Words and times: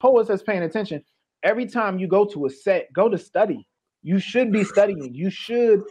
poets 0.00 0.28
that's 0.28 0.42
paying 0.42 0.62
attention, 0.62 1.02
every 1.42 1.66
time 1.66 1.98
you 1.98 2.08
go 2.08 2.24
to 2.26 2.46
a 2.46 2.50
set, 2.50 2.92
go 2.92 3.08
to 3.08 3.18
study. 3.18 3.66
You 4.02 4.18
should 4.18 4.52
be 4.52 4.64
studying. 4.64 5.14
You 5.14 5.30
should 5.30 5.82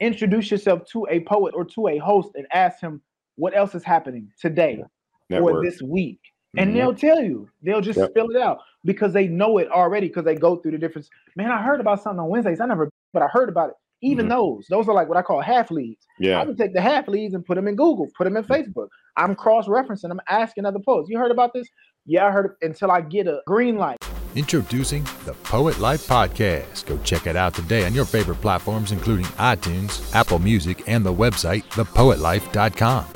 introduce 0.00 0.50
yourself 0.50 0.82
to 0.92 1.06
a 1.10 1.20
poet 1.20 1.54
or 1.54 1.64
to 1.64 1.88
a 1.88 1.98
host 1.98 2.30
and 2.34 2.46
ask 2.52 2.80
him 2.80 3.00
what 3.36 3.56
else 3.56 3.74
is 3.74 3.84
happening 3.84 4.30
today 4.40 4.82
or 5.30 5.62
this 5.64 5.82
week. 5.82 6.20
And 6.56 6.70
mm-hmm. 6.70 6.78
they'll 6.78 6.94
tell 6.94 7.22
you, 7.22 7.48
they'll 7.62 7.80
just 7.80 7.98
yep. 7.98 8.10
spill 8.10 8.30
it 8.30 8.40
out 8.40 8.58
because 8.84 9.12
they 9.12 9.26
know 9.26 9.58
it 9.58 9.70
already 9.70 10.08
because 10.08 10.24
they 10.24 10.34
go 10.34 10.56
through 10.56 10.72
the 10.72 10.78
difference. 10.78 11.08
Man, 11.34 11.50
I 11.50 11.62
heard 11.62 11.80
about 11.80 12.02
something 12.02 12.20
on 12.20 12.28
Wednesdays. 12.28 12.60
I 12.60 12.66
never, 12.66 12.90
but 13.12 13.22
I 13.22 13.26
heard 13.26 13.48
about 13.48 13.70
it. 13.70 13.74
Even 14.02 14.26
mm-hmm. 14.26 14.36
those, 14.36 14.66
those 14.70 14.88
are 14.88 14.94
like 14.94 15.08
what 15.08 15.16
I 15.16 15.22
call 15.22 15.40
half 15.40 15.70
leads. 15.70 16.06
Yeah. 16.18 16.40
I 16.40 16.44
would 16.44 16.56
take 16.56 16.72
the 16.72 16.80
half 16.80 17.08
leads 17.08 17.34
and 17.34 17.44
put 17.44 17.56
them 17.56 17.68
in 17.68 17.76
Google, 17.76 18.08
put 18.16 18.24
them 18.24 18.36
in 18.36 18.44
Facebook. 18.44 18.88
I'm 19.16 19.34
cross 19.34 19.66
referencing, 19.66 20.10
I'm 20.10 20.20
asking 20.28 20.64
other 20.66 20.78
poets. 20.78 21.08
You 21.10 21.18
heard 21.18 21.30
about 21.30 21.52
this? 21.52 21.68
Yeah, 22.08 22.26
I 22.26 22.30
heard 22.30 22.46
it 22.46 22.52
until 22.64 22.92
I 22.92 23.00
get 23.00 23.26
a 23.26 23.42
green 23.46 23.78
light. 23.78 23.98
Introducing 24.36 25.02
the 25.24 25.34
Poet 25.42 25.80
Life 25.80 26.06
Podcast. 26.06 26.86
Go 26.86 26.98
check 26.98 27.26
it 27.26 27.34
out 27.34 27.54
today 27.54 27.84
on 27.84 27.94
your 27.94 28.04
favorite 28.04 28.40
platforms, 28.40 28.92
including 28.92 29.26
iTunes, 29.36 30.14
Apple 30.14 30.38
Music, 30.38 30.84
and 30.86 31.04
the 31.04 31.12
website, 31.12 31.64
thepoetlife.com. 31.70 33.06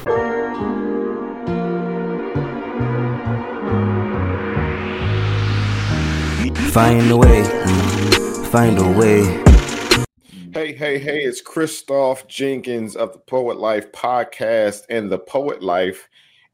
Find 6.73 7.11
a 7.11 7.17
way, 7.17 7.45
find 8.47 8.79
a 8.79 8.99
way. 8.99 9.45
Hey, 10.53 10.73
hey, 10.73 10.99
hey, 10.99 11.21
it's 11.21 11.41
Christoph 11.41 12.27
Jenkins 12.27 12.97
of 12.97 13.13
the 13.13 13.21
Poet 13.21 13.59
Life 13.59 13.93
podcast 13.93 14.83
and 14.89 15.09
the 15.09 15.19
Poet 15.19 15.63
Life. 15.63 16.09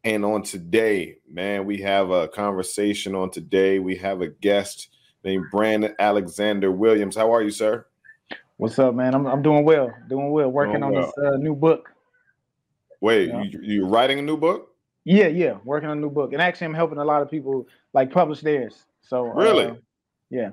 And 0.06 0.24
on 0.24 0.42
today, 0.42 1.16
man, 1.28 1.66
we 1.66 1.78
have 1.78 2.10
a 2.10 2.28
conversation 2.28 3.16
on 3.16 3.28
today. 3.28 3.80
We 3.80 3.96
have 3.96 4.20
a 4.20 4.28
guest 4.28 4.90
named 5.24 5.46
Brandon 5.50 5.96
Alexander 5.98 6.70
Williams. 6.70 7.16
How 7.16 7.34
are 7.34 7.42
you, 7.42 7.50
sir? 7.50 7.84
What's 8.56 8.78
up, 8.78 8.94
man? 8.94 9.16
I'm, 9.16 9.26
I'm 9.26 9.42
doing 9.42 9.64
well, 9.64 9.90
doing 10.08 10.30
well, 10.30 10.48
working 10.48 10.74
doing 10.74 10.84
on 10.84 10.92
well. 10.92 11.12
this 11.16 11.26
uh, 11.26 11.36
new 11.38 11.56
book. 11.56 11.90
Wait, 13.00 13.30
yeah. 13.30 13.42
you, 13.42 13.60
you 13.60 13.84
writing 13.84 14.20
a 14.20 14.22
new 14.22 14.36
book? 14.36 14.76
Yeah, 15.02 15.26
yeah, 15.26 15.58
working 15.64 15.88
on 15.88 15.98
a 15.98 16.00
new 16.00 16.10
book. 16.10 16.32
And 16.32 16.40
actually, 16.40 16.66
I'm 16.66 16.74
helping 16.74 16.98
a 16.98 17.04
lot 17.04 17.20
of 17.20 17.28
people 17.28 17.66
like 17.92 18.12
publish 18.12 18.42
theirs. 18.42 18.84
So, 19.00 19.24
really? 19.24 19.66
Uh, 19.66 19.74
yeah. 20.30 20.50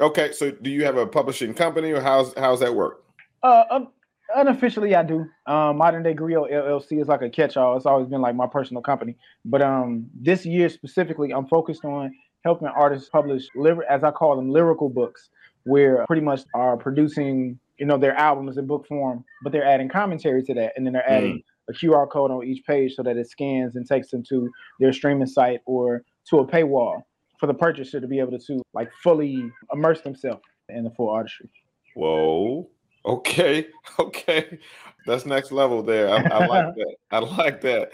Okay, 0.00 0.30
so 0.30 0.52
do 0.52 0.70
you 0.70 0.84
have 0.84 0.96
a 0.96 1.08
publishing 1.08 1.54
company, 1.54 1.90
or 1.90 2.00
how's 2.00 2.32
how's 2.34 2.60
that 2.60 2.72
work? 2.72 3.02
Uh, 3.42 3.64
um, 3.68 3.88
unofficially, 4.34 4.94
I 4.94 5.02
do. 5.02 5.26
Um, 5.46 5.78
Modern 5.78 6.02
Day 6.02 6.14
Griot 6.14 6.52
LLC 6.52 7.00
is 7.00 7.08
like 7.08 7.22
a 7.22 7.30
catch-all. 7.30 7.76
It's 7.76 7.86
always 7.86 8.08
been 8.08 8.20
like 8.20 8.34
my 8.34 8.46
personal 8.46 8.82
company, 8.82 9.16
but 9.44 9.62
um, 9.62 10.06
this 10.14 10.44
year 10.44 10.68
specifically, 10.68 11.32
I'm 11.32 11.46
focused 11.46 11.84
on 11.84 12.12
helping 12.44 12.68
artists 12.68 13.08
publish, 13.08 13.46
as 13.88 14.04
I 14.04 14.10
call 14.10 14.36
them, 14.36 14.50
lyrical 14.50 14.88
books, 14.88 15.30
where 15.64 16.04
pretty 16.06 16.22
much 16.22 16.42
are 16.54 16.76
producing, 16.76 17.58
you 17.78 17.86
know, 17.86 17.98
their 17.98 18.16
albums 18.16 18.58
in 18.58 18.66
book 18.66 18.86
form, 18.86 19.24
but 19.42 19.52
they're 19.52 19.66
adding 19.66 19.88
commentary 19.88 20.42
to 20.44 20.54
that, 20.54 20.72
and 20.76 20.84
then 20.84 20.92
they're 20.92 21.08
adding 21.08 21.38
mm. 21.38 21.42
a 21.68 21.72
QR 21.72 22.10
code 22.10 22.30
on 22.30 22.44
each 22.44 22.64
page 22.64 22.94
so 22.94 23.02
that 23.02 23.16
it 23.16 23.28
scans 23.28 23.76
and 23.76 23.86
takes 23.86 24.10
them 24.10 24.22
to 24.28 24.50
their 24.80 24.92
streaming 24.92 25.26
site 25.26 25.60
or 25.66 26.02
to 26.28 26.38
a 26.38 26.46
paywall 26.46 27.02
for 27.38 27.46
the 27.46 27.54
purchaser 27.54 28.00
to 28.00 28.06
be 28.06 28.18
able 28.18 28.38
to, 28.38 28.38
to 28.38 28.62
like 28.72 28.90
fully 29.02 29.50
immerse 29.72 30.00
themselves 30.02 30.42
in 30.68 30.84
the 30.84 30.90
full 30.90 31.10
artistry. 31.10 31.50
Whoa. 31.94 32.68
Okay. 33.04 33.66
Okay. 33.98 34.58
That's 35.06 35.26
next 35.26 35.52
level 35.52 35.82
there. 35.82 36.08
I, 36.08 36.22
I 36.22 36.46
like 36.46 36.74
that. 36.76 36.96
I 37.10 37.18
like 37.18 37.60
that. 37.62 37.92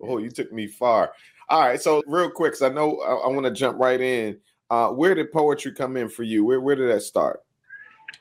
Oh, 0.00 0.18
you 0.18 0.30
took 0.30 0.52
me 0.52 0.66
far. 0.66 1.12
All 1.48 1.60
right. 1.60 1.80
So 1.80 2.02
real 2.06 2.30
quick, 2.30 2.52
because 2.52 2.62
I 2.62 2.72
know 2.72 2.98
I, 3.00 3.26
I 3.26 3.28
want 3.28 3.44
to 3.44 3.50
jump 3.50 3.78
right 3.78 4.00
in. 4.00 4.38
Uh, 4.70 4.88
where 4.88 5.14
did 5.14 5.32
poetry 5.32 5.72
come 5.72 5.96
in 5.96 6.08
for 6.08 6.22
you? 6.22 6.44
Where 6.44 6.60
where 6.60 6.76
did 6.76 6.88
that 6.88 7.02
start? 7.02 7.40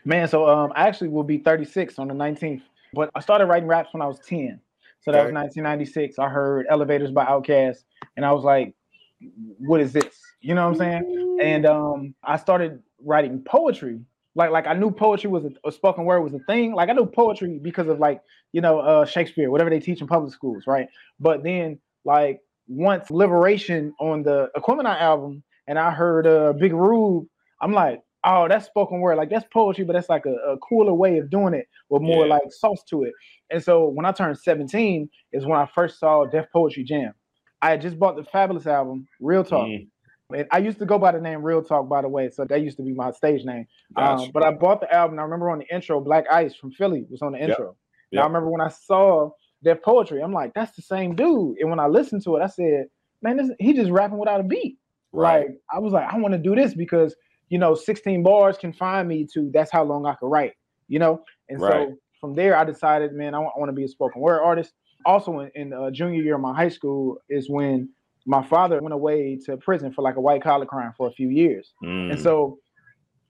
Man, 0.05 0.27
so 0.27 0.49
um, 0.49 0.73
I 0.75 0.87
actually 0.87 1.09
will 1.09 1.23
be 1.23 1.37
36 1.37 1.97
on 1.97 2.09
the 2.09 2.13
19th, 2.13 2.61
but 2.93 3.09
I 3.15 3.21
started 3.21 3.45
writing 3.45 3.69
raps 3.69 3.93
when 3.93 4.01
I 4.01 4.07
was 4.07 4.19
10. 4.27 4.59
So 5.01 5.11
that 5.11 5.19
okay. 5.19 5.25
was 5.25 5.33
1996. 5.33 6.19
I 6.19 6.29
heard 6.29 6.65
Elevators 6.69 7.11
by 7.11 7.25
Outkast, 7.25 7.83
and 8.17 8.25
I 8.25 8.31
was 8.31 8.43
like, 8.43 8.73
what 9.59 9.79
is 9.79 9.93
this? 9.93 10.19
You 10.41 10.55
know 10.55 10.69
what 10.69 10.81
I'm 10.81 11.03
saying? 11.05 11.37
And 11.41 11.65
um, 11.65 12.15
I 12.23 12.37
started 12.37 12.81
writing 13.01 13.41
poetry. 13.41 14.01
Like 14.35 14.51
like 14.51 14.67
I 14.67 14.73
knew 14.73 14.91
poetry 14.91 15.29
was 15.29 15.45
a, 15.45 15.51
a, 15.67 15.71
spoken 15.71 16.05
word 16.05 16.21
was 16.21 16.33
a 16.33 16.39
thing. 16.39 16.73
Like 16.73 16.89
I 16.89 16.93
knew 16.93 17.05
poetry 17.05 17.59
because 17.61 17.87
of 17.87 17.99
like 17.99 18.21
you 18.51 18.61
know 18.61 18.79
uh, 18.79 19.05
Shakespeare, 19.05 19.51
whatever 19.51 19.69
they 19.69 19.79
teach 19.79 20.01
in 20.01 20.07
public 20.07 20.33
schools, 20.33 20.63
right? 20.65 20.87
But 21.19 21.43
then 21.43 21.79
like 22.05 22.41
once 22.67 23.11
Liberation 23.11 23.93
on 23.99 24.23
the 24.23 24.49
Aquemini 24.57 24.99
album, 24.99 25.43
and 25.67 25.77
I 25.77 25.91
heard 25.91 26.25
uh, 26.25 26.53
Big 26.53 26.73
Rube, 26.73 27.27
I'm 27.61 27.73
like, 27.73 28.01
oh, 28.23 28.47
that's 28.47 28.65
spoken 28.65 28.99
word. 29.01 29.17
Like 29.17 29.29
that's 29.29 29.45
poetry, 29.53 29.83
but 29.85 29.93
that's 29.93 30.09
like 30.09 30.25
a, 30.25 30.33
a 30.33 30.57
cooler 30.57 30.93
way 30.93 31.17
of 31.17 31.29
doing 31.29 31.53
it 31.53 31.67
with 31.89 32.01
more 32.01 32.25
yeah. 32.25 32.33
like 32.33 32.51
sauce 32.51 32.83
to 32.89 33.03
it. 33.03 33.13
And 33.49 33.63
so 33.63 33.87
when 33.87 34.05
I 34.05 34.11
turned 34.11 34.37
17 34.37 35.09
is 35.31 35.45
when 35.45 35.59
I 35.59 35.65
first 35.65 35.99
saw 35.99 36.25
Def 36.25 36.45
Poetry 36.51 36.83
Jam. 36.83 37.13
I 37.61 37.69
had 37.69 37.81
just 37.81 37.97
bought 37.97 38.17
the 38.17 38.23
Fabolous 38.23 38.65
album, 38.65 39.07
Real 39.21 39.43
Talk. 39.43 39.67
Mm. 39.67 39.87
And 40.33 40.47
I 40.51 40.59
used 40.59 40.79
to 40.79 40.85
go 40.85 40.97
by 40.97 41.11
the 41.11 41.21
name 41.21 41.41
Real 41.41 41.61
Talk, 41.61 41.87
by 41.87 42.01
the 42.01 42.09
way. 42.09 42.29
So 42.29 42.45
that 42.45 42.61
used 42.61 42.77
to 42.77 42.83
be 42.83 42.93
my 42.93 43.11
stage 43.11 43.45
name. 43.45 43.65
Um, 43.95 44.31
but 44.33 44.43
I 44.43 44.51
bought 44.51 44.81
the 44.81 44.93
album. 44.93 45.19
I 45.19 45.23
remember 45.23 45.49
on 45.49 45.59
the 45.59 45.75
intro, 45.75 45.99
Black 45.99 46.25
Ice 46.31 46.55
from 46.55 46.71
Philly 46.71 47.05
was 47.09 47.21
on 47.21 47.33
the 47.33 47.39
intro. 47.39 47.67
Yep. 47.67 47.75
Yep. 48.11 48.23
I 48.23 48.27
remember 48.27 48.49
when 48.49 48.61
I 48.61 48.69
saw 48.69 49.31
Def 49.63 49.81
Poetry, 49.81 50.21
I'm 50.21 50.33
like, 50.33 50.53
that's 50.53 50.75
the 50.75 50.81
same 50.81 51.15
dude. 51.15 51.57
And 51.59 51.69
when 51.69 51.79
I 51.79 51.87
listened 51.87 52.23
to 52.23 52.35
it, 52.35 52.41
I 52.41 52.47
said, 52.47 52.85
man, 53.21 53.37
this, 53.37 53.49
he 53.59 53.73
just 53.73 53.91
rapping 53.91 54.17
without 54.17 54.39
a 54.39 54.43
beat. 54.43 54.77
Right. 55.11 55.47
Like 55.47 55.57
I 55.71 55.79
was 55.79 55.93
like, 55.93 56.11
I 56.11 56.17
want 56.17 56.33
to 56.33 56.39
do 56.39 56.55
this 56.55 56.73
because 56.73 57.15
you 57.53 57.59
know, 57.59 57.75
16 57.75 58.23
bars 58.23 58.57
can 58.57 58.73
find 58.73 59.07
me 59.07 59.27
to 59.31 59.51
that's 59.53 59.71
how 59.71 59.83
long 59.83 60.07
I 60.07 60.15
could 60.15 60.27
write, 60.27 60.53
you 60.87 60.97
know? 60.97 61.23
And 61.49 61.61
right. 61.61 61.89
so 61.89 61.95
from 62.19 62.33
there, 62.33 62.57
I 62.57 62.63
decided, 62.63 63.13
man, 63.13 63.35
I 63.35 63.37
want, 63.37 63.53
I 63.55 63.59
want 63.59 63.69
to 63.69 63.73
be 63.73 63.83
a 63.83 63.87
spoken 63.87 64.21
word 64.21 64.41
artist 64.41 64.73
also 65.05 65.39
in, 65.41 65.51
in 65.53 65.71
uh, 65.71 65.91
junior 65.91 66.23
year 66.23 66.33
of 66.33 66.41
my 66.41 66.55
high 66.55 66.69
school 66.69 67.19
is 67.29 67.51
when 67.51 67.89
my 68.25 68.43
father 68.43 68.81
went 68.81 68.93
away 68.93 69.37
to 69.45 69.57
prison 69.57 69.91
for 69.91 70.01
like 70.01 70.15
a 70.15 70.21
white 70.21 70.41
collar 70.41 70.65
crime 70.65 70.93
for 70.95 71.07
a 71.07 71.11
few 71.11 71.29
years. 71.29 71.73
Mm. 71.83 72.11
And 72.11 72.21
so 72.21 72.59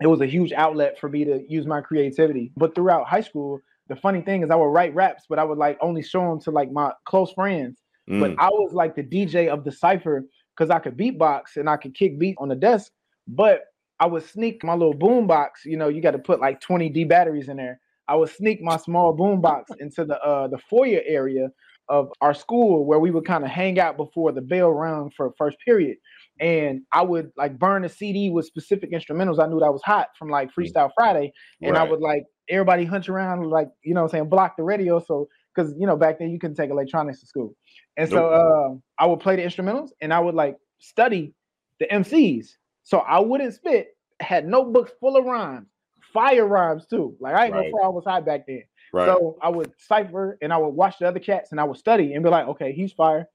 it 0.01 0.07
was 0.07 0.21
a 0.21 0.25
huge 0.25 0.51
outlet 0.51 0.99
for 0.99 1.09
me 1.09 1.25
to 1.25 1.43
use 1.47 1.65
my 1.65 1.81
creativity. 1.81 2.51
But 2.55 2.75
throughout 2.75 3.07
high 3.07 3.21
school, 3.21 3.59
the 3.89 3.95
funny 3.95 4.21
thing 4.21 4.43
is 4.43 4.51
I 4.51 4.55
would 4.55 4.65
write 4.65 4.93
raps, 4.93 5.23
but 5.27 5.39
I 5.39 5.43
would 5.43 5.57
like 5.57 5.77
only 5.81 6.03
show 6.03 6.29
them 6.29 6.39
to 6.41 6.51
like 6.51 6.71
my 6.71 6.91
close 7.05 7.31
friends. 7.33 7.81
Mm. 8.09 8.19
But 8.19 8.35
I 8.37 8.49
was 8.49 8.73
like 8.73 8.95
the 8.95 9.03
DJ 9.03 9.47
of 9.47 9.63
the 9.63 9.71
cipher 9.71 10.25
because 10.55 10.69
I 10.69 10.79
could 10.79 10.97
beatbox 10.97 11.55
and 11.55 11.69
I 11.69 11.77
could 11.77 11.95
kick 11.95 12.19
beat 12.19 12.35
on 12.37 12.49
the 12.49 12.55
desk. 12.55 12.91
But 13.27 13.61
I 13.99 14.05
would 14.05 14.23
sneak 14.23 14.63
my 14.63 14.73
little 14.73 14.93
boom 14.93 15.27
box. 15.27 15.61
You 15.65 15.77
know, 15.77 15.87
you 15.87 16.01
got 16.01 16.11
to 16.11 16.19
put 16.19 16.39
like 16.39 16.59
20 16.59 16.89
D 16.89 17.03
batteries 17.03 17.49
in 17.49 17.57
there. 17.57 17.79
I 18.07 18.15
would 18.15 18.29
sneak 18.29 18.61
my 18.61 18.77
small 18.77 19.15
boombox 19.15 19.63
into 19.79 20.03
the 20.03 20.21
uh, 20.21 20.47
the 20.49 20.57
foyer 20.69 21.01
area 21.05 21.49
of 21.89 22.11
our 22.21 22.33
school 22.33 22.85
where 22.85 22.99
we 22.99 23.11
would 23.11 23.25
kind 23.25 23.43
of 23.43 23.49
hang 23.49 23.79
out 23.79 23.97
before 23.97 24.31
the 24.31 24.41
bell 24.41 24.71
rung 24.71 25.11
for 25.15 25.33
first 25.37 25.57
period. 25.65 25.97
And 26.39 26.81
I 26.91 27.03
would 27.03 27.31
like 27.37 27.59
burn 27.59 27.85
a 27.85 27.89
CD 27.89 28.29
with 28.29 28.45
specific 28.45 28.91
instrumentals. 28.91 29.41
I 29.41 29.47
knew 29.47 29.59
that 29.59 29.71
was 29.71 29.83
hot 29.83 30.09
from 30.17 30.29
like 30.29 30.49
mm. 30.49 30.53
Freestyle 30.57 30.91
Friday. 30.95 31.31
And 31.61 31.73
right. 31.73 31.81
I 31.81 31.89
would 31.89 31.99
like 31.99 32.23
everybody 32.49 32.85
hunch 32.85 33.09
around, 33.09 33.49
like, 33.49 33.69
you 33.83 33.93
know 33.93 34.03
I'm 34.03 34.09
saying, 34.09 34.29
block 34.29 34.57
the 34.57 34.63
radio. 34.63 34.99
So, 34.99 35.27
because, 35.53 35.73
you 35.77 35.85
know, 35.85 35.95
back 35.95 36.19
then 36.19 36.31
you 36.31 36.39
couldn't 36.39 36.55
take 36.55 36.71
electronics 36.71 37.19
to 37.19 37.27
school. 37.27 37.55
And 37.97 38.09
nope. 38.09 38.17
so 38.17 38.29
uh, 38.29 39.03
I 39.03 39.05
would 39.05 39.19
play 39.19 39.35
the 39.35 39.43
instrumentals 39.43 39.89
and 40.01 40.13
I 40.13 40.19
would 40.19 40.35
like 40.35 40.57
study 40.79 41.33
the 41.79 41.85
MCs. 41.87 42.55
So 42.83 42.99
I 42.99 43.19
wouldn't 43.19 43.53
spit, 43.53 43.95
had 44.19 44.47
notebooks 44.47 44.91
full 44.99 45.15
of 45.15 45.25
rhymes 45.25 45.67
fire 46.13 46.45
rhymes 46.45 46.85
too. 46.85 47.15
Like 47.19 47.35
I 47.35 47.45
ain't 47.45 47.55
right. 47.55 47.73
I 47.83 47.87
was 47.89 48.03
high 48.05 48.21
back 48.21 48.45
then. 48.47 48.63
Right. 48.93 49.07
So 49.07 49.37
I 49.41 49.49
would 49.49 49.73
cipher 49.79 50.37
and 50.41 50.53
I 50.53 50.57
would 50.57 50.69
watch 50.69 50.99
the 50.99 51.07
other 51.07 51.19
cats 51.19 51.51
and 51.51 51.59
I 51.59 51.63
would 51.63 51.77
study 51.77 52.13
and 52.13 52.23
be 52.23 52.29
like, 52.29 52.47
okay, 52.47 52.71
he's 52.71 52.93
fire. 52.93 53.27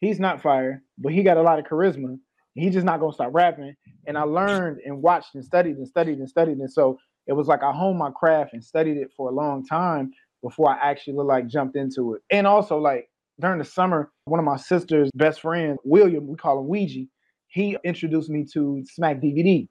He's 0.00 0.20
not 0.20 0.40
fire, 0.40 0.82
but 0.98 1.12
he 1.12 1.24
got 1.24 1.36
a 1.36 1.42
lot 1.42 1.58
of 1.58 1.64
charisma. 1.66 2.16
He's 2.54 2.72
just 2.72 2.86
not 2.86 3.00
gonna 3.00 3.12
stop 3.12 3.30
rapping. 3.32 3.74
And 4.06 4.16
I 4.16 4.22
learned 4.22 4.80
and 4.84 5.02
watched 5.02 5.34
and 5.34 5.44
studied 5.44 5.76
and 5.76 5.86
studied 5.86 6.18
and 6.18 6.28
studied. 6.28 6.58
And 6.58 6.70
so 6.70 6.98
it 7.26 7.32
was 7.32 7.48
like 7.48 7.62
I 7.62 7.72
honed 7.72 7.98
my 7.98 8.10
craft 8.10 8.54
and 8.54 8.64
studied 8.64 8.96
it 8.96 9.10
for 9.16 9.28
a 9.28 9.34
long 9.34 9.66
time 9.66 10.12
before 10.42 10.70
I 10.70 10.90
actually 10.90 11.24
like 11.24 11.48
jumped 11.48 11.76
into 11.76 12.14
it. 12.14 12.22
And 12.30 12.46
also 12.46 12.78
like 12.78 13.08
during 13.40 13.58
the 13.58 13.64
summer, 13.64 14.10
one 14.24 14.38
of 14.38 14.46
my 14.46 14.56
sister's 14.56 15.10
best 15.14 15.40
friends, 15.40 15.78
William, 15.84 16.28
we 16.28 16.36
call 16.36 16.60
him 16.60 16.68
Ouija, 16.68 17.04
he 17.48 17.76
introduced 17.84 18.30
me 18.30 18.46
to 18.52 18.84
Smack 18.86 19.20
DVD 19.20 19.66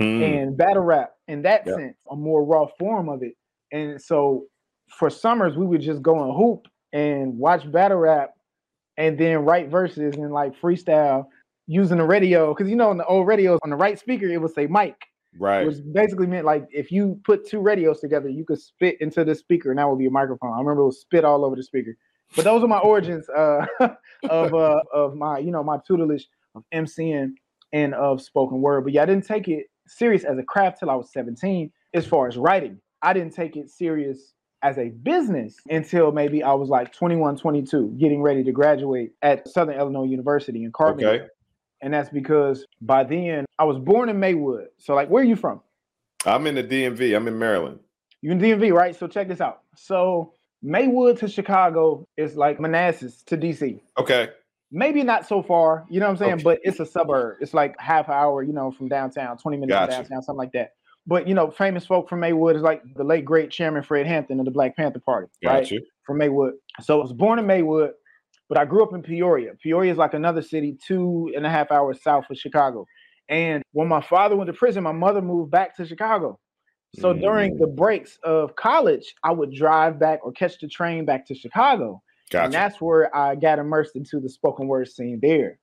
mm. 0.00 0.42
and 0.42 0.56
battle 0.56 0.82
rap 0.82 1.12
in 1.28 1.42
that 1.42 1.62
yep. 1.66 1.76
sense, 1.76 1.96
a 2.10 2.16
more 2.16 2.44
raw 2.44 2.66
form 2.78 3.08
of 3.08 3.22
it. 3.22 3.34
And 3.70 4.00
so 4.00 4.46
for 4.98 5.10
summers, 5.10 5.56
we 5.56 5.66
would 5.66 5.80
just 5.80 6.02
go 6.02 6.22
and 6.22 6.36
hoop 6.36 6.66
and 6.92 7.38
watch 7.38 7.70
battle 7.70 7.98
rap 7.98 8.34
and 8.96 9.18
then 9.18 9.38
write 9.38 9.68
verses 9.68 10.14
and 10.14 10.32
like 10.32 10.58
freestyle 10.60 11.26
using 11.66 11.98
the 11.98 12.04
radio. 12.04 12.54
Cause 12.54 12.68
you 12.68 12.76
know, 12.76 12.90
in 12.90 12.98
the 12.98 13.06
old 13.06 13.26
radios 13.26 13.58
on 13.62 13.70
the 13.70 13.76
right 13.76 13.98
speaker, 13.98 14.26
it 14.26 14.40
would 14.40 14.54
say 14.54 14.66
mic. 14.66 14.96
Right. 15.38 15.66
Which 15.66 15.76
basically 15.92 16.26
meant 16.26 16.44
like 16.44 16.66
if 16.70 16.92
you 16.92 17.18
put 17.24 17.48
two 17.48 17.60
radios 17.60 18.00
together, 18.00 18.28
you 18.28 18.44
could 18.44 18.60
spit 18.60 18.96
into 19.00 19.24
the 19.24 19.34
speaker 19.34 19.70
and 19.70 19.78
that 19.78 19.88
would 19.88 19.98
be 19.98 20.06
a 20.06 20.10
microphone. 20.10 20.52
I 20.52 20.58
remember 20.58 20.82
it 20.82 20.86
was 20.86 21.00
spit 21.00 21.24
all 21.24 21.44
over 21.44 21.56
the 21.56 21.62
speaker. 21.62 21.96
But 22.36 22.44
those 22.44 22.62
are 22.62 22.68
my 22.68 22.78
origins 22.78 23.28
uh, 23.30 23.66
of 24.28 24.54
uh, 24.54 24.80
of 24.92 25.14
my, 25.14 25.38
you 25.38 25.50
know, 25.50 25.62
my 25.62 25.78
tutelage 25.86 26.28
of 26.54 26.64
MCing 26.74 27.32
and 27.72 27.94
of 27.94 28.20
spoken 28.20 28.60
word. 28.60 28.84
But 28.84 28.92
yeah, 28.92 29.02
I 29.02 29.06
didn't 29.06 29.26
take 29.26 29.48
it 29.48 29.66
serious 29.86 30.24
as 30.24 30.38
a 30.38 30.42
craft 30.42 30.80
till 30.80 30.90
I 30.90 30.94
was 30.94 31.12
17. 31.12 31.70
As 31.94 32.06
far 32.06 32.26
as 32.26 32.36
writing, 32.36 32.78
I 33.02 33.12
didn't 33.12 33.34
take 33.34 33.56
it 33.56 33.70
serious 33.70 34.32
as 34.62 34.78
a 34.78 34.90
business 34.90 35.56
until 35.68 36.12
maybe 36.12 36.42
I 36.42 36.52
was 36.52 36.68
like 36.68 36.92
21, 36.92 37.36
22, 37.36 37.96
getting 37.98 38.22
ready 38.22 38.44
to 38.44 38.52
graduate 38.52 39.12
at 39.22 39.48
Southern 39.48 39.78
Illinois 39.78 40.04
University 40.04 40.64
in 40.64 40.72
Carbondale. 40.72 41.20
Okay. 41.20 41.26
And 41.80 41.92
that's 41.92 42.10
because 42.10 42.64
by 42.80 43.02
then 43.02 43.44
I 43.58 43.64
was 43.64 43.78
born 43.78 44.08
in 44.08 44.20
Maywood. 44.20 44.68
So, 44.78 44.94
like, 44.94 45.08
where 45.08 45.22
are 45.22 45.26
you 45.26 45.36
from? 45.36 45.60
I'm 46.24 46.46
in 46.46 46.54
the 46.54 46.62
DMV. 46.62 47.16
I'm 47.16 47.26
in 47.26 47.38
Maryland. 47.38 47.80
You 48.20 48.30
in 48.30 48.38
DMV, 48.38 48.72
right? 48.72 48.94
So 48.94 49.08
check 49.08 49.26
this 49.26 49.40
out. 49.40 49.62
So 49.74 50.34
Maywood 50.62 51.18
to 51.18 51.28
Chicago 51.28 52.06
is 52.16 52.36
like 52.36 52.60
Manassas 52.60 53.22
to 53.24 53.36
DC. 53.36 53.80
Okay. 53.98 54.28
Maybe 54.70 55.02
not 55.02 55.26
so 55.26 55.42
far, 55.42 55.84
you 55.90 56.00
know 56.00 56.06
what 56.06 56.12
I'm 56.12 56.18
saying? 56.18 56.32
Okay. 56.34 56.42
But 56.44 56.60
it's 56.62 56.80
a 56.80 56.86
suburb. 56.86 57.38
It's 57.40 57.52
like 57.52 57.78
half 57.78 58.08
hour, 58.08 58.42
you 58.42 58.54
know, 58.54 58.70
from 58.70 58.88
downtown, 58.88 59.36
20 59.36 59.56
minutes 59.58 59.70
gotcha. 59.72 59.92
from 59.92 60.02
downtown, 60.04 60.22
something 60.22 60.38
like 60.38 60.52
that. 60.52 60.74
But 61.06 61.26
you 61.26 61.34
know, 61.34 61.50
famous 61.50 61.84
folk 61.84 62.08
from 62.08 62.20
Maywood 62.20 62.56
is 62.56 62.62
like 62.62 62.82
the 62.94 63.04
late 63.04 63.24
great 63.24 63.50
Chairman 63.50 63.82
Fred 63.82 64.06
Hampton 64.06 64.38
of 64.38 64.44
the 64.44 64.52
Black 64.52 64.76
Panther 64.76 65.00
Party, 65.00 65.28
gotcha. 65.42 65.74
right? 65.74 65.84
From 66.06 66.18
Maywood. 66.18 66.54
So 66.80 66.98
I 67.00 67.02
was 67.02 67.12
born 67.12 67.38
in 67.38 67.46
Maywood, 67.46 67.92
but 68.48 68.58
I 68.58 68.64
grew 68.64 68.82
up 68.84 68.94
in 68.94 69.02
Peoria. 69.02 69.52
Peoria 69.60 69.90
is 69.90 69.98
like 69.98 70.14
another 70.14 70.42
city, 70.42 70.78
two 70.86 71.32
and 71.34 71.44
a 71.44 71.50
half 71.50 71.72
hours 71.72 72.02
south 72.02 72.24
of 72.30 72.36
Chicago. 72.38 72.86
And 73.28 73.62
when 73.72 73.88
my 73.88 74.02
father 74.02 74.36
went 74.36 74.48
to 74.48 74.52
prison, 74.52 74.84
my 74.84 74.92
mother 74.92 75.22
moved 75.22 75.50
back 75.50 75.76
to 75.76 75.86
Chicago. 75.86 76.38
So 76.98 77.14
mm. 77.14 77.20
during 77.20 77.58
the 77.58 77.66
breaks 77.66 78.18
of 78.22 78.54
college, 78.56 79.14
I 79.24 79.32
would 79.32 79.52
drive 79.52 79.98
back 79.98 80.20
or 80.22 80.32
catch 80.32 80.58
the 80.60 80.68
train 80.68 81.04
back 81.04 81.26
to 81.28 81.34
Chicago. 81.34 82.02
Gotcha. 82.30 82.44
And 82.44 82.54
that's 82.54 82.80
where 82.80 83.14
I 83.16 83.34
got 83.34 83.58
immersed 83.58 83.96
into 83.96 84.20
the 84.20 84.28
spoken 84.28 84.66
word 84.66 84.88
scene 84.88 85.18
there. 85.22 85.58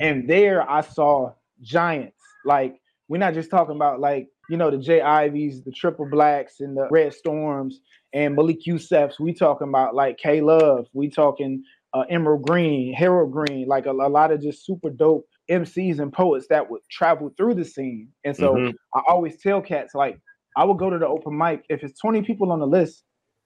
And 0.00 0.28
there 0.28 0.68
I 0.68 0.80
saw 0.80 1.32
giants. 1.60 2.16
Like, 2.44 2.80
we're 3.08 3.18
not 3.18 3.34
just 3.34 3.50
talking 3.50 3.76
about 3.76 4.00
like, 4.00 4.28
you 4.50 4.56
know, 4.56 4.70
the 4.70 4.78
J. 4.78 5.00
Ivies, 5.00 5.62
the 5.62 5.70
Triple 5.70 6.08
Blacks, 6.10 6.58
and 6.58 6.76
the 6.76 6.88
Red 6.90 7.14
Storms, 7.14 7.80
and 8.12 8.34
Malik 8.34 8.64
Yusefs. 8.66 9.20
We 9.20 9.32
talking 9.32 9.68
about 9.68 9.94
like 9.94 10.18
K 10.18 10.40
Love. 10.40 10.88
We 10.92 11.08
talking 11.08 11.62
uh, 11.94 12.04
Emerald 12.10 12.42
Green, 12.42 12.92
Harold 12.92 13.32
Green, 13.32 13.68
like 13.68 13.86
a, 13.86 13.92
a 13.92 14.10
lot 14.10 14.32
of 14.32 14.42
just 14.42 14.66
super 14.66 14.90
dope 14.90 15.24
MCs 15.48 16.00
and 16.00 16.12
poets 16.12 16.46
that 16.50 16.68
would 16.68 16.82
travel 16.90 17.32
through 17.36 17.54
the 17.54 17.64
scene. 17.64 18.08
And 18.24 18.36
so 18.36 18.54
mm-hmm. 18.54 18.70
I 18.94 19.02
always 19.08 19.40
tell 19.40 19.60
cats 19.60 19.94
like 19.94 20.18
I 20.56 20.64
would 20.64 20.78
go 20.78 20.90
to 20.90 20.98
the 20.98 21.06
open 21.06 21.38
mic 21.38 21.64
if 21.68 21.84
it's 21.84 21.98
20 22.00 22.22
people 22.22 22.50
on 22.50 22.58
the 22.58 22.66
list, 22.66 23.04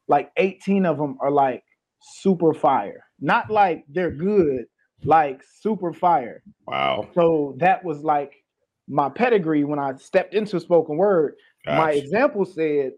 like 0.09 0.31
18 0.39 0.87
of 0.87 0.97
them 0.97 1.19
are 1.21 1.31
like 1.31 1.63
super 2.01 2.55
fire. 2.55 3.05
Not 3.21 3.51
like 3.51 3.85
they're 3.91 4.11
good, 4.11 4.65
like 5.05 5.43
super 5.61 5.93
fire. 5.93 6.43
Wow. 6.67 7.09
So 7.15 7.57
that 7.59 7.85
was 7.85 8.03
like 8.03 8.33
my 8.89 9.09
pedigree 9.09 9.65
when 9.65 9.79
I 9.79 9.95
stepped 9.97 10.35
into 10.35 10.61
spoken 10.61 10.97
word. 10.97 11.35
Gosh. 11.67 11.79
My 11.79 11.93
example 11.93 12.45
said 12.45 12.93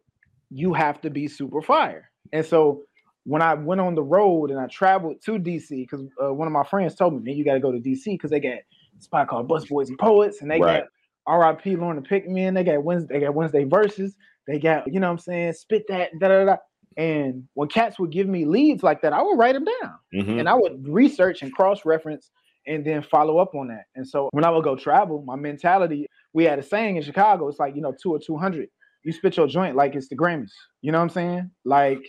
you 0.51 0.73
have 0.75 1.01
to 1.03 1.11
be 1.11 1.29
super 1.29 1.63
fire. 1.63 2.11
And 2.33 2.45
so 2.45 2.83
when 3.25 3.43
I 3.43 3.55
went 3.55 3.81
on 3.81 3.95
the 3.95 4.03
road 4.03 4.51
and 4.51 4.59
I 4.59 4.67
traveled 4.67 5.23
to 5.25 5.33
DC, 5.33 5.69
because 5.71 6.03
uh, 6.23 6.33
one 6.33 6.47
of 6.47 6.53
my 6.53 6.65
friends 6.65 6.95
told 6.95 7.15
me, 7.15 7.21
man, 7.21 7.37
you 7.37 7.45
got 7.45 7.55
to 7.55 7.61
go 7.61 7.73
to 7.73 7.79
DC 7.79 8.05
because 8.05 8.31
they 8.31 8.41
got 8.41 8.53
a 8.53 8.63
spot 9.03 9.29
called 9.29 9.49
Busboys 9.49 9.89
and 9.89 9.99
Poets, 9.99 10.43
and 10.43 10.51
they 10.51 10.61
right. 10.61 10.83
got 10.83 10.89
R.I.P. 11.27 11.77
Lauren 11.77 12.03
Pickman. 12.03 12.55
They 12.55 12.65
got 12.65 12.83
Wednesday, 12.83 13.15
they 13.15 13.25
got 13.25 13.35
Wednesday 13.35 13.65
verses. 13.65 14.15
They 14.47 14.61
got, 14.61 14.93
you 14.93 15.01
know 15.01 15.09
what 15.09 15.15
I'm 15.15 15.19
saying, 15.19 15.53
spit 15.55 15.87
that, 15.89 16.11
da 16.21 16.29
da 16.29 16.45
da. 16.45 16.57
And 16.97 17.47
when 17.55 17.69
cats 17.69 17.99
would 17.99 18.11
give 18.11 18.29
me 18.29 18.45
leads 18.45 18.83
like 18.83 19.03
that, 19.03 19.13
I 19.13 19.21
would 19.21 19.39
write 19.39 19.55
them 19.55 19.65
down 19.65 19.95
mm-hmm. 20.15 20.39
and 20.39 20.49
I 20.49 20.55
would 20.55 20.89
research 20.89 21.43
and 21.43 21.53
cross 21.53 21.85
reference 21.85 22.31
and 22.67 22.85
then 22.85 23.03
follow 23.03 23.39
up 23.39 23.55
on 23.55 23.69
that. 23.69 23.85
And 23.95 24.07
so 24.07 24.29
when 24.33 24.45
I 24.45 24.51
would 24.51 24.65
go 24.65 24.77
travel, 24.77 25.23
my 25.27 25.37
mentality, 25.37 26.07
we 26.33 26.45
had 26.45 26.59
a 26.59 26.63
saying 26.63 26.97
in 26.97 27.03
Chicago, 27.03 27.49
it's 27.49 27.59
like, 27.59 27.75
you 27.75 27.83
know, 27.83 27.95
two 28.01 28.13
or 28.13 28.19
200. 28.19 28.69
You 29.05 29.13
spit 29.13 29.37
your 29.37 29.47
joint 29.47 29.77
like 29.77 29.95
it's 29.95 30.09
the 30.09 30.17
Grammys. 30.17 30.51
You 30.83 30.93
know 30.93 30.99
what 30.99 31.05
I'm 31.05 31.11
saying? 31.11 31.51
Like 31.65 32.03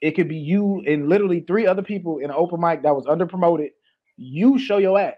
it 0.00 0.12
could 0.12 0.28
be 0.28 0.36
you 0.36 0.82
and 0.86 1.08
literally 1.08 1.40
three 1.40 1.66
other 1.66 1.82
people 1.82 2.18
in 2.18 2.26
an 2.26 2.36
open 2.36 2.60
mic 2.60 2.82
that 2.82 2.94
was 2.94 3.06
under 3.06 3.26
promoted. 3.26 3.70
You 4.16 4.58
show 4.58 4.78
your 4.78 4.98
ass. 5.00 5.14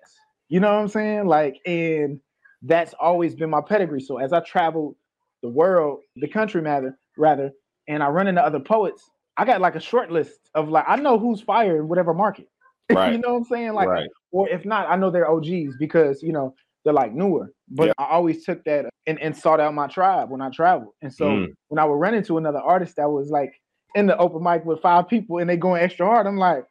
You 0.48 0.60
know 0.60 0.72
what 0.72 0.80
I'm 0.80 0.88
saying? 0.88 1.26
Like, 1.26 1.56
and 1.66 2.20
that's 2.62 2.94
always 2.94 3.34
been 3.34 3.50
my 3.50 3.60
pedigree. 3.60 4.00
So 4.00 4.18
as 4.18 4.32
I 4.32 4.40
travel 4.40 4.96
the 5.42 5.48
world, 5.48 6.00
the 6.16 6.28
country 6.28 6.60
rather, 6.60 6.98
rather, 7.18 7.50
and 7.88 8.02
I 8.02 8.08
run 8.08 8.28
into 8.28 8.42
other 8.42 8.60
poets, 8.60 9.10
I 9.36 9.44
got 9.44 9.60
like 9.60 9.74
a 9.74 9.80
short 9.80 10.10
list 10.10 10.38
of 10.54 10.68
like 10.68 10.84
I 10.88 10.96
know 10.96 11.18
who's 11.18 11.40
fire 11.40 11.76
in 11.76 11.88
whatever 11.88 12.14
market. 12.14 12.48
Right. 12.88 13.10
you 13.14 13.18
know 13.18 13.32
what 13.32 13.38
I'm 13.38 13.44
saying? 13.46 13.72
Like, 13.72 13.88
right. 13.88 14.08
Or 14.36 14.48
if 14.50 14.64
not, 14.64 14.88
I 14.90 14.96
know 14.96 15.10
they're 15.10 15.30
OGs 15.30 15.76
because 15.78 16.22
you 16.22 16.32
know 16.32 16.54
they're 16.84 16.92
like 16.92 17.14
newer. 17.14 17.50
But 17.68 17.92
I 17.98 18.04
always 18.04 18.44
took 18.44 18.62
that 18.64 18.86
and, 19.06 19.20
and 19.20 19.36
sought 19.36 19.60
out 19.60 19.74
my 19.74 19.86
tribe 19.88 20.30
when 20.30 20.40
I 20.40 20.50
traveled. 20.50 20.92
And 21.02 21.12
so 21.12 21.26
mm. 21.26 21.46
when 21.68 21.78
I 21.78 21.84
would 21.84 21.94
run 21.94 22.14
into 22.14 22.38
another 22.38 22.60
artist 22.60 22.96
that 22.96 23.10
was 23.10 23.30
like 23.30 23.52
in 23.94 24.06
the 24.06 24.16
open 24.18 24.42
mic 24.42 24.64
with 24.64 24.80
five 24.80 25.08
people 25.08 25.38
and 25.38 25.48
they 25.48 25.56
going 25.56 25.82
extra 25.82 26.06
hard, 26.06 26.26
I'm 26.26 26.36
like, 26.36 26.64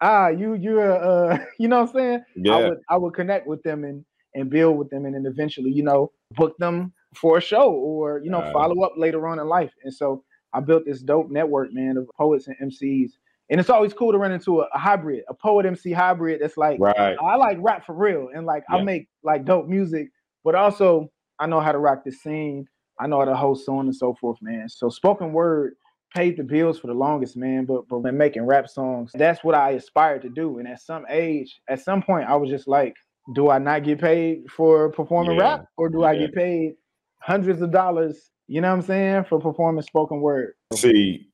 ah, 0.00 0.28
you 0.28 0.54
you're 0.54 0.92
uh, 0.92 1.38
you 1.58 1.68
know 1.68 1.82
what 1.82 1.90
I'm 1.90 1.94
saying? 1.94 2.24
Yeah. 2.36 2.56
I 2.56 2.68
would 2.68 2.78
I 2.88 2.96
would 2.96 3.14
connect 3.14 3.46
with 3.46 3.62
them 3.62 3.84
and 3.84 4.04
and 4.34 4.50
build 4.50 4.78
with 4.78 4.90
them 4.90 5.04
and 5.04 5.14
then 5.14 5.26
eventually, 5.26 5.70
you 5.70 5.82
know, 5.82 6.10
book 6.32 6.56
them 6.58 6.92
for 7.14 7.38
a 7.38 7.40
show 7.40 7.70
or, 7.70 8.20
you 8.24 8.30
know, 8.30 8.40
uh, 8.40 8.52
follow 8.52 8.82
up 8.82 8.94
later 8.96 9.28
on 9.28 9.38
in 9.38 9.46
life. 9.46 9.70
And 9.84 9.94
so 9.94 10.24
I 10.52 10.60
built 10.60 10.84
this 10.84 11.02
dope 11.02 11.30
network, 11.30 11.72
man, 11.72 11.96
of 11.96 12.08
poets 12.16 12.48
and 12.48 12.56
MCs. 12.72 13.12
And 13.50 13.60
it's 13.60 13.70
always 13.70 13.92
cool 13.92 14.12
to 14.12 14.18
run 14.18 14.32
into 14.32 14.60
a, 14.60 14.68
a 14.74 14.78
hybrid, 14.78 15.22
a 15.28 15.34
poet 15.34 15.66
MC 15.66 15.92
hybrid 15.92 16.40
that's 16.40 16.56
like, 16.56 16.80
right. 16.80 17.16
I 17.22 17.36
like 17.36 17.58
rap 17.60 17.84
for 17.84 17.94
real. 17.94 18.28
And 18.34 18.46
like, 18.46 18.64
yeah. 18.70 18.76
I 18.78 18.82
make 18.82 19.08
like 19.22 19.44
dope 19.44 19.66
music, 19.66 20.08
but 20.44 20.54
also 20.54 21.10
I 21.38 21.46
know 21.46 21.60
how 21.60 21.72
to 21.72 21.78
rock 21.78 22.04
the 22.04 22.12
scene. 22.12 22.66
I 22.98 23.06
know 23.06 23.18
how 23.18 23.24
to 23.26 23.36
host, 23.36 23.66
so 23.66 23.76
on 23.76 23.86
and 23.86 23.94
so 23.94 24.14
forth, 24.14 24.38
man. 24.40 24.68
So 24.68 24.88
spoken 24.88 25.32
word 25.32 25.74
paid 26.14 26.36
the 26.36 26.44
bills 26.44 26.78
for 26.78 26.86
the 26.86 26.94
longest, 26.94 27.36
man. 27.36 27.64
But 27.64 27.88
but 27.88 27.98
when 27.98 28.16
making 28.16 28.46
rap 28.46 28.68
songs, 28.68 29.10
that's 29.14 29.42
what 29.42 29.54
I 29.54 29.70
aspired 29.70 30.22
to 30.22 30.28
do. 30.28 30.58
And 30.58 30.68
at 30.68 30.80
some 30.80 31.04
age, 31.08 31.60
at 31.68 31.80
some 31.82 32.02
point, 32.02 32.28
I 32.28 32.36
was 32.36 32.50
just 32.50 32.68
like, 32.68 32.94
do 33.34 33.50
I 33.50 33.58
not 33.58 33.84
get 33.84 34.00
paid 34.00 34.44
for 34.50 34.90
performing 34.90 35.36
yeah. 35.36 35.42
rap 35.42 35.66
or 35.76 35.88
do 35.88 36.00
yeah. 36.00 36.06
I 36.06 36.18
get 36.18 36.34
paid 36.34 36.74
hundreds 37.20 37.62
of 37.62 37.72
dollars, 37.72 38.30
you 38.46 38.60
know 38.60 38.68
what 38.68 38.76
I'm 38.76 38.82
saying, 38.82 39.24
for 39.24 39.40
performing 39.40 39.82
spoken 39.82 40.20
word? 40.20 40.52
See, 40.74 41.28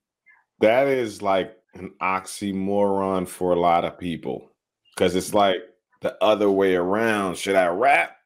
that 0.61 0.87
is 0.87 1.21
like 1.21 1.53
an 1.73 1.91
oxymoron 2.01 3.27
for 3.27 3.53
a 3.53 3.59
lot 3.59 3.85
of 3.85 3.97
people 3.97 4.51
because 4.95 5.15
it's 5.15 5.33
like 5.33 5.57
the 6.01 6.15
other 6.23 6.49
way 6.49 6.75
around. 6.75 7.37
Should 7.37 7.55
I 7.55 7.67
rap, 7.67 8.17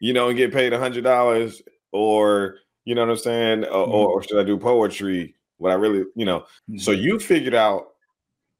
you 0.00 0.12
know, 0.12 0.28
and 0.28 0.36
get 0.36 0.52
paid 0.52 0.72
a 0.72 0.78
hundred 0.78 1.04
dollars 1.04 1.62
or, 1.92 2.56
you 2.84 2.94
know 2.94 3.02
what 3.02 3.10
I'm 3.10 3.16
saying? 3.18 3.62
Mm-hmm. 3.62 3.74
Or, 3.74 4.08
or, 4.08 4.22
should 4.22 4.40
I 4.40 4.44
do 4.44 4.58
poetry? 4.58 5.34
What 5.58 5.70
I 5.70 5.74
really, 5.74 6.04
you 6.16 6.24
know, 6.24 6.40
mm-hmm. 6.40 6.78
so 6.78 6.90
you 6.90 7.18
figured 7.18 7.54
out 7.54 7.88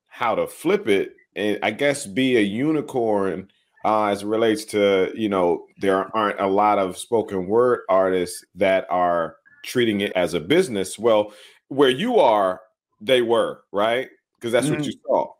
how 0.07 0.35
to 0.35 0.47
flip 0.47 0.89
it 0.89 1.17
and 1.35 1.59
I 1.63 1.71
guess 1.71 2.07
be 2.07 2.37
a 2.37 2.41
unicorn 2.41 3.49
uh, 3.85 4.07
as 4.07 4.23
it 4.23 4.27
relates 4.27 4.65
to 4.67 5.11
you 5.15 5.29
know 5.29 5.67
there 5.81 6.15
aren't 6.17 6.41
a 6.41 6.47
lot 6.47 6.79
of 6.79 6.99
spoken 6.99 7.47
word 7.47 7.81
artists 7.89 8.45
that 8.55 8.87
are 8.91 9.37
treating 9.65 10.01
it 10.01 10.13
as 10.13 10.35
a 10.35 10.41
business 10.41 10.99
well 10.99 11.33
where 11.69 11.89
you 11.89 12.19
are 12.19 12.61
they 13.01 13.23
were 13.23 13.63
right 13.73 14.09
because 14.43 14.53
that's 14.53 14.67
mm-hmm. 14.67 14.77
what 14.77 14.85
you 14.85 14.93
saw 15.07 15.33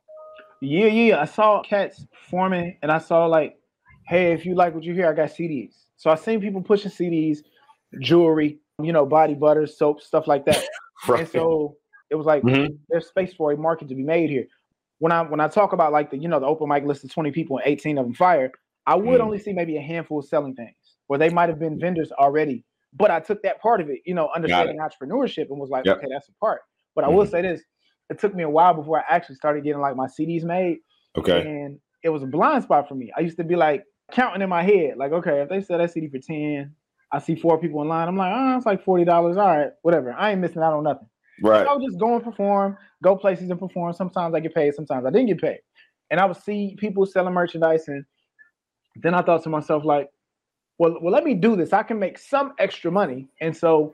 yeah 0.61 0.87
yeah 0.87 1.21
i 1.21 1.25
saw 1.25 1.61
cats 1.63 2.07
performing 2.13 2.79
and 2.83 2.93
i 2.93 2.99
saw 2.99 3.27
like 3.27 3.59
hey 4.07 4.33
if 4.33 4.47
you 4.47 4.55
like 4.55 4.75
what 4.75 4.85
you 4.85 4.95
hear 4.95 5.09
i 5.09 5.13
got 5.13 5.29
cds 5.29 5.85
so 5.97 6.11
i 6.11 6.15
seen 6.15 6.41
people 6.41 6.63
pushing 6.63 6.91
cds 6.91 7.39
jewelry 8.01 8.59
you 8.81 8.93
know 8.93 9.05
body 9.05 9.35
butter 9.35 9.67
soap 9.67 10.01
stuff 10.01 10.27
like 10.27 10.45
that 10.47 10.65
right. 11.09 11.21
and 11.21 11.29
so 11.29 11.77
it 12.11 12.15
was 12.15 12.27
like 12.27 12.43
mm-hmm. 12.43 12.73
there's 12.89 13.09
space 13.09 13.35
for 13.35 13.53
a 13.53 13.57
market 13.57 13.89
to 13.89 13.95
be 13.95 14.05
made 14.05 14.31
here 14.31 14.47
when 15.03 15.11
I 15.11 15.23
when 15.23 15.41
I 15.41 15.49
talk 15.49 15.73
about 15.73 15.91
like 15.91 16.13
the 16.13 16.17
you 16.17 16.29
know 16.29 16.39
the 16.39 16.47
open 16.47 16.69
mic 16.69 16.85
list 16.85 17.03
of 17.03 17.13
20 17.13 17.33
people 17.33 17.59
and 17.59 17.67
18 17.67 17.99
of 17.99 18.05
them 18.05 18.15
fired, 18.15 18.53
I 18.87 18.95
would 18.95 19.21
mm. 19.21 19.25
only 19.25 19.41
see 19.41 19.53
maybe 19.53 19.77
a 19.77 19.81
handful 19.81 20.23
selling 20.23 20.55
things 20.55 20.77
where 21.09 21.19
they 21.19 21.29
might 21.29 21.49
have 21.49 21.59
been 21.59 21.77
vendors 21.77 22.13
already. 22.13 22.65
But 22.93 23.11
I 23.11 23.19
took 23.19 23.43
that 23.43 23.61
part 23.61 23.81
of 23.81 23.91
it, 23.91 23.99
you 24.05 24.15
know, 24.15 24.31
understanding 24.33 24.79
entrepreneurship 24.79 25.51
and 25.51 25.59
was 25.59 25.71
like, 25.71 25.87
yep. 25.87 25.97
okay, 25.97 26.07
that's 26.09 26.29
a 26.29 26.33
part. 26.35 26.61
But 26.95 27.03
I 27.03 27.09
mm. 27.09 27.15
will 27.15 27.27
say 27.27 27.43
this: 27.43 27.63
it 28.13 28.21
took 28.21 28.35
me 28.35 28.43
a 28.43 28.51
while 28.51 28.75
before 28.75 29.01
I 29.01 29.05
actually 29.09 29.37
started 29.37 29.65
getting 29.65 29.81
like 29.81 29.97
my 29.97 30.07
CDs 30.07 30.45
made. 30.45 30.79
Okay. 31.17 31.41
And 31.41 31.79
it 32.05 32.11
was 32.11 32.23
a 32.23 32.27
blind 32.27 32.63
spot 32.65 32.89
for 32.89 32.95
me. 32.95 33.13
I 33.17 33.21
used 33.21 33.37
to 33.39 33.45
be 33.45 33.57
like 33.57 33.85
counting 34.13 34.43
in 34.43 34.49
my 34.49 34.63
head, 34.63 34.97
like, 34.97 35.13
okay, 35.13 35.41
if 35.41 35.49
they 35.49 35.61
sell 35.61 35.79
that 35.79 35.91
CD 35.91 36.09
for 36.09 36.19
10, 36.19 36.75
I 37.13 37.19
see 37.19 37.35
four 37.35 37.59
people 37.59 37.83
in 37.83 37.89
line. 37.89 38.09
I'm 38.09 38.17
like, 38.17 38.33
oh, 38.35 38.57
it's 38.57 38.67
like 38.67 38.85
$40. 38.85 39.09
All 39.11 39.35
right, 39.35 39.71
whatever. 39.83 40.13
I 40.13 40.31
ain't 40.31 40.41
missing 40.41 40.63
out 40.63 40.73
on 40.73 40.85
nothing. 40.85 41.09
Right. 41.43 41.67
I 41.67 41.73
would 41.73 41.83
just 41.83 41.99
go 41.99 42.15
and 42.15 42.23
perform, 42.23 42.77
go 43.03 43.17
places 43.17 43.51
and 43.51 43.59
perform. 43.59 43.93
Sometimes 43.93 44.35
I 44.35 44.41
get 44.41 44.55
paid, 44.55 44.75
sometimes 44.75 45.05
I 45.07 45.11
didn't 45.11 45.29
get 45.29 45.41
paid. 45.41 45.59
And 46.11 46.21
I 46.21 46.27
would 46.27 46.37
see 46.37 46.77
people 46.79 47.07
selling 47.07 47.33
merchandise, 47.33 47.89
and 47.89 48.05
then 48.97 49.15
I 49.15 49.23
thought 49.23 49.43
to 49.45 49.49
myself, 49.49 49.85
like, 49.85 50.09
well, 50.79 50.99
well, 51.01 51.13
let 51.13 51.25
me 51.25 51.35
do 51.35 51.57
this. 51.57 51.73
I 51.73 51.83
can 51.83 51.99
make 51.99 52.19
some 52.19 52.53
extra 52.59 52.91
money. 52.91 53.29
And 53.41 53.57
so 53.57 53.93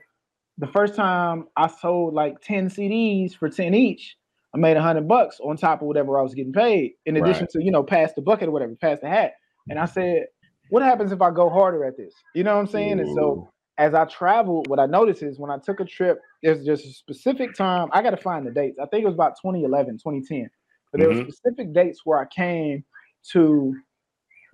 the 0.59 0.67
first 0.67 0.93
time 0.93 1.47
I 1.55 1.67
sold 1.67 2.13
like 2.13 2.41
10 2.41 2.69
CDs 2.69 3.33
for 3.33 3.49
10 3.49 3.73
each, 3.73 4.17
I 4.53 4.57
made 4.57 4.77
a 4.77 4.81
hundred 4.81 5.07
bucks 5.07 5.39
on 5.39 5.55
top 5.57 5.81
of 5.81 5.87
whatever 5.87 6.19
I 6.19 6.21
was 6.21 6.33
getting 6.33 6.53
paid, 6.53 6.93
in 7.05 7.15
addition 7.15 7.43
right. 7.43 7.49
to, 7.51 7.63
you 7.63 7.71
know, 7.71 7.83
pass 7.83 8.11
the 8.13 8.21
bucket 8.21 8.49
or 8.49 8.51
whatever, 8.51 8.75
pass 8.75 8.99
the 8.99 9.07
hat. 9.07 9.33
And 9.69 9.79
I 9.79 9.85
said, 9.85 10.25
what 10.69 10.83
happens 10.83 11.11
if 11.11 11.21
I 11.21 11.31
go 11.31 11.49
harder 11.49 11.85
at 11.85 11.97
this? 11.97 12.13
You 12.35 12.43
know 12.43 12.55
what 12.55 12.61
I'm 12.61 12.67
saying? 12.67 12.99
Ooh. 12.99 13.03
And 13.03 13.15
so 13.15 13.49
as 13.77 13.93
I 13.93 14.05
traveled, 14.05 14.67
what 14.67 14.79
I 14.79 14.85
noticed 14.85 15.23
is 15.23 15.39
when 15.39 15.49
I 15.49 15.57
took 15.57 15.79
a 15.79 15.85
trip, 15.85 16.19
there's 16.43 16.65
just 16.65 16.85
a 16.85 16.91
specific 16.91 17.55
time. 17.55 17.87
I 17.93 18.01
got 18.01 18.11
to 18.11 18.17
find 18.17 18.45
the 18.45 18.51
dates. 18.51 18.77
I 18.81 18.85
think 18.87 19.03
it 19.03 19.07
was 19.07 19.15
about 19.15 19.35
2011, 19.41 19.95
2010. 19.95 20.49
But 20.91 20.99
there 20.99 21.09
mm-hmm. 21.09 21.19
were 21.19 21.31
specific 21.31 21.73
dates 21.73 22.01
where 22.03 22.19
I 22.19 22.25
came 22.25 22.83
to 23.31 23.75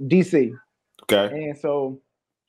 DC. 0.03 0.51
Okay. 1.03 1.33
And 1.33 1.57
so 1.57 1.99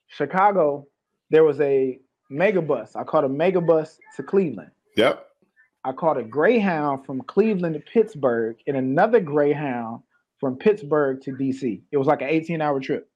Chicago, 0.09 0.87
there 1.31 1.45
was 1.45 1.61
a 1.61 1.99
mega 2.29 2.63
bus. 2.63 2.97
I 2.97 3.05
caught 3.05 3.25
a 3.25 3.29
mega 3.29 3.61
bus 3.61 3.99
to 4.17 4.23
Cleveland. 4.23 4.71
Yep. 4.97 5.27
I 5.85 5.93
caught 5.93 6.19
a 6.19 6.23
Greyhound 6.23 7.07
from 7.07 7.21
Cleveland 7.23 7.75
to 7.75 7.81
Pittsburgh 7.81 8.57
and 8.67 8.77
another 8.77 9.21
Greyhound 9.21 10.03
from 10.41 10.57
Pittsburgh 10.57 11.21
to 11.23 11.33
DC. 11.33 11.81
It 11.93 11.97
was 11.97 12.07
like 12.07 12.23
an 12.23 12.29
18 12.29 12.61
hour 12.61 12.81
trip. 12.81 13.09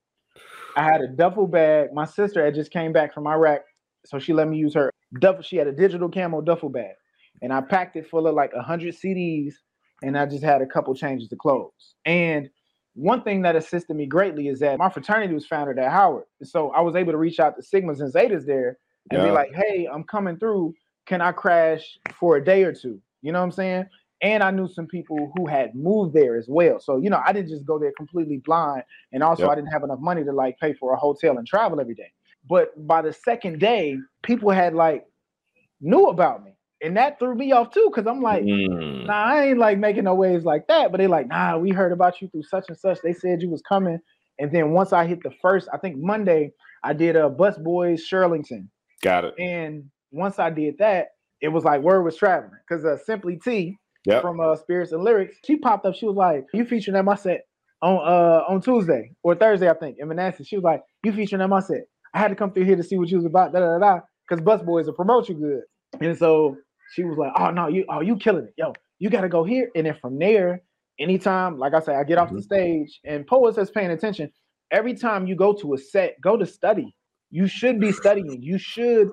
I 0.76 0.85
had 0.85 1.00
a 1.00 1.09
duffel 1.09 1.47
bag. 1.47 1.93
My 1.93 2.05
sister 2.05 2.45
had 2.45 2.55
just 2.55 2.71
came 2.71 2.93
back 2.93 3.12
from 3.12 3.26
Iraq, 3.26 3.62
so 4.07 4.19
she 4.19 4.33
let 4.33 4.49
me 4.49 4.57
use 4.57 4.75
her 4.75 4.93
duffel. 5.19 5.43
She 5.43 5.57
had 5.57 5.67
a 5.67 5.73
digital 5.73 6.09
camo 6.09 6.40
duffel 6.40 6.69
bag, 6.69 6.95
and 7.43 7.52
I 7.52 7.61
packed 7.61 7.97
it 7.97 8.09
full 8.09 8.26
of 8.26 8.35
like 8.35 8.55
100 8.55 8.95
CDs, 8.95 9.55
and 10.02 10.17
I 10.17 10.26
just 10.26 10.45
had 10.45 10.62
a 10.62 10.67
couple 10.67 10.95
changes 10.95 11.31
of 11.33 11.38
clothes. 11.38 11.97
And 12.05 12.49
one 12.95 13.23
thing 13.23 13.43
that 13.43 13.57
assisted 13.57 13.97
me 13.97 14.07
greatly 14.07 14.49
is 14.49 14.61
that 14.61 14.79
my 14.79 14.88
fraternity 14.88 15.35
was 15.35 15.47
founded 15.47 15.79
at 15.79 15.90
Howard, 15.90 16.25
so 16.45 16.71
I 16.71 16.81
was 16.83 16.95
able 16.95 17.12
to 17.12 17.19
reach 17.19 17.40
out 17.40 17.57
to 17.57 17.62
Sigmas 17.62 18.00
and 18.00 18.12
Zetas 18.12 18.47
there 18.47 18.79
and 19.11 19.21
yeah. 19.21 19.25
be 19.26 19.30
like, 19.30 19.52
"Hey, 19.54 19.88
I'm 19.90 20.04
coming 20.04 20.38
through 20.38 20.75
can 21.11 21.21
I 21.21 21.33
crash 21.33 21.99
for 22.19 22.37
a 22.37 22.45
day 22.45 22.62
or 22.62 22.73
two? 22.73 23.00
You 23.21 23.33
know 23.33 23.40
what 23.40 23.47
I'm 23.47 23.52
saying? 23.52 23.87
And 24.23 24.45
I 24.45 24.52
knew 24.52 24.69
some 24.69 24.87
people 24.87 25.33
who 25.35 25.47
had 25.47 25.75
moved 25.75 26.14
there 26.14 26.37
as 26.37 26.47
well. 26.49 26.78
So, 26.78 26.99
you 26.99 27.11
know, 27.11 27.21
I 27.26 27.33
didn't 27.33 27.49
just 27.49 27.66
go 27.66 27.80
there 27.80 27.90
completely 27.97 28.37
blind. 28.38 28.85
And 29.12 29.23
also, 29.23 29.42
yep. 29.42 29.52
I 29.52 29.54
didn't 29.57 29.73
have 29.73 29.83
enough 29.83 29.99
money 29.99 30.23
to 30.23 30.33
like 30.33 30.57
pay 30.61 30.73
for 30.75 30.92
a 30.92 30.97
hotel 30.97 31.38
and 31.38 31.47
travel 31.47 31.80
every 31.80 31.97
day. 31.97 32.12
But 32.49 32.87
by 32.87 33.02
the 33.02 33.12
second 33.12 33.59
day, 33.59 33.99
people 34.23 34.50
had 34.50 34.73
like 34.73 35.04
knew 35.80 36.07
about 36.07 36.45
me. 36.45 36.52
And 36.80 36.97
that 36.97 37.19
threw 37.19 37.35
me 37.35 37.50
off 37.50 37.73
too, 37.73 37.90
because 37.92 38.07
I'm 38.07 38.23
like, 38.23 38.45
mm. 38.45 39.07
nah, 39.07 39.25
I 39.25 39.47
ain't 39.49 39.59
like 39.59 39.78
making 39.78 40.04
no 40.04 40.14
waves 40.14 40.45
like 40.45 40.69
that. 40.69 40.92
But 40.92 40.99
they 40.99 41.09
like, 41.09 41.26
nah, 41.26 41.59
we 41.59 41.71
heard 41.71 41.92
about 41.92 42.23
you 42.23 42.28
through 42.28 42.45
such 42.45 42.66
and 42.69 42.78
such. 42.78 42.99
They 43.02 43.12
said 43.14 43.42
you 43.42 43.50
was 43.50 43.62
coming. 43.62 43.99
And 44.38 44.52
then 44.52 44.71
once 44.71 44.92
I 44.92 45.07
hit 45.07 45.25
the 45.25 45.33
first, 45.42 45.69
I 45.73 45.78
think 45.78 45.97
Monday, 45.99 46.52
I 46.85 46.92
did 46.92 47.16
a 47.16 47.28
Busboys 47.28 48.00
Shirlington. 48.00 48.69
Got 49.02 49.25
it. 49.25 49.35
And 49.38 49.85
once 50.11 50.38
I 50.38 50.50
did 50.50 50.78
that, 50.78 51.09
it 51.40 51.49
was 51.49 51.64
like 51.64 51.80
word 51.80 52.02
was 52.02 52.16
traveling 52.16 52.52
because 52.69 52.85
uh, 52.85 52.97
Simply 52.99 53.37
T 53.37 53.76
yep. 54.04 54.23
from 54.23 54.40
uh, 54.40 54.57
Spirits 54.57 54.92
and 54.92 55.02
Lyrics, 55.02 55.37
she 55.45 55.57
popped 55.57 55.87
up. 55.87 55.95
She 55.95 56.07
was 56.07 56.16
like, 56.16 56.45
"You 56.52 56.64
featuring 56.64 56.97
at 56.97 57.04
my 57.04 57.14
set 57.14 57.42
on 57.83 57.97
uh 57.97 58.45
on 58.49 58.61
Tuesday 58.61 59.12
or 59.23 59.35
Thursday, 59.35 59.71
I 59.71 59.75
think." 59.75 59.97
In 59.99 60.09
Manassas, 60.09 60.47
she 60.47 60.57
was 60.57 60.64
like, 60.64 60.83
"You 61.02 61.12
featuring 61.12 61.42
at 61.42 61.49
my 61.49 61.61
set." 61.61 61.85
I 62.12 62.19
had 62.19 62.28
to 62.28 62.35
come 62.35 62.52
through 62.52 62.64
here 62.64 62.76
to 62.76 62.83
see 62.83 62.99
what 62.99 63.09
you 63.09 63.16
was 63.16 63.26
about. 63.26 63.52
Da 63.52 63.61
da 63.61 63.78
da. 63.78 64.00
Because 64.28 64.45
Busboys 64.45 64.87
will 64.87 64.92
promote 64.92 65.28
you 65.28 65.35
good, 65.35 65.62
and 66.00 66.16
so 66.16 66.57
she 66.95 67.04
was 67.04 67.19
like, 67.19 67.33
"Oh 67.37 67.50
no, 67.50 67.69
you 67.69 67.85
oh 67.88 68.00
you 68.00 68.16
killing 68.16 68.45
it, 68.45 68.54
yo! 68.57 68.75
You 68.99 69.11
got 69.11 69.23
to 69.23 69.28
go 69.28 69.45
here." 69.45 69.71
And 69.75 69.87
then 69.87 69.97
from 70.00 70.19
there, 70.19 70.62
anytime, 71.00 71.59
like 71.59 71.75
I 71.75 71.80
say, 71.80 71.95
I 71.95 72.04
get 72.04 72.19
off 72.19 72.28
mm-hmm. 72.28 72.37
the 72.37 72.42
stage, 72.42 73.00
and 73.04 73.26
poets 73.26 73.59
is 73.59 73.71
paying 73.71 73.90
attention. 73.90 74.30
Every 74.71 74.95
time 74.95 75.26
you 75.26 75.35
go 75.35 75.52
to 75.54 75.75
a 75.75 75.78
set, 75.78 76.21
go 76.21 76.37
to 76.37 76.47
study. 76.47 76.95
You 77.30 77.46
should 77.46 77.80
be 77.80 77.92
studying. 77.92 78.42
You 78.42 78.58
should 78.58 79.10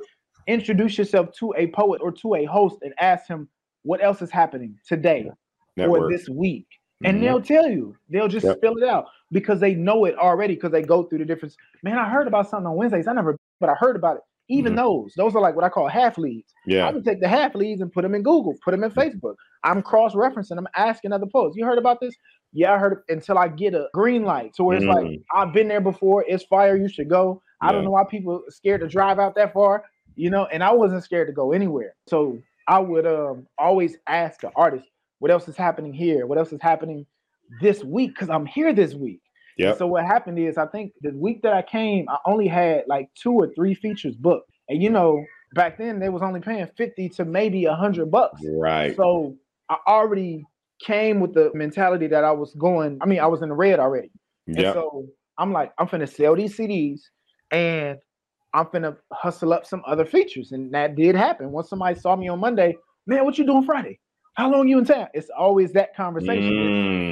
introduce 0.47 0.97
yourself 0.97 1.29
to 1.39 1.53
a 1.57 1.67
poet 1.67 2.01
or 2.01 2.11
to 2.11 2.35
a 2.35 2.45
host 2.45 2.77
and 2.81 2.93
ask 2.99 3.27
him 3.27 3.49
what 3.83 4.03
else 4.03 4.21
is 4.21 4.31
happening 4.31 4.75
today 4.87 5.29
Network. 5.75 6.01
or 6.01 6.11
this 6.11 6.27
week. 6.29 6.67
And 7.03 7.17
mm-hmm. 7.17 7.25
they'll 7.25 7.41
tell 7.41 7.69
you, 7.69 7.95
they'll 8.09 8.27
just 8.27 8.45
yep. 8.45 8.57
spill 8.57 8.77
it 8.77 8.83
out 8.83 9.05
because 9.31 9.59
they 9.59 9.75
know 9.75 10.05
it 10.05 10.17
already 10.17 10.55
because 10.55 10.71
they 10.71 10.81
go 10.81 11.03
through 11.03 11.19
the 11.19 11.25
difference. 11.25 11.55
Man, 11.83 11.97
I 11.97 12.09
heard 12.09 12.27
about 12.27 12.49
something 12.49 12.65
on 12.65 12.75
Wednesdays. 12.75 13.07
I 13.07 13.13
never, 13.13 13.37
but 13.59 13.69
I 13.69 13.75
heard 13.75 13.95
about 13.95 14.17
it. 14.17 14.23
Even 14.49 14.73
mm-hmm. 14.73 14.81
those, 14.81 15.13
those 15.15 15.35
are 15.35 15.41
like 15.41 15.55
what 15.55 15.63
I 15.63 15.69
call 15.69 15.87
half 15.87 16.17
leads. 16.17 16.53
Yeah. 16.65 16.87
I 16.87 16.91
can 16.91 17.03
take 17.03 17.19
the 17.19 17.27
half 17.27 17.53
leads 17.53 17.81
and 17.81 17.91
put 17.91 18.01
them 18.01 18.15
in 18.15 18.23
Google, 18.23 18.55
put 18.63 18.71
them 18.71 18.83
in 18.83 18.91
Facebook. 18.91 19.35
I'm 19.63 19.81
cross 19.81 20.15
referencing, 20.15 20.57
I'm 20.57 20.67
asking 20.75 21.11
other 21.11 21.25
poets. 21.25 21.55
You 21.55 21.65
heard 21.65 21.77
about 21.77 21.99
this? 21.99 22.15
Yeah, 22.53 22.73
I 22.73 22.77
heard 22.77 22.93
it 22.93 23.13
until 23.13 23.37
I 23.37 23.49
get 23.49 23.75
a 23.75 23.89
green 23.93 24.23
light. 24.23 24.55
So 24.55 24.63
where 24.63 24.77
it's 24.77 24.85
mm-hmm. 24.85 25.07
like, 25.07 25.21
I've 25.35 25.53
been 25.53 25.67
there 25.67 25.81
before, 25.81 26.23
it's 26.27 26.45
fire, 26.45 26.77
you 26.77 26.87
should 26.87 27.09
go. 27.09 27.43
I 27.61 27.71
don't 27.71 27.83
know 27.83 27.91
why 27.91 28.03
people 28.09 28.43
scared 28.49 28.81
to 28.81 28.87
drive 28.87 29.19
out 29.19 29.35
that 29.35 29.53
far 29.53 29.83
you 30.17 30.31
know, 30.31 30.47
and 30.47 30.63
I 30.63 30.71
wasn't 30.71 31.03
scared 31.03 31.27
to 31.27 31.33
go 31.33 31.53
anywhere. 31.53 31.95
So 32.07 32.41
I 32.67 32.79
would 32.79 33.07
um 33.07 33.47
always 33.57 33.97
ask 34.07 34.41
the 34.41 34.51
artist, 34.55 34.85
what 35.19 35.31
else 35.31 35.47
is 35.47 35.55
happening 35.55 35.93
here? 35.93 36.25
What 36.25 36.37
else 36.37 36.51
is 36.51 36.61
happening 36.61 37.05
this 37.61 37.83
week? 37.83 38.15
Because 38.15 38.29
I'm 38.29 38.45
here 38.45 38.73
this 38.73 38.93
week. 38.93 39.21
Yeah. 39.57 39.75
So 39.75 39.87
what 39.87 40.05
happened 40.05 40.39
is 40.39 40.57
I 40.57 40.65
think 40.67 40.91
the 41.01 41.11
week 41.11 41.41
that 41.43 41.53
I 41.53 41.61
came, 41.61 42.09
I 42.09 42.17
only 42.25 42.47
had 42.47 42.83
like 42.87 43.09
two 43.15 43.31
or 43.31 43.53
three 43.55 43.73
features 43.73 44.15
booked. 44.15 44.51
And 44.69 44.83
you 44.83 44.89
know, 44.89 45.23
back 45.53 45.77
then 45.77 45.99
they 45.99 46.09
was 46.09 46.21
only 46.21 46.41
paying 46.41 46.67
50 46.75 47.09
to 47.09 47.25
maybe 47.25 47.65
a 47.65 47.75
hundred 47.75 48.11
bucks. 48.11 48.41
Right. 48.43 48.95
So 48.95 49.37
I 49.69 49.77
already 49.87 50.43
came 50.83 51.19
with 51.19 51.33
the 51.33 51.51
mentality 51.53 52.07
that 52.07 52.23
I 52.23 52.31
was 52.31 52.53
going, 52.55 52.97
I 53.01 53.05
mean, 53.05 53.19
I 53.19 53.27
was 53.27 53.41
in 53.41 53.49
the 53.49 53.55
red 53.55 53.79
already. 53.79 54.11
Yeah. 54.47 54.67
And 54.67 54.73
so 54.73 55.05
I'm 55.37 55.53
like, 55.53 55.73
I'm 55.77 55.87
gonna 55.87 56.07
sell 56.07 56.35
these 56.35 56.57
CDs 56.57 57.01
and 57.51 57.97
I'm 58.53 58.67
gonna 58.71 58.97
hustle 59.11 59.53
up 59.53 59.65
some 59.65 59.83
other 59.85 60.05
features. 60.05 60.51
And 60.51 60.73
that 60.73 60.95
did 60.95 61.15
happen. 61.15 61.51
Once 61.51 61.69
somebody 61.69 61.99
saw 61.99 62.15
me 62.15 62.27
on 62.27 62.39
Monday, 62.39 62.77
man, 63.05 63.25
what 63.25 63.37
you 63.37 63.45
doing 63.45 63.63
Friday? 63.63 63.99
How 64.35 64.51
long 64.51 64.67
you 64.67 64.77
in 64.77 64.85
town? 64.85 65.07
It's 65.13 65.29
always 65.29 65.73
that 65.73 65.95
conversation. 65.95 67.11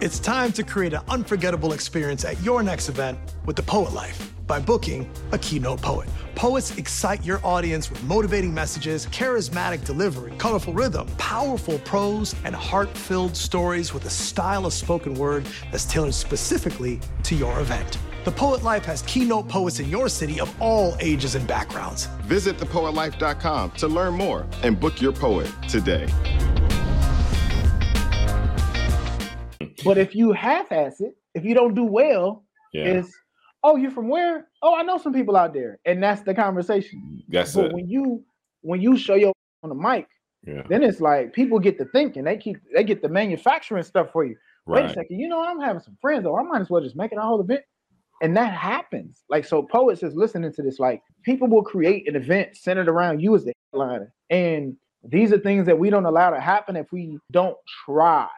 It's 0.00 0.18
time 0.18 0.52
to 0.52 0.62
create 0.62 0.92
an 0.92 1.02
unforgettable 1.08 1.72
experience 1.72 2.24
at 2.24 2.40
your 2.42 2.62
next 2.62 2.88
event 2.88 3.18
with 3.46 3.56
the 3.56 3.62
Poet 3.62 3.92
Life 3.92 4.32
by 4.46 4.58
booking 4.60 5.08
a 5.32 5.38
keynote 5.38 5.80
poet. 5.80 6.08
Poets 6.34 6.76
excite 6.76 7.24
your 7.24 7.40
audience 7.44 7.90
with 7.90 8.02
motivating 8.04 8.52
messages, 8.52 9.06
charismatic 9.06 9.84
delivery, 9.84 10.34
colorful 10.36 10.74
rhythm, 10.74 11.06
powerful 11.16 11.78
prose, 11.78 12.34
and 12.44 12.54
heart-filled 12.54 13.36
stories 13.36 13.94
with 13.94 14.04
a 14.04 14.10
style 14.10 14.66
of 14.66 14.72
spoken 14.72 15.14
word 15.14 15.46
that's 15.70 15.84
tailored 15.84 16.12
specifically 16.12 17.00
to 17.22 17.34
your 17.34 17.58
event. 17.60 17.98
The 18.24 18.32
Poet 18.32 18.62
Life 18.62 18.86
has 18.86 19.02
keynote 19.02 19.50
poets 19.50 19.80
in 19.80 19.90
your 19.90 20.08
city 20.08 20.40
of 20.40 20.50
all 20.58 20.96
ages 20.98 21.34
and 21.34 21.46
backgrounds. 21.46 22.06
Visit 22.22 22.56
thepoetlife.com 22.56 23.72
to 23.72 23.86
learn 23.86 24.14
more 24.14 24.46
and 24.62 24.80
book 24.80 25.02
your 25.02 25.12
poet 25.12 25.52
today. 25.68 26.06
But 29.84 29.98
if 29.98 30.14
you 30.14 30.32
half-ass 30.32 31.02
it, 31.02 31.14
if 31.34 31.44
you 31.44 31.54
don't 31.54 31.74
do 31.74 31.84
well, 31.84 32.46
yeah. 32.72 32.84
it's 32.84 33.12
oh, 33.62 33.76
you're 33.76 33.90
from 33.90 34.08
where? 34.08 34.48
Oh, 34.62 34.74
I 34.74 34.82
know 34.82 34.96
some 34.96 35.12
people 35.12 35.36
out 35.36 35.52
there, 35.52 35.78
and 35.84 36.02
that's 36.02 36.22
the 36.22 36.32
conversation. 36.32 37.22
That's 37.28 37.54
but 37.54 37.66
it. 37.66 37.72
when 37.74 37.90
you 37.90 38.24
when 38.62 38.80
you 38.80 38.96
show 38.96 39.16
your 39.16 39.34
on 39.62 39.68
the 39.68 39.74
mic, 39.74 40.08
yeah. 40.46 40.62
then 40.70 40.82
it's 40.82 41.02
like 41.02 41.34
people 41.34 41.58
get 41.58 41.76
to 41.76 41.84
thinking. 41.86 42.24
They 42.24 42.38
keep 42.38 42.56
they 42.74 42.84
get 42.84 43.02
the 43.02 43.10
manufacturing 43.10 43.82
stuff 43.82 44.12
for 44.12 44.24
you. 44.24 44.36
Right. 44.66 44.84
Wait 44.84 44.90
a 44.92 44.94
second, 44.94 45.20
you 45.20 45.28
know? 45.28 45.44
I'm 45.44 45.60
having 45.60 45.82
some 45.82 45.98
friends, 46.00 46.24
though. 46.24 46.38
I 46.38 46.42
might 46.42 46.62
as 46.62 46.70
well 46.70 46.82
just 46.82 46.96
make 46.96 47.12
it 47.12 47.18
a 47.18 47.20
whole 47.20 47.40
event. 47.40 47.60
And 48.22 48.36
that 48.36 48.54
happens. 48.54 49.22
Like, 49.28 49.44
so 49.44 49.62
poets 49.62 50.02
is 50.02 50.14
listening 50.14 50.52
to 50.52 50.62
this, 50.62 50.78
like, 50.78 51.02
people 51.24 51.48
will 51.48 51.62
create 51.62 52.08
an 52.08 52.16
event 52.16 52.56
centered 52.56 52.88
around 52.88 53.20
you 53.20 53.34
as 53.34 53.44
the 53.44 53.52
headliner. 53.72 54.12
And 54.30 54.76
these 55.02 55.32
are 55.32 55.38
things 55.38 55.66
that 55.66 55.78
we 55.78 55.90
don't 55.90 56.06
allow 56.06 56.30
to 56.30 56.40
happen 56.40 56.76
if 56.76 56.90
we 56.92 57.18
don't 57.30 57.56
try. 57.84 58.28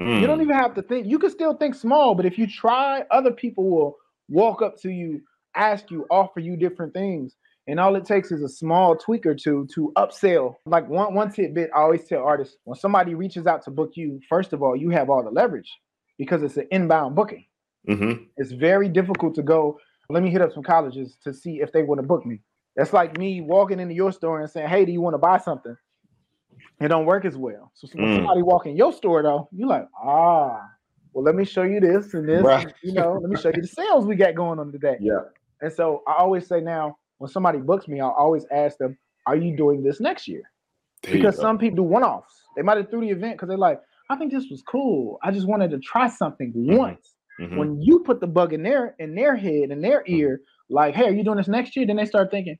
Mm. 0.00 0.20
You 0.20 0.26
don't 0.26 0.38
mm. 0.38 0.44
even 0.44 0.56
have 0.56 0.74
to 0.74 0.82
think, 0.82 1.06
you 1.06 1.18
can 1.18 1.30
still 1.30 1.54
think 1.54 1.74
small, 1.74 2.14
but 2.14 2.26
if 2.26 2.38
you 2.38 2.46
try, 2.46 3.04
other 3.10 3.32
people 3.32 3.68
will 3.68 3.96
walk 4.28 4.62
up 4.62 4.80
to 4.82 4.90
you, 4.90 5.22
ask 5.54 5.90
you, 5.90 6.06
offer 6.10 6.40
you 6.40 6.56
different 6.56 6.92
things. 6.92 7.36
And 7.66 7.80
all 7.80 7.96
it 7.96 8.04
takes 8.04 8.30
is 8.30 8.42
a 8.42 8.48
small 8.48 8.94
tweak 8.94 9.24
or 9.24 9.34
two 9.34 9.66
to 9.74 9.90
upsell. 9.96 10.56
Like 10.66 10.86
one 10.88 11.14
one 11.14 11.32
tidbit 11.32 11.70
I 11.74 11.80
always 11.80 12.04
tell 12.04 12.22
artists 12.22 12.58
when 12.64 12.78
somebody 12.78 13.14
reaches 13.14 13.46
out 13.46 13.64
to 13.64 13.70
book 13.70 13.92
you, 13.94 14.20
first 14.28 14.52
of 14.52 14.62
all, 14.62 14.76
you 14.76 14.90
have 14.90 15.08
all 15.08 15.24
the 15.24 15.30
leverage 15.30 15.70
because 16.18 16.42
it's 16.42 16.58
an 16.58 16.68
inbound 16.70 17.14
booking. 17.14 17.46
Mm-hmm. 17.88 18.24
It's 18.36 18.52
very 18.52 18.88
difficult 18.88 19.34
to 19.36 19.42
go. 19.42 19.78
Let 20.10 20.22
me 20.22 20.30
hit 20.30 20.42
up 20.42 20.52
some 20.52 20.62
colleges 20.62 21.16
to 21.24 21.32
see 21.32 21.60
if 21.60 21.72
they 21.72 21.82
want 21.82 22.00
to 22.00 22.06
book 22.06 22.26
me. 22.26 22.40
That's 22.76 22.92
like 22.92 23.16
me 23.18 23.40
walking 23.40 23.80
into 23.80 23.94
your 23.94 24.12
store 24.12 24.40
and 24.40 24.50
saying, 24.50 24.68
"Hey, 24.68 24.84
do 24.84 24.92
you 24.92 25.00
want 25.00 25.14
to 25.14 25.18
buy 25.18 25.38
something?" 25.38 25.76
It 26.80 26.88
don't 26.88 27.06
work 27.06 27.24
as 27.24 27.36
well. 27.36 27.70
So 27.74 27.88
when 27.94 28.06
mm. 28.06 28.16
somebody 28.16 28.42
walk 28.42 28.66
in 28.66 28.76
your 28.76 28.92
store 28.92 29.22
though, 29.22 29.48
you're 29.52 29.68
like, 29.68 29.86
ah, 30.02 30.60
well, 31.12 31.24
let 31.24 31.34
me 31.34 31.44
show 31.44 31.62
you 31.62 31.80
this 31.80 32.14
and 32.14 32.28
this. 32.28 32.42
Right. 32.42 32.64
And, 32.64 32.74
you 32.82 32.92
know, 32.92 33.18
let 33.20 33.30
me 33.30 33.40
show 33.40 33.50
you 33.54 33.62
the 33.62 33.68
sales 33.68 34.06
we 34.06 34.16
got 34.16 34.34
going 34.34 34.58
on 34.58 34.72
today. 34.72 34.96
Yeah. 35.00 35.20
And 35.60 35.72
so 35.72 36.02
I 36.08 36.14
always 36.14 36.46
say 36.46 36.60
now, 36.60 36.96
when 37.18 37.30
somebody 37.30 37.58
books 37.58 37.86
me, 37.86 38.00
I'll 38.00 38.10
always 38.10 38.44
ask 38.50 38.76
them, 38.78 38.98
"Are 39.26 39.36
you 39.36 39.56
doing 39.56 39.82
this 39.82 40.00
next 40.00 40.26
year?" 40.26 40.42
There 41.02 41.12
because 41.12 41.36
some 41.36 41.58
people 41.58 41.76
do 41.76 41.82
one-offs. 41.84 42.42
They 42.56 42.62
might 42.62 42.76
have 42.76 42.90
threw 42.90 43.02
the 43.02 43.10
event 43.10 43.34
because 43.34 43.48
they're 43.48 43.56
like, 43.56 43.80
"I 44.10 44.16
think 44.16 44.32
this 44.32 44.46
was 44.50 44.62
cool. 44.62 45.18
I 45.22 45.30
just 45.30 45.46
wanted 45.46 45.70
to 45.70 45.78
try 45.78 46.08
something 46.08 46.52
mm-hmm. 46.52 46.76
once." 46.76 47.13
Mm-hmm. 47.40 47.56
When 47.56 47.80
you 47.80 48.00
put 48.00 48.20
the 48.20 48.26
bug 48.26 48.52
in 48.52 48.62
their 48.62 48.94
in 48.98 49.14
their 49.14 49.36
head 49.36 49.70
in 49.70 49.80
their 49.80 50.04
ear, 50.06 50.40
like, 50.68 50.94
hey, 50.94 51.06
are 51.06 51.12
you 51.12 51.24
doing 51.24 51.38
this 51.38 51.48
next 51.48 51.74
year? 51.76 51.86
Then 51.86 51.96
they 51.96 52.06
start 52.06 52.30
thinking, 52.30 52.58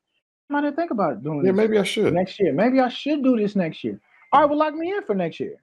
I 0.51 0.61
might 0.61 0.77
think 0.77 0.91
about 0.91 1.23
doing 1.23 1.45
yeah, 1.45 1.53
maybe 1.53 1.79
I 1.79 1.85
should 1.85 2.13
next 2.13 2.41
year. 2.41 2.53
Maybe 2.53 2.81
I 2.81 2.89
should 2.89 3.23
do 3.23 3.37
this 3.37 3.55
next 3.55 3.85
year. 3.85 4.01
All 4.33 4.41
right, 4.41 4.51
well, 4.51 4.59
lock 4.59 4.75
me 4.75 4.91
in 4.91 5.05
for 5.05 5.15
next 5.15 5.39
year. 5.39 5.57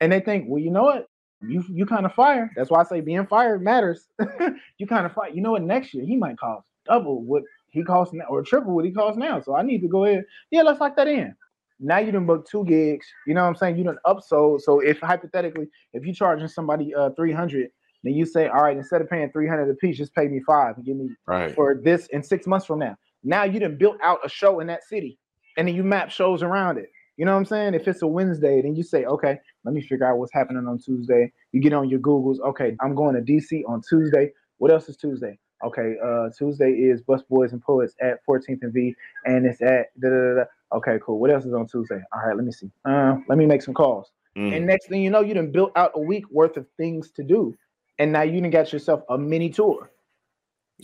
And 0.00 0.12
they 0.12 0.20
think, 0.20 0.44
well, 0.48 0.62
you 0.62 0.70
know 0.70 0.84
what? 0.84 1.08
you 1.46 1.64
you 1.68 1.86
kind 1.86 2.06
of 2.06 2.14
fire. 2.14 2.50
That's 2.56 2.70
why 2.70 2.80
I 2.80 2.84
say 2.84 3.00
being 3.00 3.26
fired 3.26 3.62
matters. 3.62 4.08
you 4.78 4.86
kind 4.86 5.06
of 5.06 5.12
fire. 5.12 5.30
You 5.30 5.42
know 5.42 5.52
what? 5.52 5.62
Next 5.62 5.92
year 5.94 6.04
he 6.04 6.16
might 6.16 6.38
cost 6.38 6.66
double 6.86 7.22
what 7.22 7.42
he 7.70 7.82
costs 7.82 8.12
now 8.12 8.24
or 8.28 8.42
triple 8.42 8.74
what 8.74 8.84
he 8.84 8.92
costs 8.92 9.18
now. 9.18 9.40
So 9.40 9.54
I 9.54 9.62
need 9.62 9.80
to 9.80 9.88
go 9.88 10.04
ahead. 10.04 10.24
Yeah, 10.50 10.62
let's 10.62 10.80
lock 10.80 10.96
that 10.96 11.08
in. 11.08 11.34
Now 11.80 11.98
you 11.98 12.12
done 12.12 12.26
book 12.26 12.48
two 12.48 12.64
gigs. 12.64 13.06
You 13.26 13.34
know 13.34 13.42
what 13.42 13.48
I'm 13.48 13.56
saying? 13.56 13.76
You 13.76 13.84
done 13.84 13.98
upsold. 14.06 14.60
So 14.60 14.80
if 14.80 15.00
hypothetically, 15.00 15.68
if 15.92 16.04
you're 16.04 16.14
charging 16.14 16.48
somebody 16.48 16.94
uh 16.94 17.10
300, 17.10 17.68
then 18.02 18.14
you 18.14 18.26
say, 18.26 18.48
all 18.48 18.62
right, 18.62 18.76
instead 18.76 19.00
of 19.00 19.08
paying 19.08 19.30
300 19.30 19.70
a 19.70 19.74
piece, 19.74 19.96
just 19.96 20.14
pay 20.14 20.26
me 20.28 20.40
five 20.46 20.76
and 20.76 20.84
give 20.84 20.96
me 20.96 21.10
Right. 21.26 21.54
for 21.54 21.74
this 21.74 22.06
in 22.08 22.22
six 22.22 22.46
months 22.46 22.66
from 22.66 22.78
now. 22.80 22.96
Now 23.24 23.44
you 23.44 23.60
done 23.60 23.76
built 23.76 23.98
out 24.02 24.18
a 24.24 24.28
show 24.28 24.60
in 24.60 24.66
that 24.68 24.82
city, 24.84 25.18
and 25.56 25.68
then 25.68 25.74
you 25.74 25.84
map 25.84 26.10
shows 26.10 26.42
around 26.42 26.78
it. 26.78 26.90
You 27.16 27.24
know 27.26 27.32
what 27.32 27.38
I'm 27.38 27.44
saying? 27.44 27.74
If 27.74 27.86
it's 27.86 28.02
a 28.02 28.06
Wednesday, 28.06 28.62
then 28.62 28.74
you 28.74 28.82
say, 28.82 29.04
okay, 29.04 29.38
let 29.64 29.74
me 29.74 29.80
figure 29.82 30.06
out 30.06 30.18
what's 30.18 30.32
happening 30.32 30.66
on 30.66 30.78
Tuesday. 30.78 31.30
You 31.52 31.60
get 31.60 31.72
on 31.72 31.88
your 31.88 32.00
Googles. 32.00 32.40
Okay, 32.40 32.74
I'm 32.80 32.94
going 32.94 33.14
to 33.14 33.20
DC 33.20 33.62
on 33.68 33.82
Tuesday. 33.88 34.32
What 34.58 34.70
else 34.72 34.88
is 34.88 34.96
Tuesday? 34.96 35.38
Okay, 35.64 35.94
uh, 36.04 36.30
Tuesday 36.36 36.70
is 36.72 37.02
Busboys 37.02 37.52
and 37.52 37.62
Poets 37.62 37.94
at 38.00 38.18
14th 38.28 38.62
and 38.62 38.72
V, 38.72 38.96
and 39.26 39.46
it's 39.46 39.60
at 39.62 39.86
da 40.00 40.08
da 40.08 40.16
da. 40.16 40.34
da. 40.34 40.44
Okay, 40.78 40.98
cool. 41.04 41.20
What 41.20 41.30
else 41.30 41.44
is 41.44 41.52
on 41.52 41.66
Tuesday? 41.68 42.00
All 42.12 42.22
right, 42.26 42.34
let 42.34 42.44
me 42.44 42.50
see. 42.50 42.70
Uh, 42.84 43.16
let 43.28 43.38
me 43.38 43.46
make 43.46 43.62
some 43.62 43.74
calls. 43.74 44.10
Mm. 44.36 44.56
And 44.56 44.66
next 44.66 44.88
thing 44.88 45.02
you 45.02 45.10
know, 45.10 45.20
you 45.20 45.34
done 45.34 45.52
built 45.52 45.70
out 45.76 45.92
a 45.94 46.00
week 46.00 46.24
worth 46.30 46.56
of 46.56 46.66
things 46.78 47.10
to 47.12 47.22
do, 47.22 47.54
and 47.98 48.12
now 48.12 48.22
you 48.22 48.40
done 48.40 48.50
got 48.50 48.72
yourself 48.72 49.02
a 49.08 49.18
mini 49.18 49.50
tour. 49.50 49.90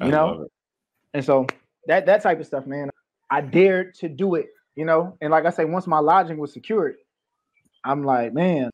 I 0.01 0.07
You 0.07 0.11
know, 0.13 0.47
and 1.15 1.25
so 1.25 1.47
that 1.87 2.07
that 2.07 2.23
type 2.23 2.41
of 2.41 2.47
stuff, 2.47 2.67
man, 2.67 2.91
I 3.31 3.41
dared 3.41 3.95
to 3.97 4.09
do 4.09 4.35
it, 4.35 4.47
you 4.77 4.85
know. 4.85 5.17
And 5.21 5.31
like 5.31 5.47
I 5.47 5.51
say, 5.51 5.65
once 5.65 5.87
my 5.87 5.99
lodging 5.99 6.39
was 6.39 6.53
secured, 6.53 6.97
I'm 7.85 8.05
like, 8.05 8.33
man, 8.33 8.71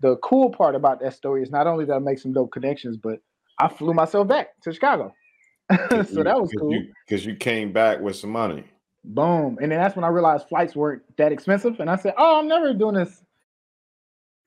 the 0.00 0.16
cool 0.16 0.50
part 0.50 0.74
about 0.74 1.00
that 1.00 1.14
story 1.14 1.42
is 1.42 1.50
not 1.50 1.66
only 1.66 1.84
that 1.86 1.94
I 1.94 1.98
make 1.98 2.18
some 2.18 2.32
dope 2.32 2.52
connections, 2.52 2.96
but 2.96 3.20
I 3.58 3.68
flew 3.68 3.94
myself 3.94 4.28
back 4.28 4.48
to 4.62 4.72
Chicago. 4.72 5.12
so 5.70 6.22
that 6.22 6.40
was 6.40 6.52
cool. 6.58 6.82
because 7.06 7.24
you 7.24 7.34
came 7.34 7.72
back 7.72 8.00
with 8.00 8.16
some 8.16 8.30
money. 8.30 8.64
Boom. 9.04 9.58
And 9.60 9.70
then 9.70 9.80
that's 9.80 9.96
when 9.96 10.04
I 10.04 10.08
realized 10.08 10.48
flights 10.48 10.76
weren't 10.76 11.02
that 11.16 11.32
expensive. 11.32 11.80
And 11.80 11.90
I 11.90 11.96
said, 11.96 12.14
Oh, 12.18 12.38
I'm 12.38 12.48
never 12.48 12.72
doing 12.74 12.94
this 12.94 13.21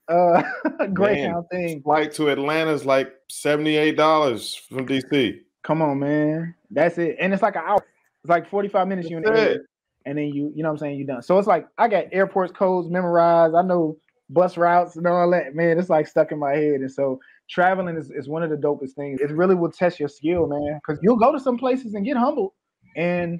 uh 0.07 0.43
Greyhound 0.93 1.45
thing. 1.51 1.81
Flight 1.81 2.13
to 2.13 2.29
Atlanta 2.29 2.71
is 2.71 2.85
like 2.85 3.13
seventy 3.29 3.75
eight 3.77 3.97
dollars 3.97 4.55
from 4.55 4.87
DC. 4.87 5.39
Come 5.63 5.81
on, 5.81 5.99
man. 5.99 6.55
That's 6.69 6.97
it. 6.97 7.17
And 7.19 7.33
it's 7.33 7.41
like 7.41 7.55
an 7.55 7.63
hour. 7.65 7.83
It's 8.23 8.29
like 8.29 8.49
45 8.49 8.87
minutes 8.87 9.09
you 9.09 9.17
in 9.17 9.23
the 9.23 9.63
and 10.05 10.17
then 10.17 10.25
you, 10.25 10.51
you 10.55 10.61
know 10.61 10.69
what 10.69 10.73
I'm 10.73 10.77
saying, 10.77 10.97
you're 10.99 11.07
done. 11.07 11.23
So 11.23 11.37
it's 11.39 11.47
like 11.47 11.67
I 11.77 11.87
got 11.87 12.05
airports 12.11 12.51
codes 12.51 12.89
memorized. 12.89 13.55
I 13.55 13.63
know 13.63 13.97
bus 14.29 14.57
routes 14.57 14.95
and 14.95 15.07
all 15.07 15.29
that. 15.31 15.55
Man, 15.55 15.79
it's 15.79 15.89
like 15.89 16.07
stuck 16.07 16.31
in 16.31 16.39
my 16.39 16.51
head. 16.51 16.81
And 16.81 16.91
so 16.91 17.19
traveling 17.49 17.97
is, 17.97 18.11
is 18.11 18.27
one 18.27 18.43
of 18.43 18.49
the 18.49 18.55
dopest 18.55 18.91
things. 18.91 19.19
It 19.21 19.31
really 19.31 19.55
will 19.55 19.71
test 19.71 19.99
your 19.99 20.09
skill, 20.09 20.47
man. 20.47 20.79
Because 20.85 21.01
you'll 21.01 21.17
go 21.17 21.31
to 21.31 21.39
some 21.39 21.57
places 21.57 21.95
and 21.95 22.05
get 22.05 22.17
humbled. 22.17 22.53
And 22.95 23.39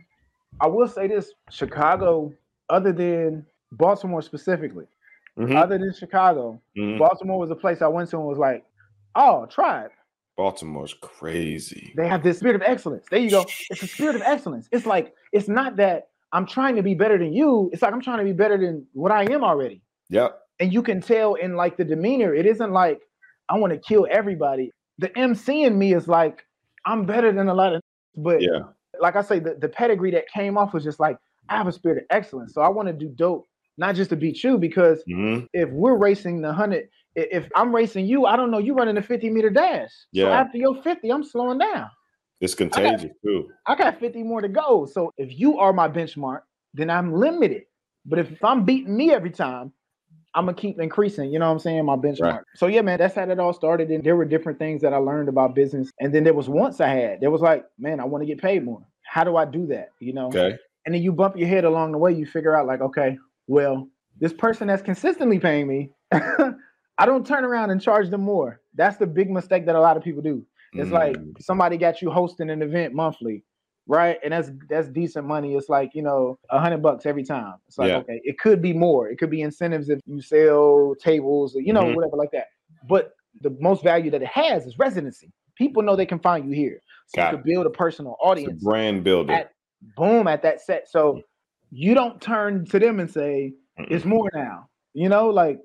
I 0.60 0.67
will 0.67 0.88
say 0.88 1.07
this: 1.07 1.31
Chicago, 1.50 2.34
other 2.69 2.91
than 2.91 3.45
Baltimore 3.72 4.22
specifically, 4.22 4.86
Mhm, 5.38 5.56
other 5.56 5.77
than 5.77 5.94
Chicago, 5.94 6.62
mhm. 6.77 6.98
Baltimore 7.00 7.39
was 7.39 7.51
a 7.51 7.56
place 7.56 7.82
I 7.82 7.88
went 7.88 8.10
to 8.12 8.18
and 8.18 8.25
was 8.25 8.38
like, 8.38 8.63
oh, 9.15 9.46
tribe. 9.48 9.92
Baltimore's 10.38 10.94
crazy. 10.96 11.94
They 11.96 12.08
have 12.08 12.22
this 12.24 12.39
spirit 12.39 12.56
of 12.58 12.62
excellence. 12.62 13.06
There 13.10 13.20
you 13.20 13.30
go. 13.30 13.46
It's 13.70 13.82
a 13.84 13.88
spirit 13.88 14.15
of 14.18 14.22
excellence. 14.22 14.68
It's 14.72 14.86
like 14.86 15.13
it's 15.32 15.48
not 15.48 15.77
that 15.77 16.10
I'm 16.34 16.46
trying 16.46 16.75
to 16.75 16.84
be 16.84 16.94
better 16.94 17.18
than 17.18 17.32
you. 17.32 17.70
It's 17.72 17.82
like 17.82 17.94
I'm 17.94 18.01
trying 18.01 18.18
to 18.20 18.25
be 18.25 18.34
better 18.34 18.58
than 18.58 18.86
what 18.94 19.12
I 19.13 19.24
am 19.32 19.44
already. 19.46 19.82
Yep. 20.10 20.38
And 20.60 20.74
you 20.74 20.82
can 20.84 21.00
tell 21.00 21.36
in 21.36 21.56
like 21.56 21.77
the 21.77 21.86
demeanor. 21.86 22.34
It 22.34 22.46
isn't 22.46 22.72
like 22.72 23.00
I 23.48 23.58
want 23.58 23.72
to 23.72 23.80
kill 23.80 24.08
everybody. 24.12 24.72
The 24.98 25.18
MC 25.18 25.63
in 25.63 25.77
me 25.77 25.94
is 25.94 26.08
like 26.10 26.46
I'm 26.86 27.06
better 27.06 27.32
than 27.32 27.48
a 27.48 27.54
lot 27.54 27.74
of. 27.74 27.82
But 28.18 28.42
Yeah. 28.42 28.63
like 29.00 29.15
I 29.15 29.22
say, 29.22 29.39
the, 29.39 29.56
the 29.56 29.70
pedigree 29.70 30.12
that 30.12 30.27
came 30.27 30.58
off 30.58 30.74
was 30.74 30.84
just 30.84 31.00
like 31.00 31.18
I 31.48 31.56
have 31.58 31.68
a 31.68 31.72
spirit 31.72 32.00
of 32.00 32.04
excellence. 32.10 32.54
So 32.54 32.62
I 32.62 32.68
want 32.68 32.88
to 32.89 32.94
do 32.94 33.08
dope, 33.08 33.48
not 33.77 33.96
just 33.96 34.10
to 34.12 34.15
beat 34.15 34.43
you, 34.43 34.58
because 34.58 35.04
hmm 35.08 35.39
if 35.54 35.69
we're 35.69 35.97
racing 35.97 36.41
the 36.41 36.52
hundred, 36.52 36.89
if 37.15 37.47
I'm 37.56 37.73
racing 37.73 38.06
you, 38.06 38.26
I 38.26 38.36
don't 38.36 38.52
know 38.52 38.58
you 38.58 38.73
running 38.73 38.97
a 38.97 39.02
50 39.02 39.30
meter 39.30 39.49
dash. 39.49 39.91
Yeah. 40.12 40.26
So 40.26 40.32
after 40.32 40.58
your 40.58 40.82
50, 40.82 41.10
I'm 41.10 41.23
slowing 41.23 41.60
down. 41.60 41.89
It's 42.41 42.56
contagious 42.56 43.12
too. 43.23 43.49
I 43.65 43.76
got 43.76 43.99
50 43.99 44.23
more 44.23 44.41
to 44.41 44.49
go. 44.49 44.86
So 44.86 45.13
if 45.17 45.39
you 45.39 45.58
are 45.60 45.71
my 45.71 45.88
benchmark, 45.88 46.41
then 46.73 46.89
I'm 46.89 47.13
limited. 47.13 47.63
But 48.06 48.19
if 48.19 48.43
I'm 48.43 48.65
beating 48.65 48.95
me 48.95 49.12
every 49.12 49.32
time, 49.32 49.71
I'm 50.36 50.45
gonna 50.45 50.58
keep 50.58 50.80
increasing. 50.80 51.32
You 51.32 51.39
know 51.39 51.45
what 51.45 51.54
I'm 51.54 51.60
saying? 51.60 51.86
My 51.86 51.95
benchmark. 51.95 52.43
So 52.56 52.67
yeah, 52.67 52.82
man, 52.82 52.99
that's 52.99 53.15
how 53.15 53.23
it 53.30 53.39
all 53.39 53.54
started. 53.54 53.89
And 53.89 54.04
there 54.04 54.17
were 54.17 54.26
different 54.26 54.60
things 54.60 54.82
that 54.82 54.93
I 54.93 54.97
learned 54.97 55.30
about 55.30 55.56
business. 55.56 55.89
And 56.02 56.13
then 56.13 56.26
there 56.26 56.34
was 56.34 56.49
once 56.49 56.82
I 56.82 56.89
had, 56.89 57.21
there 57.21 57.32
was 57.32 57.41
like, 57.41 57.65
man, 57.80 58.02
I 58.02 58.04
want 58.04 58.21
to 58.21 58.26
get 58.26 58.41
paid 58.41 58.63
more. 58.63 58.86
How 59.06 59.23
do 59.23 59.38
I 59.38 59.45
do 59.45 59.65
that? 59.67 59.91
You 59.99 60.13
know? 60.13 60.28
Okay. 60.28 60.58
And 60.86 60.93
then 60.93 61.02
you 61.02 61.13
bump 61.13 61.38
your 61.38 61.47
head 61.47 61.63
along 61.63 61.93
the 61.93 61.97
way, 61.97 62.13
you 62.13 62.26
figure 62.26 62.56
out, 62.56 62.67
like, 62.67 62.82
okay, 62.82 63.17
well, 63.47 63.88
this 64.19 64.34
person 64.34 64.67
that's 64.67 64.81
consistently 64.81 65.39
paying 65.39 65.67
me, 65.67 65.91
I 66.12 67.05
don't 67.05 67.25
turn 67.27 67.43
around 67.43 67.71
and 67.71 67.81
charge 67.81 68.10
them 68.10 68.21
more. 68.21 68.62
That's 68.75 68.97
the 68.97 69.08
big 69.08 69.29
mistake 69.29 69.65
that 69.65 69.75
a 69.75 69.79
lot 69.79 69.97
of 69.97 70.03
people 70.03 70.21
do. 70.21 70.45
It's 70.73 70.91
like 70.91 71.15
Mm. 71.15 71.41
somebody 71.41 71.77
got 71.77 72.01
you 72.01 72.10
hosting 72.12 72.49
an 72.49 72.62
event 72.62 72.93
monthly, 72.93 73.43
right? 73.88 74.17
And 74.23 74.34
that's 74.34 74.51
that's 74.69 74.89
decent 74.89 75.25
money. 75.25 75.55
It's 75.55 75.69
like 75.69 75.91
you 75.93 76.01
know 76.01 76.38
a 76.49 76.60
hundred 76.60 76.81
bucks 76.81 77.05
every 77.05 77.23
time. 77.23 77.55
It's 77.67 77.77
like 77.77 77.89
Yeah. 77.89 77.97
okay, 77.99 78.19
it 78.25 78.38
could 78.39 78.62
be 78.62 78.73
more. 78.73 79.08
It 79.10 79.17
could 79.17 79.29
be 79.29 79.41
incentives 79.41 79.88
if 79.89 79.99
you 80.05 80.21
sell 80.21 80.93
tables, 80.99 81.55
or, 81.55 81.62
you 81.62 81.71
know, 81.71 81.84
Mhm. 81.84 81.95
whatever 81.95 82.17
like 82.17 82.31
that. 82.31 82.47
But 82.89 83.13
the 83.41 83.51
most 83.62 83.84
value 83.84 84.12
that 84.12 84.21
it 84.21 84.27
has 84.27 84.65
is 84.65 84.77
residency. 84.77 85.31
People 85.58 85.81
know 85.81 85.95
they 85.95 86.05
can 86.05 86.19
find 86.19 86.45
you 86.45 86.51
here, 86.53 86.81
so 87.08 87.21
Got 87.21 87.31
you 87.31 87.38
could 87.38 87.45
build 87.45 87.65
a 87.65 87.69
personal 87.69 88.17
audience. 88.21 88.62
brand 88.63 89.03
builder. 89.05 89.31
At- 89.34 89.51
Boom 89.95 90.27
at 90.27 90.41
that 90.41 90.60
set. 90.62 90.89
So 90.89 91.21
you 91.71 91.93
don't 91.93 92.21
turn 92.21 92.65
to 92.67 92.80
them 92.80 92.99
and 92.99 93.10
say 93.10 93.54
it's 93.78 94.06
more 94.06 94.30
now. 94.34 94.69
You 94.93 95.10
know, 95.10 95.30
like 95.30 95.60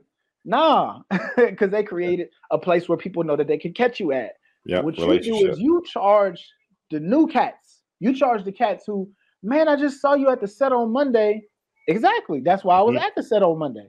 nah, 0.45 1.01
because 1.37 1.71
they 1.71 1.83
created 1.83 2.29
a 2.51 2.59
place 2.59 2.89
where 2.89 2.99
people 2.99 3.23
know 3.25 3.37
that 3.37 3.47
they 3.47 3.59
can 3.59 3.73
catch 3.73 4.01
you 4.01 4.13
at. 4.13 4.33
yeah, 4.65 4.81
What 4.83 4.99
you 4.99 5.21
do 5.21 5.35
is 5.51 5.61
you 5.61 5.83
charge 5.87 6.47
the 6.91 7.01
new 7.01 7.27
cats. 7.27 7.83
You 8.01 8.15
charge 8.15 8.45
the 8.45 8.53
cats 8.53 8.85
who, 8.87 9.09
man, 9.43 9.69
I 9.69 9.77
just 9.77 10.01
saw 10.01 10.15
you 10.15 10.29
at 10.31 10.41
the 10.41 10.49
set 10.49 10.73
on 10.73 10.91
Monday. 10.93 11.43
Exactly. 11.87 12.41
That's 12.41 12.65
why 12.65 12.79
I 12.79 12.83
was 12.83 12.97
Mhm. 12.97 13.05
at 13.05 13.15
the 13.15 13.23
set 13.23 13.43
on 13.43 13.59
Monday. 13.59 13.89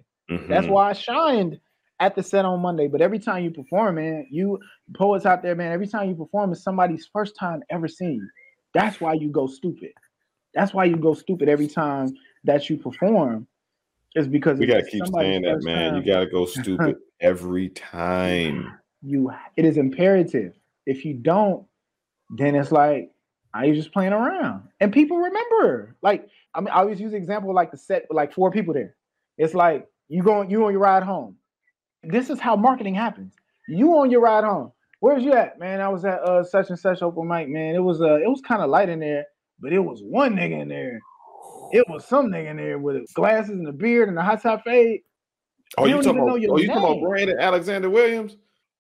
That's 0.50 0.68
Mhm. 0.68 0.72
why 0.72 0.90
I 0.90 0.94
shined 0.94 1.60
at 2.00 2.16
the 2.16 2.24
set 2.24 2.46
on 2.46 2.62
Monday. 2.62 2.88
But 2.88 3.02
every 3.02 3.20
time 3.20 3.44
you 3.44 3.52
perform, 3.52 3.96
man, 3.96 4.28
you 4.30 4.60
poets 4.96 5.26
out 5.26 5.42
there, 5.44 5.56
man, 5.56 5.72
every 5.72 5.88
time 5.88 6.10
you 6.10 6.16
perform 6.16 6.52
it's 6.52 6.64
somebody's 6.64 7.08
first 7.14 7.36
time 7.36 7.64
ever 7.70 7.88
seeing 7.88 8.16
you. 8.16 8.30
That's 8.74 9.00
why 9.00 9.14
you 9.14 9.30
go 9.30 9.48
stupid. 9.48 9.92
That's 10.54 10.74
why 10.74 10.86
you 10.86 10.96
go 10.96 11.14
stupid 11.14 11.50
every 11.50 11.68
time 11.68 12.14
that 12.44 12.70
you 12.70 12.78
perform. 12.78 13.48
Is 14.16 14.28
because 14.28 14.60
we 14.60 14.66
gotta 14.66 14.84
keep 14.84 15.06
saying 15.08 15.44
that, 15.44 15.64
man. 15.64 15.96
You 15.96 16.04
gotta 16.04 16.28
go 16.28 16.46
stupid 16.46 16.98
every 17.22 17.70
time. 17.70 18.78
you 19.02 19.32
it 19.56 19.66
is 19.66 19.78
imperative. 19.78 20.54
If 20.86 21.06
you 21.06 21.14
don't, 21.14 21.66
then 22.30 22.56
it's 22.56 22.72
like 22.72 23.12
are 23.54 23.66
you 23.66 23.76
just 23.76 23.92
playing 23.92 24.14
around? 24.14 24.64
And 24.80 24.94
people 24.94 25.18
remember. 25.18 25.96
Like 26.02 26.28
I 26.54 26.62
mean, 26.62 26.70
I 26.70 26.80
always 26.80 27.00
use 27.00 27.12
the 27.12 27.18
example 27.18 27.50
of 27.50 27.56
like 27.56 27.72
the 27.72 27.78
set 27.78 28.06
with 28.10 28.16
like 28.16 28.34
four 28.34 28.52
people 28.52 28.74
there. 28.74 28.96
It's 29.38 29.54
like 29.54 29.88
you 30.08 30.24
going 30.24 30.50
you 30.50 30.66
on 30.66 30.72
your 30.72 30.82
ride 30.82 31.04
home. 31.04 31.36
This 32.04 32.30
is 32.30 32.40
how 32.40 32.56
marketing 32.56 32.96
happens. 32.96 33.34
You 33.68 33.98
on 33.98 34.12
your 34.12 34.22
ride 34.22 34.44
home. 34.44 34.72
Where's 35.00 35.24
you 35.24 35.34
at, 35.34 35.60
man? 35.60 35.82
I 35.82 35.90
was 35.90 36.06
at 36.06 36.22
uh 36.22 36.44
such 36.44 36.70
and 36.70 36.80
such 36.80 37.02
open 37.02 37.28
mic, 37.28 37.50
man. 37.50 37.76
It 37.76 37.80
was 37.80 38.02
uh 38.02 38.16
it 38.16 38.30
was 38.30 38.42
kind 38.42 38.62
of 38.62 38.70
light 38.70 38.90
in 38.90 39.00
there, 39.00 39.26
but 39.62 39.72
it 39.72 39.80
was 39.80 40.02
one 40.02 40.36
nigga 40.36 40.62
in 40.62 40.68
there. 40.68 41.00
It 41.72 41.88
was 41.88 42.06
some 42.06 42.28
nigga 42.28 42.52
in 42.52 42.58
there 42.58 42.80
with 42.80 43.14
glasses 43.14 43.52
and 43.52 43.68
a 43.68 43.72
beard 43.72 44.10
and 44.10 44.18
a 44.18 44.24
hot 44.24 44.42
top 44.42 44.64
fade. 44.64 45.02
Oh, 45.78 45.86
You 45.86 46.02
talking 46.02 46.22
about? 46.22 46.32
Oh, 46.32 46.36
you 46.36 46.68
talking 46.68 46.72
about. 46.72 47.02
Brandon 47.02 47.40
Alexander 47.40 47.90
Williams? 47.90 48.36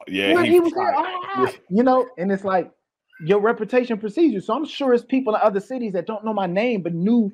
Yeah, 0.07 0.43
he, 0.43 0.51
he 0.51 0.59
was 0.59 0.73
there, 0.73 0.93
ah, 0.95 1.53
you 1.69 1.83
know, 1.83 2.07
and 2.17 2.31
it's 2.31 2.43
like 2.43 2.71
your 3.23 3.39
reputation 3.39 3.97
precedes 3.99 4.33
you. 4.33 4.41
So 4.41 4.55
I'm 4.55 4.65
sure 4.65 4.93
it's 4.93 5.05
people 5.05 5.35
in 5.35 5.41
other 5.43 5.59
cities 5.59 5.93
that 5.93 6.07
don't 6.07 6.25
know 6.25 6.33
my 6.33 6.47
name 6.47 6.81
but 6.81 6.93
knew 6.93 7.31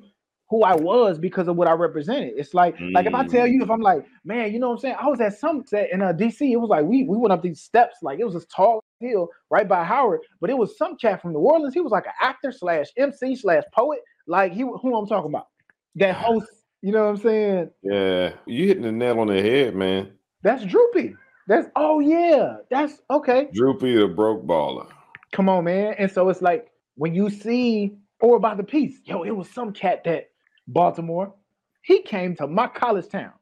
who 0.50 0.62
I 0.62 0.74
was 0.74 1.18
because 1.18 1.48
of 1.48 1.56
what 1.56 1.66
I 1.66 1.72
represented. 1.72 2.34
It's 2.36 2.54
like, 2.54 2.76
like 2.92 3.06
if 3.06 3.14
I 3.14 3.26
tell 3.26 3.46
you, 3.46 3.62
if 3.62 3.70
I'm 3.70 3.80
like, 3.80 4.06
man, 4.24 4.52
you 4.52 4.58
know 4.58 4.68
what 4.68 4.76
I'm 4.76 4.80
saying? 4.80 4.96
I 5.00 5.06
was 5.08 5.20
at 5.20 5.38
some 5.38 5.64
set 5.66 5.90
in 5.92 6.02
uh, 6.02 6.12
DC. 6.12 6.40
It 6.40 6.56
was 6.56 6.68
like 6.68 6.84
we 6.84 7.04
we 7.04 7.16
went 7.16 7.32
up 7.32 7.42
these 7.42 7.60
steps, 7.60 7.96
like 8.02 8.18
it 8.18 8.24
was 8.24 8.34
this 8.34 8.46
tall 8.54 8.82
hill 9.00 9.28
right 9.50 9.68
by 9.68 9.84
Howard, 9.84 10.20
but 10.40 10.50
it 10.50 10.58
was 10.58 10.76
some 10.76 10.96
cat 10.96 11.22
from 11.22 11.32
New 11.32 11.40
Orleans. 11.40 11.74
He 11.74 11.80
was 11.80 11.92
like 11.92 12.06
an 12.06 12.12
actor 12.20 12.52
slash 12.52 12.86
MC 12.96 13.36
slash 13.36 13.64
poet, 13.74 14.00
like 14.26 14.52
he 14.52 14.60
who 14.60 14.96
I'm 14.96 15.06
talking 15.06 15.30
about. 15.30 15.48
That 15.96 16.14
host, 16.14 16.48
you 16.82 16.92
know 16.92 17.04
what 17.04 17.10
I'm 17.10 17.16
saying? 17.16 17.70
Yeah, 17.82 18.32
you 18.46 18.66
hitting 18.66 18.82
the 18.82 18.92
nail 18.92 19.20
on 19.20 19.28
the 19.28 19.40
head, 19.40 19.74
man. 19.74 20.12
That's 20.42 20.64
Droopy. 20.64 21.14
That's 21.48 21.66
oh 21.76 22.00
yeah, 22.00 22.56
that's 22.70 23.00
okay. 23.10 23.48
Droopy 23.54 23.96
the 23.96 24.06
broke 24.06 24.46
baller. 24.46 24.86
Come 25.32 25.48
on, 25.48 25.64
man. 25.64 25.94
And 25.98 26.10
so 26.10 26.28
it's 26.28 26.42
like 26.42 26.68
when 26.96 27.14
you 27.14 27.30
see 27.30 27.96
or 28.20 28.36
about 28.36 28.56
the 28.56 28.64
piece, 28.64 28.98
yo, 29.04 29.22
it 29.22 29.30
was 29.30 29.48
some 29.50 29.72
cat 29.72 30.04
that 30.04 30.30
Baltimore. 30.66 31.34
He 31.82 32.02
came 32.02 32.36
to 32.36 32.46
my 32.46 32.66
college 32.66 33.08
town. 33.08 33.32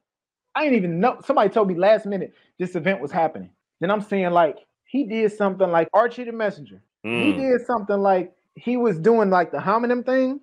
I 0.54 0.64
didn't 0.64 0.78
even 0.78 1.00
know. 1.00 1.20
Somebody 1.24 1.50
told 1.50 1.68
me 1.68 1.74
last 1.74 2.06
minute 2.06 2.32
this 2.58 2.76
event 2.76 3.00
was 3.00 3.10
happening. 3.10 3.50
then 3.80 3.90
I'm 3.90 4.00
seeing 4.00 4.30
like 4.30 4.58
he 4.96 5.04
did 5.04 5.32
something 5.32 5.70
like 5.70 5.88
Archie 5.92 6.24
the 6.24 6.32
Messenger. 6.32 6.82
He 7.14 7.32
Mm, 7.32 7.34
did 7.34 7.66
something 7.66 7.98
like 7.98 8.34
he 8.54 8.76
was 8.76 8.98
doing 8.98 9.30
like 9.30 9.52
the 9.52 9.58
homonym 9.58 10.04
thing, 10.04 10.40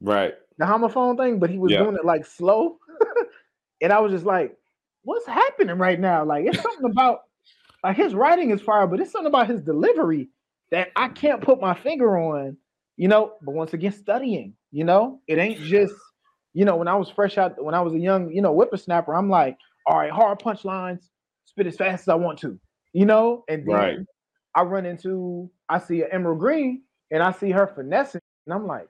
right. 0.00 0.34
the 0.58 0.64
homophone 0.64 1.16
thing, 1.16 1.38
but 1.38 1.50
he 1.50 1.58
was 1.58 1.72
Yeah. 1.72 1.78
doing 1.78 1.96
it 1.96 2.04
like 2.04 2.26
slow. 2.26 2.78
and 3.80 3.92
I 3.92 4.00
was 4.00 4.12
just 4.12 4.24
like, 4.26 4.56
what's 5.02 5.26
happening 5.26 5.78
right 5.78 6.00
now? 6.00 6.24
Like 6.24 6.46
it's 6.46 6.60
something 6.62 6.90
about 6.90 7.20
like 7.84 7.96
his 7.96 8.14
writing 8.14 8.50
is 8.50 8.60
fire, 8.62 8.86
but 8.86 9.00
it's 9.00 9.12
something 9.12 9.28
about 9.28 9.48
his 9.48 9.62
delivery 9.62 10.28
that 10.70 10.88
I 10.96 11.08
can't 11.08 11.42
put 11.42 11.60
my 11.60 11.74
finger 11.74 12.18
on, 12.18 12.56
you 12.96 13.08
know. 13.08 13.34
But 13.42 13.54
once 13.54 13.74
again, 13.74 13.92
studying, 13.92 14.54
you 14.72 14.84
know, 14.84 15.20
it 15.28 15.38
ain't 15.38 15.60
just, 15.60 15.94
you 16.54 16.64
know, 16.64 16.76
when 16.76 16.88
I 16.88 16.96
was 16.96 17.10
fresh 17.10 17.38
out, 17.38 17.62
when 17.62 17.74
I 17.74 17.80
was 17.82 17.94
a 17.94 17.98
young, 17.98 18.30
you 18.32 18.42
know, 18.42 18.52
whippersnapper, 18.52 19.14
I'm 19.14 19.30
like, 19.30 19.58
all 19.86 19.98
right, 19.98 20.10
hard 20.10 20.40
punchlines, 20.40 21.10
spit 21.46 21.66
as 21.66 21.76
fast 21.76 22.02
as 22.02 22.08
I 22.08 22.14
want 22.16 22.38
to, 22.40 22.58
you 22.94 23.04
know, 23.04 23.44
and 23.48 23.66
then 23.66 23.74
Right. 23.74 23.98
I 24.54 24.62
run 24.62 24.86
into, 24.86 25.50
I 25.68 25.78
see 25.78 26.02
an 26.02 26.08
Emerald 26.12 26.38
Green 26.38 26.82
and 27.10 27.22
I 27.22 27.32
see 27.32 27.50
her 27.50 27.66
finessing, 27.66 28.22
and 28.46 28.54
I'm 28.54 28.66
like, 28.66 28.88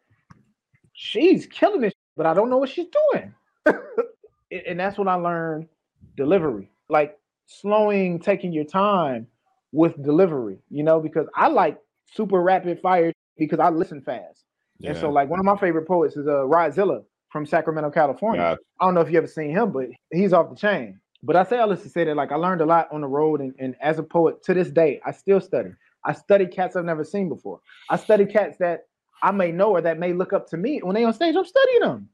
she's 0.92 1.46
killing 1.46 1.80
this, 1.80 1.94
but 2.16 2.26
I 2.26 2.34
don't 2.34 2.50
know 2.50 2.58
what 2.58 2.68
she's 2.68 2.86
doing. 3.12 3.34
and 4.66 4.78
that's 4.78 4.98
when 4.98 5.08
I 5.08 5.14
learned 5.14 5.68
delivery, 6.16 6.70
like 6.88 7.18
slowing, 7.46 8.20
taking 8.20 8.52
your 8.52 8.64
time 8.64 9.26
with 9.72 10.00
delivery, 10.02 10.58
you 10.70 10.84
know, 10.84 11.00
because 11.00 11.26
I 11.34 11.48
like 11.48 11.78
super 12.12 12.40
rapid 12.42 12.80
fire 12.80 13.12
because 13.36 13.58
I 13.58 13.70
listen 13.70 14.00
fast. 14.02 14.44
And 14.84 14.96
so, 15.00 15.10
like, 15.10 15.30
one 15.30 15.40
of 15.40 15.46
my 15.46 15.56
favorite 15.56 15.88
poets 15.88 16.16
is 16.16 16.26
uh, 16.26 16.44
Rodzilla 16.44 17.04
from 17.30 17.46
Sacramento, 17.46 17.90
California. 17.90 18.42
I 18.80 18.84
don't 18.84 18.94
know 18.94 19.00
if 19.00 19.10
you 19.10 19.16
ever 19.18 19.26
seen 19.26 19.50
him, 19.50 19.72
but 19.72 19.86
he's 20.12 20.32
off 20.32 20.50
the 20.50 20.56
chain. 20.56 21.00
But 21.24 21.36
I 21.36 21.44
say 21.44 21.58
all 21.58 21.70
this 21.70 21.82
to 21.82 21.88
say 21.88 22.04
that 22.04 22.16
like 22.16 22.32
I 22.32 22.36
learned 22.36 22.60
a 22.60 22.66
lot 22.66 22.88
on 22.92 23.00
the 23.00 23.06
road, 23.06 23.40
and, 23.40 23.54
and 23.58 23.74
as 23.80 23.98
a 23.98 24.02
poet 24.02 24.42
to 24.44 24.54
this 24.54 24.70
day, 24.70 25.00
I 25.06 25.12
still 25.12 25.40
study. 25.40 25.70
I 26.04 26.12
study 26.12 26.46
cats 26.46 26.76
I've 26.76 26.84
never 26.84 27.02
seen 27.02 27.30
before. 27.30 27.60
I 27.88 27.96
study 27.96 28.26
cats 28.26 28.58
that 28.58 28.80
I 29.22 29.30
may 29.30 29.50
know 29.50 29.70
or 29.70 29.80
that 29.80 29.98
may 29.98 30.12
look 30.12 30.34
up 30.34 30.46
to 30.50 30.58
me 30.58 30.80
when 30.82 30.94
they 30.94 31.04
on 31.04 31.14
stage. 31.14 31.34
I'm 31.34 31.46
studying 31.46 31.80
them. 31.80 32.08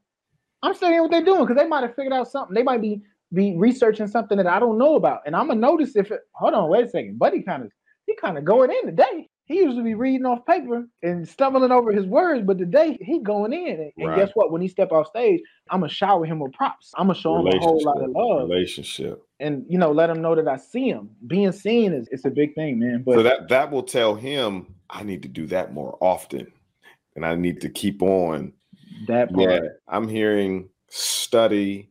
I'm 0.63 0.73
studying 0.73 1.01
what 1.01 1.11
they're 1.11 1.25
doing 1.25 1.41
because 1.41 1.57
they 1.57 1.67
might 1.67 1.83
have 1.83 1.95
figured 1.95 2.13
out 2.13 2.29
something. 2.29 2.53
They 2.53 2.63
might 2.63 2.81
be 2.81 3.01
be 3.33 3.55
researching 3.57 4.07
something 4.07 4.37
that 4.37 4.47
I 4.47 4.59
don't 4.59 4.77
know 4.77 4.95
about, 4.95 5.21
and 5.25 5.35
I'm 5.35 5.47
gonna 5.47 5.59
notice 5.59 5.95
if 5.95 6.11
it. 6.11 6.21
Hold 6.33 6.53
on, 6.53 6.69
wait 6.69 6.85
a 6.85 6.89
second, 6.89 7.19
Buddy 7.19 7.41
kind 7.41 7.63
of 7.63 7.71
he 8.05 8.15
kind 8.15 8.37
of 8.37 8.45
going 8.45 8.71
in 8.71 8.85
today. 8.85 9.29
He 9.51 9.57
used 9.57 9.75
to 9.75 9.83
be 9.83 9.95
reading 9.95 10.25
off 10.25 10.45
paper 10.45 10.87
and 11.03 11.27
stumbling 11.27 11.73
over 11.73 11.91
his 11.91 12.05
words, 12.05 12.45
but 12.45 12.57
today 12.57 12.97
he 13.01 13.19
going 13.19 13.51
in. 13.51 13.67
And, 13.81 13.91
and 13.97 14.07
Right. 14.07 14.15
guess 14.15 14.31
what? 14.33 14.49
When 14.49 14.61
he 14.61 14.69
step 14.69 14.93
off 14.93 15.07
stage, 15.07 15.41
I'm 15.69 15.81
gonna 15.81 15.91
shower 15.91 16.25
him 16.25 16.39
with 16.39 16.53
props. 16.53 16.93
I'm 16.97 17.07
gonna 17.07 17.19
show 17.19 17.37
him 17.37 17.47
a 17.47 17.59
whole 17.59 17.83
lot 17.83 18.01
of 18.01 18.11
love 18.11 18.49
relationship. 18.49 19.21
and 19.41 19.65
you 19.67 19.77
know 19.77 19.91
let 19.91 20.09
him 20.09 20.21
know 20.21 20.35
that 20.35 20.47
I 20.47 20.55
see 20.55 20.87
him. 20.87 21.09
Being 21.27 21.51
seen 21.51 21.91
is 21.91 22.07
it's 22.11 22.23
a 22.23 22.29
big 22.29 22.55
thing, 22.55 22.79
man. 22.79 23.03
But 23.05 23.15
so 23.15 23.23
that 23.23 23.49
that 23.49 23.71
will 23.71 23.83
tell 23.83 24.15
him 24.15 24.73
I 24.89 25.03
need 25.03 25.21
to 25.23 25.27
do 25.27 25.45
that 25.47 25.73
more 25.73 25.97
often, 25.99 26.47
and 27.17 27.25
I 27.25 27.35
need 27.35 27.59
to 27.61 27.69
keep 27.69 28.01
on. 28.01 28.53
that 29.07 29.33
part, 29.33 29.49
Yeah, 29.63 29.69
I'm 29.89 30.07
hearing 30.07 30.69
study, 30.87 31.89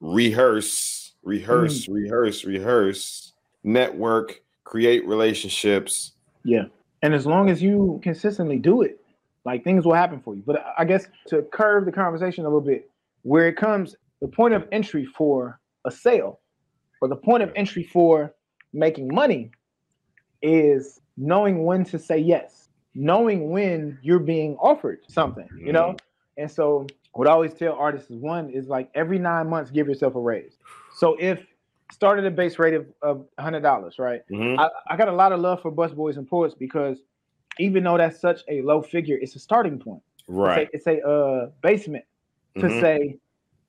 rehearse, 0.00 1.12
rehearse, 1.24 1.86
Mm. 1.86 1.94
rehearse, 1.94 2.44
rehearse, 2.44 3.32
network, 3.64 4.42
create 4.62 5.04
relationships. 5.08 6.12
yeah. 6.44 6.66
And 7.02 7.14
as 7.14 7.26
long 7.26 7.48
as 7.48 7.62
you 7.62 8.00
consistently 8.02 8.58
do 8.58 8.82
it, 8.82 9.00
like 9.44 9.64
things 9.64 9.84
will 9.84 9.94
happen 9.94 10.20
for 10.20 10.34
you. 10.34 10.42
But 10.44 10.64
I- 10.76 10.84
guess 10.84 11.08
to 11.28 11.42
curve 11.42 11.86
the 11.86 11.92
conversation 11.92 12.44
a 12.44 12.48
little 12.48 12.60
bit, 12.60 12.90
where 13.22 13.48
it 13.48 13.56
comes 13.56 13.96
the 14.20 14.28
point 14.28 14.54
of 14.54 14.68
entry 14.70 15.06
for 15.06 15.58
a 15.84 15.90
sale, 15.90 16.40
or 17.00 17.08
the 17.08 17.16
point 17.16 17.42
of 17.42 17.50
entry 17.56 17.82
for 17.82 18.34
making 18.72 19.08
money, 19.12 19.50
is 20.42 21.00
knowing 21.16 21.64
when 21.64 21.84
to 21.84 21.98
say 21.98 22.18
yes, 22.18 22.68
knowing 22.94 23.50
when 23.50 23.98
you're 24.02 24.18
being 24.18 24.56
offered 24.56 25.00
something, 25.08 25.48
you 25.56 25.72
know. 25.72 25.88
Mm-hmm. 25.88 26.42
And 26.42 26.50
so, 26.50 26.86
what 27.12 27.26
I 27.26 27.32
always 27.32 27.54
tell 27.54 27.74
artists 27.74 28.10
is 28.10 28.16
one 28.16 28.50
is 28.50 28.68
like 28.68 28.90
every 28.94 29.18
nine 29.18 29.48
months, 29.48 29.70
give 29.70 29.88
yourself 29.88 30.14
a 30.14 30.20
raise. 30.20 30.58
So 30.94 31.16
if 31.18 31.44
started 31.90 32.24
a 32.24 32.30
base 32.30 32.58
rate 32.58 32.74
of, 32.74 32.86
of 33.02 33.26
hundred 33.38 33.62
dollars, 33.62 33.98
right? 33.98 34.22
Mhm. 34.30 34.58
I, 34.58 34.68
I 34.88 34.96
got 34.96 35.08
a 35.08 35.12
lot 35.12 35.32
of 35.32 35.40
love 35.40 35.60
for 35.62 35.72
busboys 35.72 36.16
and 36.16 36.26
poets 36.28 36.54
because 36.54 36.98
even 37.58 37.82
though 37.84 37.98
that's 37.98 38.20
such 38.20 38.40
a 38.48 38.62
low 38.62 38.80
figure, 38.80 39.18
it's 39.20 39.34
a 39.36 39.38
starting 39.38 39.78
point. 39.78 40.02
Right. 40.28 40.68
It's 40.72 40.86
a, 40.86 40.92
it's 40.92 41.04
a 41.04 41.08
uh, 41.08 41.50
basement 41.62 42.04
to 42.58 42.66
Mhm. 42.66 42.80
say 42.80 43.16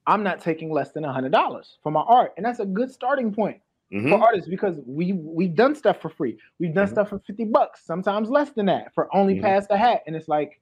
I'm 0.07 0.23
not 0.23 0.39
taking 0.41 0.71
less 0.71 0.91
than 0.91 1.03
hundred 1.03 1.31
dollars 1.31 1.77
for 1.83 1.91
my 1.91 2.01
art, 2.01 2.33
and 2.37 2.45
that's 2.45 2.59
a 2.59 2.65
good 2.65 2.91
starting 2.91 3.33
point 3.33 3.59
Mhm. 3.91 4.09
for 4.09 4.19
artists 4.19 4.49
because 4.49 4.79
we 4.85 5.13
we've 5.13 5.55
done 5.55 5.75
stuff 5.75 6.01
for 6.01 6.09
free. 6.09 6.37
We've 6.59 6.73
done 6.73 6.87
Mhm. 6.87 6.91
stuff 6.91 7.09
for 7.09 7.19
fifty 7.19 7.45
bucks, 7.45 7.85
sometimes 7.85 8.29
less 8.29 8.51
than 8.51 8.65
that, 8.67 8.93
for 8.93 9.13
only 9.15 9.35
Mhm. 9.35 9.41
past 9.41 9.69
the 9.69 9.77
hat, 9.77 10.01
and 10.07 10.15
it's 10.15 10.27
like 10.27 10.59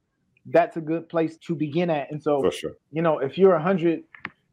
that's 0.47 0.77
a 0.77 0.81
good 0.81 1.07
place 1.09 1.37
to 1.37 1.53
begin 1.55 1.89
at. 1.89 2.09
And 2.11 2.21
so 2.21 2.41
For 2.41 2.51
sure. 2.51 2.71
you 2.91 3.01
know, 3.01 3.19
if 3.19 3.37
you're 3.37 3.53
100 3.53 4.03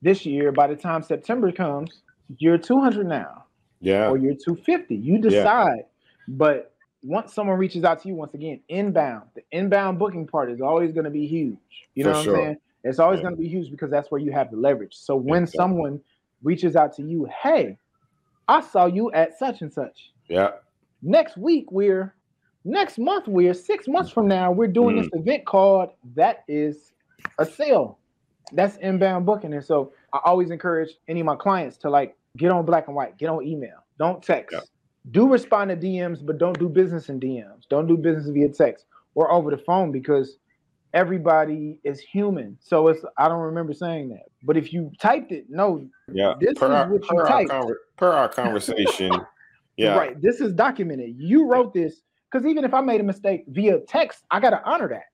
this 0.02 0.26
year, 0.26 0.52
by 0.52 0.66
the 0.66 0.76
time 0.76 1.02
September 1.02 1.50
comes, 1.52 2.02
you're 2.38 2.58
200 2.58 3.06
now, 3.06 3.44
Yeah. 3.80 4.08
or 4.10 4.16
you're 4.18 4.34
250. 4.34 4.94
You 4.96 5.18
decide. 5.18 5.84
But 6.28 6.72
once 7.02 7.32
someone 7.32 7.56
reaches 7.58 7.84
out 7.84 8.02
to 8.02 8.08
you, 8.08 8.14
once 8.14 8.34
again, 8.34 8.60
inbound, 8.68 9.28
the 9.34 9.42
inbound 9.52 9.98
booking 9.98 10.26
part 10.26 10.50
is 10.50 10.60
always 10.60 10.92
going 10.92 11.04
to 11.04 11.10
be 11.10 11.26
huge. 11.26 11.56
You 11.94 12.04
know 12.04 12.10
For 12.12 12.16
what 12.16 12.24
sure. 12.24 12.36
I'm 12.36 12.42
saying? 12.44 12.56
It's 12.84 12.98
always 12.98 13.18
Yeah. 13.18 13.24
going 13.24 13.36
to 13.36 13.40
be 13.42 13.48
huge 13.48 13.70
because 13.70 13.90
that's 13.90 14.10
where 14.10 14.20
you 14.20 14.32
have 14.32 14.50
the 14.50 14.56
leverage. 14.56 14.94
So 14.94 15.16
when 15.16 15.42
Exactly. 15.44 15.58
someone 15.58 16.00
reaches 16.42 16.76
out 16.76 16.92
to 16.94 17.02
you, 17.02 17.26
hey, 17.42 17.78
I 18.48 18.60
saw 18.60 18.86
you 18.86 19.10
at 19.12 19.38
such 19.38 19.62
and 19.62 19.72
such. 19.72 20.12
Yeah. 20.28 20.52
Next 21.02 21.36
week, 21.36 21.70
we're 21.70 22.14
next 22.64 22.98
month, 22.98 23.28
we're 23.28 23.54
six 23.54 23.86
months 23.86 24.10
from 24.10 24.26
now, 24.26 24.50
we're 24.50 24.66
doing 24.66 24.96
Mm. 24.96 25.02
this 25.02 25.10
event 25.12 25.44
called 25.44 25.90
that 26.16 26.42
is 26.48 26.92
a 27.38 27.46
sale. 27.46 27.98
That's 28.52 28.76
inbound 28.76 29.26
booking. 29.26 29.52
And 29.54 29.64
so 29.64 29.92
I 30.12 30.20
always 30.24 30.50
encourage 30.50 30.90
any 31.08 31.20
of 31.20 31.26
my 31.26 31.36
clients 31.36 31.76
to 31.78 31.90
like 31.90 32.16
get 32.36 32.50
on 32.50 32.64
black 32.64 32.86
and 32.86 32.96
white, 32.96 33.18
get 33.18 33.28
on 33.28 33.44
email, 33.44 33.84
don't 33.98 34.22
text. 34.22 34.56
Do 35.12 35.28
respond 35.28 35.70
to 35.70 35.76
DMs, 35.76 36.24
but 36.24 36.38
don't 36.38 36.58
do 36.58 36.68
business 36.68 37.08
in 37.08 37.20
DMs. 37.20 37.62
Don't 37.70 37.86
do 37.86 37.96
business 37.96 38.28
via 38.28 38.48
text 38.48 38.86
or 39.14 39.30
over 39.30 39.50
the 39.50 39.58
phone 39.58 39.92
because 39.92 40.38
everybody 40.94 41.78
is 41.84 42.00
human. 42.00 42.56
So 42.60 42.88
it's 42.88 43.04
I 43.18 43.28
don't 43.28 43.40
remember 43.40 43.72
saying 43.72 44.08
that. 44.10 44.24
But 44.42 44.56
if 44.56 44.72
you 44.72 44.90
typed 45.00 45.30
it, 45.32 45.46
no, 45.48 45.86
Yeah. 46.12 46.34
This 46.40 46.58
per, 46.58 46.66
is 46.66 46.72
our, 46.72 46.88
what 46.88 47.02
you 47.10 47.18
our 47.18 47.26
typed. 47.28 47.50
conver- 47.50 47.74
per 47.96 48.10
our 48.12 48.28
conversation. 48.28 49.20
yeah. 49.76 49.96
Right. 49.96 50.20
This 50.20 50.40
is 50.40 50.52
documented. 50.52 51.14
You 51.18 51.46
wrote 51.46 51.72
this 51.74 52.00
because 52.30 52.46
even 52.46 52.64
if 52.64 52.74
I 52.74 52.80
made 52.80 53.00
a 53.00 53.04
mistake 53.04 53.44
via 53.48 53.80
text, 53.80 54.24
I 54.30 54.40
gotta 54.40 54.62
honor 54.64 54.88
that. 54.88 55.04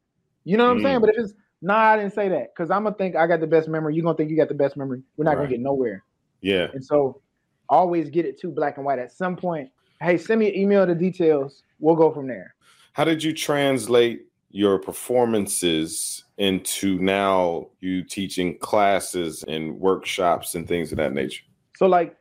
You 0.45 0.57
know 0.57 0.65
what 0.67 0.73
I'm 0.73 0.79
Mm. 0.79 0.83
saying? 0.83 1.01
But 1.01 1.11
if 1.11 1.19
it's 1.19 1.35
nah, 1.63 1.93
I 1.93 1.97
didn't 1.97 2.13
say 2.13 2.29
that 2.29 2.53
because 2.55 2.71
I'm 2.71 2.83
gonna 2.83 2.97
think 2.97 3.17
I 3.17 3.27
got 3.27 3.41
the 3.41 3.47
best 3.47 3.69
memory. 3.69 3.95
You're 3.95 4.03
gonna 4.03 4.17
think 4.17 4.31
you 4.31 4.37
got 4.37 4.49
the 4.49 4.55
best 4.55 4.77
memory. 4.77 5.03
We're 5.17 5.25
not 5.25 5.33
Right. 5.33 5.45
gonna 5.45 5.49
get 5.49 5.61
nowhere. 5.61 6.03
Yeah. 6.41 6.69
And 6.75 6.85
so 6.85 7.23
always 7.69 8.11
get 8.11 8.27
it 8.27 8.39
to 8.41 8.49
black 8.49 8.77
and 8.77 8.85
white 8.85 8.99
at 8.99 9.13
some 9.13 9.37
point. 9.37 9.71
Hey, 10.01 10.19
send 10.19 10.41
me 10.41 10.49
an 10.49 10.59
email 10.59 10.85
the 10.85 10.95
details. 10.95 11.63
We'll 11.79 11.95
go 11.95 12.11
from 12.11 12.27
there. 12.27 12.55
How 12.93 13.05
did 13.05 13.23
you 13.23 13.33
translate 13.33 14.27
your 14.51 14.79
performances 14.79 16.25
into 16.37 16.99
now 16.99 17.69
you 17.81 18.03
teaching 18.03 18.59
classes 18.59 19.45
and 19.49 19.79
workshops 19.79 20.55
and 20.57 20.67
things 20.69 20.93
of 20.93 20.99
that 20.99 21.13
nature? 21.15 21.45
So 21.77 21.87
like 21.87 22.17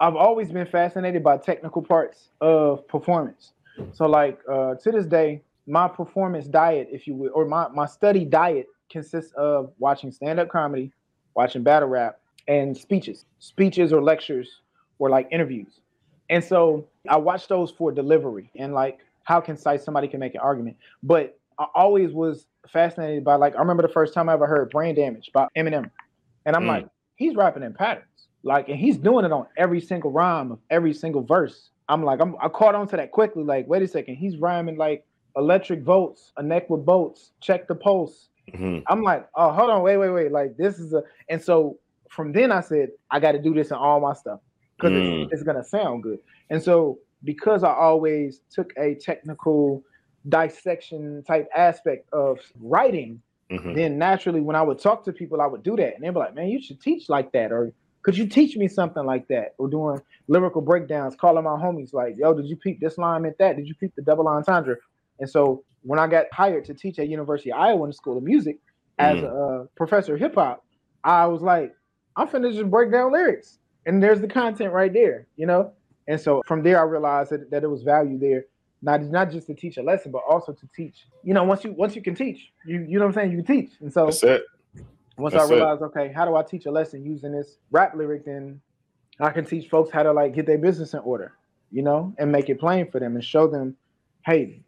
I've 0.00 0.16
always 0.16 0.50
been 0.50 0.66
fascinated 0.66 1.22
by 1.22 1.36
technical 1.36 1.82
parts 1.82 2.30
of 2.40 2.86
performance. 2.88 3.52
So 3.92 4.06
like 4.06 4.40
uh 4.50 4.74
to 4.76 4.90
this 4.90 5.06
day, 5.06 5.42
my 5.66 5.86
performance 5.86 6.46
diet, 6.46 6.88
if 6.90 7.06
you 7.06 7.14
will, 7.14 7.30
or 7.34 7.44
my, 7.44 7.68
my 7.68 7.86
study 7.86 8.24
diet 8.24 8.66
consists 8.90 9.32
of 9.36 9.72
watching 9.78 10.10
stand-up 10.12 10.48
comedy, 10.48 10.92
watching 11.34 11.62
battle 11.62 11.88
rap, 11.88 12.20
and 12.48 12.76
speeches. 12.76 13.24
Speeches 13.38 13.92
or 13.92 14.02
lectures 14.02 14.60
or 14.98 15.10
like 15.10 15.28
interviews. 15.30 15.80
And 16.30 16.42
so 16.42 16.86
I 17.08 17.16
watch 17.16 17.48
those 17.48 17.70
for 17.70 17.92
delivery 17.92 18.50
and 18.56 18.72
like 18.74 18.98
how 19.24 19.40
concise 19.40 19.84
somebody 19.84 20.08
can 20.08 20.20
make 20.20 20.34
an 20.34 20.40
argument. 20.40 20.76
But 21.02 21.38
I 21.58 21.66
always 21.74 22.12
was 22.12 22.46
fascinated 22.68 23.24
by 23.24 23.36
like 23.36 23.54
I 23.56 23.58
remember 23.58 23.82
the 23.82 23.92
first 23.92 24.14
time 24.14 24.28
I 24.28 24.32
ever 24.34 24.46
heard 24.46 24.70
Brain 24.70 24.94
Damage 24.94 25.30
by 25.32 25.48
Eminem. 25.56 25.90
And 26.44 26.54
I'm 26.56 26.64
Mm. 26.64 26.68
like, 26.68 26.88
he's 27.16 27.34
rapping 27.34 27.62
in 27.62 27.74
patterns. 27.74 28.28
Like, 28.42 28.68
and 28.68 28.78
he's 28.78 28.96
doing 28.96 29.24
it 29.24 29.32
on 29.32 29.46
every 29.56 29.80
single 29.80 30.12
rhyme 30.12 30.52
of 30.52 30.58
every 30.70 30.94
single 30.94 31.22
verse. 31.22 31.70
I'm 31.88 32.04
like, 32.04 32.20
I'm, 32.20 32.36
I 32.40 32.48
caught 32.48 32.74
on 32.76 32.86
to 32.88 32.96
that 32.96 33.10
quickly. 33.10 33.42
Like, 33.42 33.66
wait 33.68 33.82
a 33.82 33.88
second, 33.88 34.16
he's 34.16 34.36
rhyming 34.36 34.76
like 34.76 35.04
electric 35.36 35.82
volts, 35.82 36.32
a 36.36 36.42
neck 36.42 36.70
with 36.70 36.84
bolts, 36.86 37.32
check 37.40 37.66
the 37.68 37.74
pulse. 37.74 38.28
Mhm. 38.52 38.82
I'm 38.86 39.02
like, 39.02 39.28
oh, 39.34 39.50
hold 39.52 39.70
on, 39.70 39.82
wait, 39.82 39.96
wait, 39.96 40.10
wait. 40.10 40.32
Like, 40.32 40.56
this 40.56 40.78
is 40.78 40.92
a. 40.92 41.02
And 41.28 41.42
so 41.42 41.78
from 42.10 42.32
then 42.32 42.52
I 42.52 42.60
said, 42.60 42.90
I 43.10 43.18
got 43.20 43.32
to 43.32 43.38
do 43.42 43.52
this 43.54 43.70
in 43.70 43.76
all 43.76 44.00
my 44.00 44.12
stuff 44.12 44.40
because 44.78 44.92
Mm. 44.92 45.24
it's, 45.24 45.32
it's 45.32 45.42
gonna 45.42 45.64
sound 45.64 46.02
good. 46.04 46.18
And 46.50 46.62
so 46.62 46.98
because 47.24 47.64
I 47.64 47.72
always 47.74 48.40
took 48.50 48.72
a 48.78 48.94
technical 48.96 49.82
dissection 50.28 51.22
type 51.26 51.48
aspect 51.56 52.08
of 52.12 52.38
writing, 52.60 53.22
Mhm. 53.50 53.74
then 53.74 53.98
naturally 53.98 54.40
when 54.40 54.56
I 54.56 54.62
would 54.62 54.78
talk 54.78 55.04
to 55.04 55.12
people, 55.12 55.40
I 55.40 55.46
would 55.46 55.62
do 55.62 55.76
that, 55.76 55.94
and 55.94 56.02
they'd 56.04 56.10
be 56.10 56.18
like, 56.18 56.34
"Man, 56.34 56.48
you 56.48 56.60
should 56.60 56.80
teach 56.80 57.08
like 57.08 57.32
that," 57.32 57.52
or 57.52 57.72
Could 58.02 58.16
you 58.16 58.28
teach 58.28 58.56
me 58.56 58.68
something 58.68 59.04
like 59.04 59.26
that? 59.28 59.54
Or 59.58 59.68
doing 59.68 59.98
lyrical 60.28 60.62
breakdowns, 60.62 61.16
calling 61.16 61.42
my 61.42 61.50
homies 61.60 61.92
like, 61.92 62.14
yo, 62.16 62.34
did 62.34 62.46
you 62.46 62.56
peep 62.56 62.78
this 62.80 62.96
line 62.98 63.22
meant 63.22 63.36
that? 63.38 63.56
Did 63.56 63.66
you 63.66 63.74
peep 63.74 63.92
the 63.96 64.02
double 64.02 64.28
entendre? 64.28 64.76
And 65.18 65.28
so 65.28 65.64
when 65.86 66.00
I 66.00 66.08
got 66.08 66.26
hired 66.32 66.64
to 66.66 66.74
teach 66.74 66.98
at 66.98 67.08
University 67.08 67.52
of 67.52 67.60
Iowa 67.60 67.84
in 67.84 67.90
the 67.90 67.94
School 67.94 68.18
of 68.18 68.24
Music 68.24 68.58
as 68.98 69.16
mm-hmm. 69.16 69.26
a 69.26 69.62
uh, 69.62 69.66
professor 69.76 70.14
of 70.14 70.20
hip 70.20 70.34
hop, 70.34 70.64
I 71.04 71.26
was 71.26 71.42
like, 71.42 71.72
I'm 72.16 72.26
finna 72.26 72.52
just 72.52 72.68
break 72.70 72.90
down 72.90 73.12
lyrics. 73.12 73.58
And 73.86 74.02
there's 74.02 74.20
the 74.20 74.26
content 74.26 74.72
right 74.72 74.92
there, 74.92 75.28
you 75.36 75.46
know? 75.46 75.72
And 76.08 76.20
so 76.20 76.42
from 76.44 76.62
there 76.62 76.80
I 76.80 76.82
realized 76.82 77.30
that, 77.30 77.50
that 77.52 77.62
it 77.62 77.68
was 77.68 77.82
value 77.82 78.18
there. 78.18 78.46
Not, 78.82 79.02
not 79.02 79.30
just 79.30 79.46
to 79.46 79.54
teach 79.54 79.76
a 79.78 79.82
lesson, 79.82 80.10
but 80.10 80.22
also 80.28 80.52
to 80.52 80.68
teach. 80.74 81.06
You 81.22 81.34
know, 81.34 81.44
once 81.44 81.64
you 81.64 81.72
once 81.72 81.96
you 81.96 82.02
can 82.02 82.14
teach, 82.14 82.52
you 82.66 82.80
you 82.80 82.98
know 82.98 83.06
what 83.06 83.08
I'm 83.08 83.14
saying, 83.14 83.30
you 83.32 83.42
can 83.42 83.46
teach. 83.46 83.72
And 83.80 83.92
so 83.92 84.04
That's 84.06 84.22
it. 84.22 84.42
once 85.16 85.34
That's 85.34 85.50
I 85.50 85.54
realized, 85.54 85.82
it. 85.82 85.86
okay, 85.86 86.12
how 86.12 86.24
do 86.24 86.36
I 86.36 86.42
teach 86.42 86.66
a 86.66 86.70
lesson 86.70 87.04
using 87.04 87.32
this 87.32 87.56
rap 87.70 87.94
lyric, 87.96 88.26
then 88.26 88.60
I 89.18 89.30
can 89.30 89.44
teach 89.44 89.68
folks 89.68 89.90
how 89.90 90.02
to 90.02 90.12
like 90.12 90.34
get 90.34 90.46
their 90.46 90.58
business 90.58 90.92
in 90.92 91.00
order, 91.00 91.32
you 91.70 91.82
know, 91.82 92.14
and 92.18 92.30
make 92.30 92.50
it 92.50 92.60
plain 92.60 92.90
for 92.90 93.00
them 93.00 93.14
and 93.14 93.24
show 93.24 93.48
them, 93.48 93.76
hey, 94.26 94.60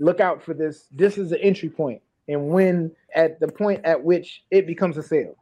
look 0.00 0.18
out 0.18 0.42
for 0.42 0.54
this. 0.54 0.88
This 0.90 1.16
is 1.16 1.30
the 1.30 1.40
entry 1.40 1.68
point, 1.68 2.02
and 2.26 2.48
when 2.48 2.90
at 3.14 3.38
the 3.38 3.48
point 3.48 3.82
at 3.84 4.02
which 4.02 4.42
it 4.50 4.66
becomes 4.66 4.96
a 4.96 5.02
sale, 5.02 5.36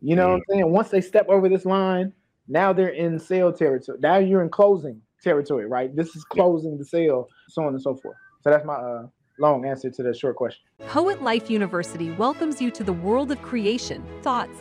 you 0.00 0.16
know 0.16 0.26
mm. 0.26 0.30
what 0.30 0.34
I'm 0.34 0.40
mm. 0.40 0.44
saying? 0.50 0.72
Once 0.72 0.88
they 0.88 1.00
step 1.00 1.28
over 1.28 1.48
this 1.48 1.64
line, 1.64 2.12
now 2.48 2.72
they're 2.72 2.88
in 2.88 3.18
sale 3.18 3.52
territory. 3.52 3.98
Now 4.00 4.18
you're 4.18 4.42
in 4.42 4.50
closing 4.50 5.00
territory, 5.22 5.66
right? 5.66 5.94
This 5.94 6.16
is 6.16 6.24
closing 6.24 6.76
the 6.76 6.84
sale, 6.84 7.28
so 7.48 7.62
on 7.62 7.68
and 7.68 7.80
so 7.80 7.94
forth. 7.94 8.16
So 8.42 8.50
that's 8.50 8.64
my 8.64 8.74
uh, 8.74 9.06
long 9.38 9.64
answer 9.64 9.90
to 9.90 10.02
the 10.02 10.12
short 10.12 10.36
question. 10.36 10.62
Poet 10.88 11.22
Life 11.22 11.50
University 11.50 12.10
welcomes 12.12 12.60
you 12.60 12.70
to 12.72 12.84
the 12.84 12.92
world 12.92 13.30
of 13.30 13.40
creation, 13.42 14.04
thoughts, 14.22 14.58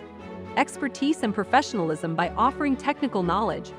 expertise, 0.58 1.24
and 1.24 1.34
professionalism 1.34 2.16
by 2.16 2.30
offering 2.30 2.76
technical 2.76 3.24
knowledge, 3.24 3.72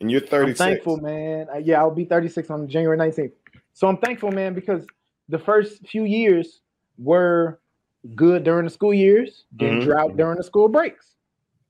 and 0.00 0.10
you're 0.10 0.20
36. 0.20 0.60
I'm 0.60 0.68
thankful, 0.68 0.96
man. 0.98 1.46
Uh, 1.52 1.58
yeah, 1.58 1.80
I'll 1.80 1.90
be 1.90 2.04
36 2.04 2.50
on 2.50 2.68
January 2.68 2.96
19th. 2.96 3.32
So 3.72 3.88
I'm 3.88 3.96
thankful, 3.96 4.30
man, 4.30 4.54
because 4.54 4.86
the 5.28 5.38
first 5.38 5.86
few 5.86 6.04
years 6.04 6.60
were 6.98 7.60
good 8.14 8.44
during 8.44 8.64
the 8.64 8.70
school 8.70 8.94
years, 8.94 9.44
then 9.52 9.74
mm-hmm. 9.74 9.88
drought 9.88 10.16
during 10.16 10.36
the 10.36 10.44
school 10.44 10.68
breaks, 10.68 11.14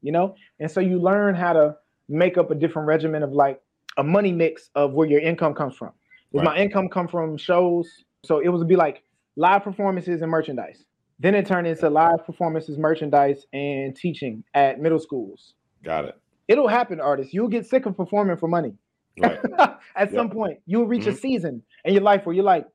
you 0.02 0.12
know? 0.12 0.34
And 0.60 0.70
so 0.70 0.80
you 0.80 0.98
learn 0.98 1.34
how 1.34 1.52
to 1.54 1.76
make 2.08 2.36
up 2.38 2.50
a 2.50 2.54
different 2.54 2.86
regimen 2.86 3.22
of 3.22 3.32
like 3.32 3.60
a 3.96 4.04
money 4.04 4.32
mix 4.32 4.70
of 4.74 4.92
where 4.92 5.08
your 5.08 5.20
income 5.20 5.54
comes 5.54 5.74
from. 5.74 5.92
Does 6.32 6.44
right. 6.44 6.44
my 6.44 6.56
income 6.56 6.88
come 6.88 7.08
from 7.08 7.36
shows? 7.36 7.88
So 8.24 8.40
it 8.40 8.48
would 8.48 8.68
be 8.68 8.76
like 8.76 9.02
live 9.36 9.64
performances 9.64 10.20
and 10.20 10.30
merchandise. 10.30 10.84
Then 11.20 11.34
it 11.34 11.46
turned 11.46 11.66
into 11.66 11.90
live 11.90 12.24
performances, 12.24 12.78
merchandise, 12.78 13.46
and 13.52 13.96
teaching 13.96 14.44
at 14.54 14.80
middle 14.80 15.00
schools. 15.00 15.54
Got 15.82 16.04
it. 16.04 16.16
It'll 16.46 16.68
happen, 16.68 17.00
artists. 17.00 17.34
You'll 17.34 17.48
get 17.48 17.66
sick 17.66 17.86
of 17.86 17.96
performing 17.96 18.36
for 18.36 18.48
money. 18.48 18.74
Right. 19.18 19.38
At 19.96 20.10
yep. 20.10 20.12
some 20.12 20.30
point, 20.30 20.60
you'll 20.66 20.86
reach 20.86 21.02
mm-hmm. 21.02 21.10
a 21.10 21.16
season 21.16 21.62
in 21.84 21.92
your 21.92 22.02
life 22.02 22.24
where 22.24 22.34
you're 22.34 22.44
like, 22.44 22.66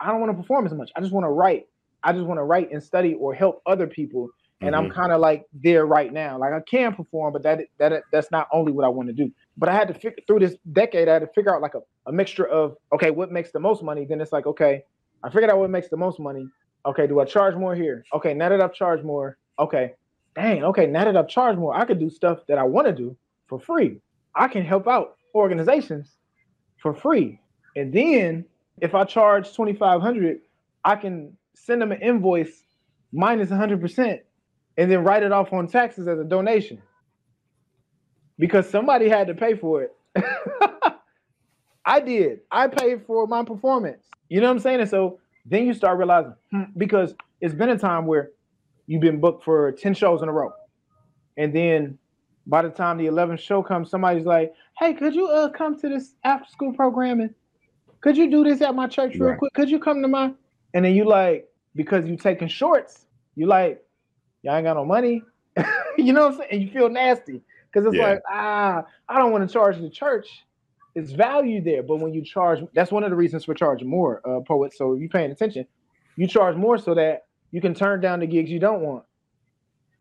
I 0.00 0.08
don't 0.08 0.20
want 0.20 0.32
to 0.32 0.36
perform 0.36 0.66
as 0.66 0.74
much. 0.74 0.90
I 0.96 1.00
just 1.00 1.12
want 1.12 1.24
to 1.24 1.30
write. 1.30 1.66
I 2.02 2.12
just 2.12 2.24
want 2.24 2.38
to 2.38 2.44
write 2.44 2.72
and 2.72 2.82
study 2.82 3.14
or 3.14 3.32
help 3.32 3.62
other 3.66 3.86
people. 3.86 4.28
And 4.60 4.74
mm-hmm. 4.74 4.86
I'm 4.86 4.90
kind 4.90 5.12
of 5.12 5.20
like 5.20 5.44
there 5.52 5.86
right 5.86 6.12
now. 6.12 6.38
Like 6.38 6.52
I 6.52 6.60
can 6.60 6.94
perform, 6.94 7.32
but 7.32 7.42
that 7.44 7.60
that 7.78 8.02
that's 8.12 8.30
not 8.30 8.48
only 8.52 8.72
what 8.72 8.84
I 8.84 8.88
want 8.88 9.08
to 9.08 9.14
do. 9.14 9.30
But 9.56 9.68
I 9.68 9.74
had 9.74 9.88
to 9.88 9.94
figure 9.94 10.18
through 10.26 10.40
this 10.40 10.56
decade. 10.72 11.08
I 11.08 11.14
had 11.14 11.20
to 11.20 11.28
figure 11.28 11.54
out 11.54 11.62
like 11.62 11.74
a, 11.74 11.80
a 12.06 12.12
mixture 12.12 12.46
of 12.46 12.76
okay, 12.92 13.10
what 13.10 13.30
makes 13.30 13.52
the 13.52 13.60
most 13.60 13.82
money? 13.82 14.04
Then 14.04 14.20
it's 14.20 14.32
like 14.32 14.46
okay, 14.46 14.82
I 15.22 15.30
figured 15.30 15.50
out 15.50 15.58
what 15.58 15.70
makes 15.70 15.88
the 15.88 15.96
most 15.96 16.18
money. 16.18 16.46
Okay, 16.84 17.06
do 17.06 17.20
I 17.20 17.24
charge 17.24 17.54
more 17.54 17.74
here? 17.74 18.04
Okay, 18.12 18.34
now 18.34 18.48
that 18.48 18.60
I've 18.60 18.74
charged 18.74 19.04
more, 19.04 19.38
okay, 19.58 19.94
dang, 20.34 20.64
okay, 20.64 20.86
now 20.86 21.04
that 21.04 21.16
I've 21.16 21.28
charged 21.28 21.58
more, 21.58 21.74
I 21.74 21.84
could 21.84 22.00
do 22.00 22.10
stuff 22.10 22.40
that 22.48 22.58
I 22.58 22.64
want 22.64 22.86
to 22.88 22.92
do 22.92 23.16
for 23.46 23.60
free. 23.60 24.00
I 24.34 24.48
can 24.48 24.64
help 24.64 24.88
out 24.88 25.16
organizations 25.34 26.16
for 26.78 26.94
free. 26.94 27.40
And 27.76 27.92
then 27.92 28.44
if 28.80 28.94
I 28.94 29.04
charge 29.04 29.52
2500 29.54 30.40
I 30.84 30.96
can 30.96 31.36
send 31.54 31.80
them 31.80 31.92
an 31.92 32.02
invoice 32.02 32.64
minus 33.12 33.50
100% 33.50 34.20
and 34.76 34.90
then 34.90 35.04
write 35.04 35.22
it 35.22 35.32
off 35.32 35.52
on 35.52 35.68
taxes 35.68 36.08
as 36.08 36.18
a 36.18 36.24
donation 36.24 36.82
because 38.38 38.68
somebody 38.68 39.08
had 39.08 39.28
to 39.28 39.34
pay 39.34 39.54
for 39.54 39.82
it. 39.82 39.94
I 41.84 42.00
did. 42.00 42.40
I 42.50 42.68
paid 42.68 43.06
for 43.06 43.26
my 43.26 43.44
performance. 43.44 44.04
You 44.28 44.40
know 44.40 44.48
what 44.48 44.54
I'm 44.54 44.60
saying? 44.60 44.80
And 44.80 44.90
so 44.90 45.20
then 45.44 45.66
you 45.66 45.74
start 45.74 45.98
realizing 45.98 46.34
hmm, 46.50 46.64
because 46.76 47.14
it's 47.40 47.54
been 47.54 47.70
a 47.70 47.78
time 47.78 48.06
where 48.06 48.30
you've 48.86 49.00
been 49.00 49.20
booked 49.20 49.44
for 49.44 49.72
10 49.72 49.94
shows 49.94 50.22
in 50.22 50.28
a 50.28 50.32
row. 50.32 50.52
And 51.36 51.54
then 51.54 51.98
by 52.46 52.62
the 52.62 52.70
time 52.70 52.98
the 52.98 53.06
11th 53.06 53.40
show 53.40 53.62
comes, 53.62 53.90
somebody's 53.90 54.26
like, 54.26 54.52
"Hey, 54.78 54.94
could 54.94 55.14
you 55.14 55.28
uh 55.28 55.48
come 55.50 55.78
to 55.80 55.88
this 55.88 56.14
after 56.24 56.50
school 56.50 56.72
programming? 56.72 57.34
Could 58.00 58.16
you 58.16 58.30
do 58.30 58.44
this 58.44 58.60
at 58.60 58.74
my 58.74 58.86
church 58.86 59.14
real 59.14 59.30
right. 59.30 59.38
quick? 59.38 59.52
Could 59.54 59.70
you 59.70 59.78
come 59.78 60.02
to 60.02 60.08
my?" 60.08 60.32
And 60.74 60.84
then 60.84 60.94
you 60.94 61.04
like 61.04 61.48
because 61.74 62.06
you 62.06 62.16
taking 62.16 62.48
shorts, 62.48 63.06
you 63.34 63.46
like, 63.46 63.82
y'all 64.42 64.56
ain't 64.56 64.64
got 64.64 64.74
no 64.74 64.84
money, 64.84 65.22
you 65.96 66.12
know 66.12 66.26
what 66.26 66.32
I'm 66.32 66.38
saying? 66.38 66.48
And 66.52 66.62
you 66.62 66.70
feel 66.70 66.88
nasty 66.88 67.40
because 67.70 67.86
it's 67.86 67.96
yeah. 67.96 68.10
like, 68.10 68.22
ah, 68.30 68.84
I 69.08 69.18
don't 69.18 69.32
want 69.32 69.48
to 69.48 69.52
charge 69.52 69.78
the 69.78 69.90
church. 69.90 70.44
It's 70.94 71.12
value 71.12 71.62
there, 71.62 71.82
but 71.82 71.96
when 71.96 72.12
you 72.12 72.22
charge, 72.22 72.60
that's 72.74 72.92
one 72.92 73.02
of 73.02 73.10
the 73.10 73.16
reasons 73.16 73.44
for 73.44 73.54
charging 73.54 73.88
more, 73.88 74.20
uh, 74.28 74.40
poets. 74.40 74.76
So 74.76 74.92
if 74.92 75.00
you 75.00 75.08
paying 75.08 75.30
attention, 75.30 75.66
you 76.16 76.26
charge 76.26 76.56
more 76.56 76.76
so 76.76 76.94
that 76.94 77.26
you 77.50 77.60
can 77.60 77.74
turn 77.74 78.00
down 78.00 78.20
the 78.20 78.26
gigs 78.26 78.50
you 78.50 78.58
don't 78.58 78.82
want 78.82 79.04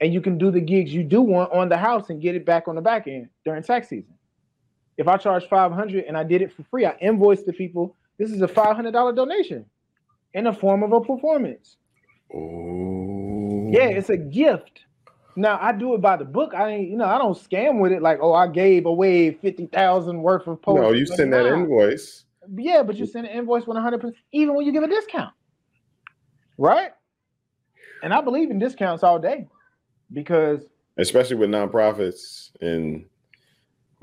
and 0.01 0.13
you 0.13 0.19
can 0.19 0.37
do 0.37 0.51
the 0.51 0.59
gigs 0.59 0.91
you 0.91 1.03
do 1.03 1.21
want 1.21 1.53
on 1.53 1.69
the 1.69 1.77
house 1.77 2.09
and 2.09 2.21
get 2.21 2.35
it 2.35 2.45
back 2.45 2.67
on 2.67 2.75
the 2.75 2.81
back 2.81 3.07
end 3.07 3.29
during 3.45 3.61
tax 3.63 3.87
season. 3.87 4.13
If 4.97 5.07
I 5.07 5.15
charge 5.17 5.47
500 5.47 6.05
and 6.05 6.17
I 6.17 6.23
did 6.23 6.41
it 6.41 6.51
for 6.51 6.63
free, 6.63 6.85
I 6.85 6.95
invoiced 6.99 7.45
the 7.45 7.53
people. 7.53 7.95
This 8.17 8.31
is 8.31 8.41
a 8.41 8.47
$500 8.47 9.15
donation 9.15 9.65
in 10.33 10.45
the 10.45 10.53
form 10.53 10.83
of 10.83 10.91
a 10.91 11.01
performance. 11.01 11.77
Oh. 12.33 13.69
Yeah, 13.71 13.87
it's 13.87 14.09
a 14.09 14.17
gift. 14.17 14.85
Now 15.35 15.57
I 15.61 15.71
do 15.71 15.93
it 15.93 16.01
by 16.01 16.17
the 16.17 16.25
book. 16.25 16.53
I 16.53 16.71
ain't, 16.71 16.89
you 16.89 16.97
know, 16.97 17.05
I 17.05 17.17
don't 17.17 17.37
scam 17.37 17.79
with 17.79 17.91
it 17.91 18.01
like, 18.01 18.19
oh, 18.21 18.33
I 18.33 18.47
gave 18.47 18.85
away 18.85 19.31
fifty 19.31 19.65
thousand 19.67 20.21
worth 20.21 20.47
of 20.47 20.61
posts. 20.61 20.81
No, 20.81 20.91
you 20.91 21.05
send 21.05 21.33
that 21.33 21.45
invoice. 21.45 22.25
Yeah, 22.55 22.83
but 22.83 22.97
you 22.97 23.05
send 23.05 23.27
an 23.27 23.37
invoice 23.37 23.65
with 23.65 23.77
hundred 23.77 24.01
percent, 24.01 24.17
even 24.31 24.55
when 24.55 24.65
you 24.65 24.71
give 24.71 24.83
a 24.83 24.87
discount, 24.87 25.33
right? 26.57 26.91
And 28.03 28.13
I 28.13 28.21
believe 28.21 28.49
in 28.49 28.59
discounts 28.59 29.03
all 29.03 29.19
day 29.19 29.47
because 30.11 30.65
especially 30.97 31.35
with 31.37 31.49
nonprofits 31.49 32.51
and 32.61 33.05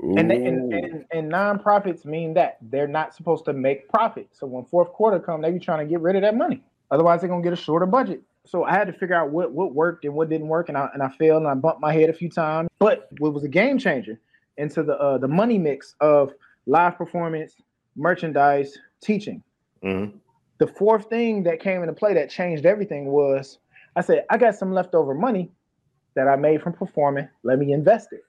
and, 0.01 0.31
and, 0.31 0.73
and, 0.73 1.05
and 1.11 1.31
nonprofits 1.31 2.05
mean 2.05 2.33
that 2.35 2.57
they're 2.61 2.87
not 2.87 3.13
supposed 3.13 3.43
to 3.45 3.53
make 3.53 3.89
profit. 3.89 4.29
So 4.31 4.47
when 4.47 4.63
fourth 4.63 4.93
quarter 4.93 5.19
come, 5.19 5.41
they 5.41 5.51
be 5.51 5.59
trying 5.59 5.85
to 5.85 5.89
get 5.89 5.99
rid 5.99 6.15
of 6.15 6.21
that 6.21 6.37
money. 6.37 6.63
Otherwise, 6.89 7.19
they're 7.19 7.29
gonna 7.29 7.43
get 7.43 7.53
a 7.53 7.57
shorter 7.57 7.85
budget. 7.85 8.21
So 8.45 8.63
I 8.63 8.73
had 8.73 8.87
to 8.87 8.93
figure 8.93 9.15
out 9.15 9.31
what 9.31 9.51
what 9.51 9.73
worked 9.73 10.05
and 10.05 10.13
what 10.13 10.29
didn't 10.29 10.47
work, 10.47 10.69
and 10.69 10.77
I 10.77 10.89
and 10.93 11.03
I 11.03 11.09
failed 11.09 11.43
and 11.43 11.51
I 11.51 11.55
bumped 11.55 11.81
my 11.81 11.93
head 11.93 12.09
a 12.09 12.13
few 12.13 12.29
times. 12.29 12.69
But 12.79 13.09
what 13.19 13.33
was 13.33 13.43
a 13.43 13.49
game 13.49 13.77
changer 13.77 14.19
into 14.57 14.83
the 14.83 14.97
uh, 14.97 15.17
the 15.17 15.27
money 15.27 15.57
mix 15.57 15.95
of 15.99 16.33
live 16.65 16.97
performance, 16.97 17.55
merchandise, 17.95 18.77
teaching. 19.01 19.43
Mm-hmm. 19.83 20.17
The 20.59 20.67
fourth 20.67 21.09
thing 21.09 21.43
that 21.43 21.61
came 21.61 21.81
into 21.81 21.93
play 21.93 22.13
that 22.13 22.29
changed 22.29 22.65
everything 22.65 23.05
was 23.05 23.59
I 23.95 24.01
said 24.01 24.25
I 24.29 24.37
got 24.37 24.55
some 24.55 24.73
leftover 24.73 25.13
money 25.13 25.51
that 26.15 26.27
I 26.27 26.35
made 26.35 26.61
from 26.61 26.73
performing, 26.73 27.29
let 27.43 27.59
me 27.59 27.71
invest 27.71 28.09
it. 28.11 28.23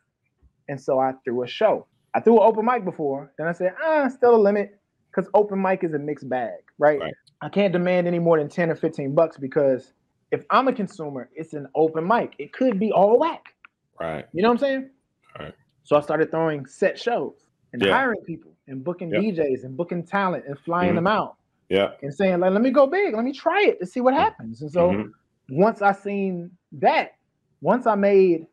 And 0.68 0.80
so 0.80 1.00
I 1.00 1.12
threw 1.24 1.42
a 1.42 1.48
show. 1.48 1.86
I 2.14 2.20
threw 2.20 2.34
an 2.40 2.46
open 2.46 2.64
mic 2.64 2.84
before. 2.84 3.32
Then 3.38 3.46
I 3.46 3.52
said, 3.52 3.74
ah, 3.82 4.08
still 4.08 4.36
a 4.36 4.38
limit 4.38 4.78
because 5.10 5.28
open 5.34 5.60
mic 5.60 5.82
is 5.82 5.92
a 5.92 5.98
mixed 5.98 6.28
bag, 6.28 6.60
right? 6.78 7.00
Right. 7.00 7.14
I 7.40 7.48
can't 7.48 7.72
demand 7.72 8.06
any 8.06 8.18
more 8.18 8.38
than 8.38 8.48
10 8.48 8.70
or 8.70 8.76
15 8.76 9.14
bucks 9.14 9.38
because 9.38 9.92
if 10.30 10.44
I'm 10.50 10.68
a 10.68 10.72
consumer, 10.72 11.28
it's 11.34 11.54
an 11.54 11.66
open 11.74 12.06
mic. 12.06 12.34
It 12.38 12.52
could 12.52 12.78
be 12.78 12.92
all 12.92 13.18
whack. 13.18 13.54
Right. 13.98 14.26
You 14.32 14.42
know 14.42 14.48
what 14.48 14.54
I'm 14.54 14.58
saying? 14.58 14.90
Right. 15.38 15.54
So 15.82 15.96
I 15.96 16.00
started 16.00 16.30
throwing 16.30 16.66
set 16.66 16.98
shows 16.98 17.46
and 17.72 17.82
Yeah. 17.82 17.92
hiring 17.92 18.20
people 18.22 18.52
and 18.68 18.82
booking 18.84 19.10
Yep. 19.10 19.22
DJs 19.22 19.64
and 19.64 19.76
booking 19.76 20.04
talent 20.04 20.44
and 20.46 20.58
flying 20.58 20.92
Mhm. 20.92 20.96
them 20.96 21.06
out 21.06 21.36
Yeah. 21.68 21.92
and 22.02 22.14
saying, 22.14 22.40
like, 22.40 22.52
let 22.52 22.62
me 22.62 22.70
go 22.70 22.86
big, 22.86 23.14
let 23.14 23.24
me 23.24 23.32
try 23.32 23.62
it 23.62 23.78
to 23.80 23.86
see 23.86 24.00
what 24.00 24.14
happens. 24.14 24.62
And 24.62 24.70
so 24.70 24.92
Mhm. 24.92 25.12
once 25.50 25.82
I 25.82 25.92
seen 25.92 26.56
that, 26.72 27.12
once 27.60 27.86
I 27.86 27.94
made 27.94 28.46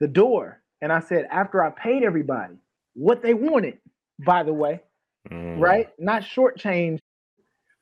the 0.00 0.08
door 0.08 0.62
and 0.80 0.92
I 0.92 1.00
said, 1.00 1.26
after 1.30 1.62
I 1.62 1.70
paid 1.70 2.02
everybody 2.02 2.56
what 2.94 3.22
they 3.22 3.34
wanted, 3.34 3.78
by 4.24 4.42
the 4.42 4.52
way, 4.52 4.82
Mhm. 5.30 5.60
right? 5.60 5.88
Not 5.98 6.22
shortchange. 6.22 6.98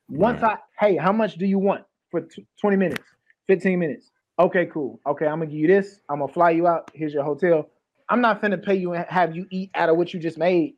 Once 0.08 0.42
I, 0.42 0.58
hey, 0.78 0.96
how 0.96 1.12
much 1.12 1.36
do 1.36 1.46
you 1.46 1.58
want 1.58 1.84
for 2.10 2.20
t- 2.20 2.46
20 2.60 2.76
minutes, 2.76 3.02
15 3.48 3.78
minutes? 3.78 4.10
Okay, 4.38 4.66
cool. 4.66 5.00
Okay, 5.06 5.26
I'm 5.26 5.38
gonna 5.38 5.46
give 5.46 5.58
you 5.60 5.66
this. 5.66 6.00
I'm 6.08 6.18
gonna 6.20 6.32
fly 6.32 6.50
you 6.50 6.66
out. 6.66 6.90
Here's 6.94 7.14
your 7.14 7.24
hotel. 7.24 7.68
I'm 8.08 8.20
not 8.20 8.40
finna 8.42 8.62
pay 8.62 8.74
you 8.74 8.92
and 8.92 9.04
have 9.08 9.34
you 9.34 9.46
eat 9.50 9.70
out 9.74 9.88
of 9.88 9.96
what 9.96 10.12
you 10.12 10.20
just 10.20 10.38
made 10.38 10.74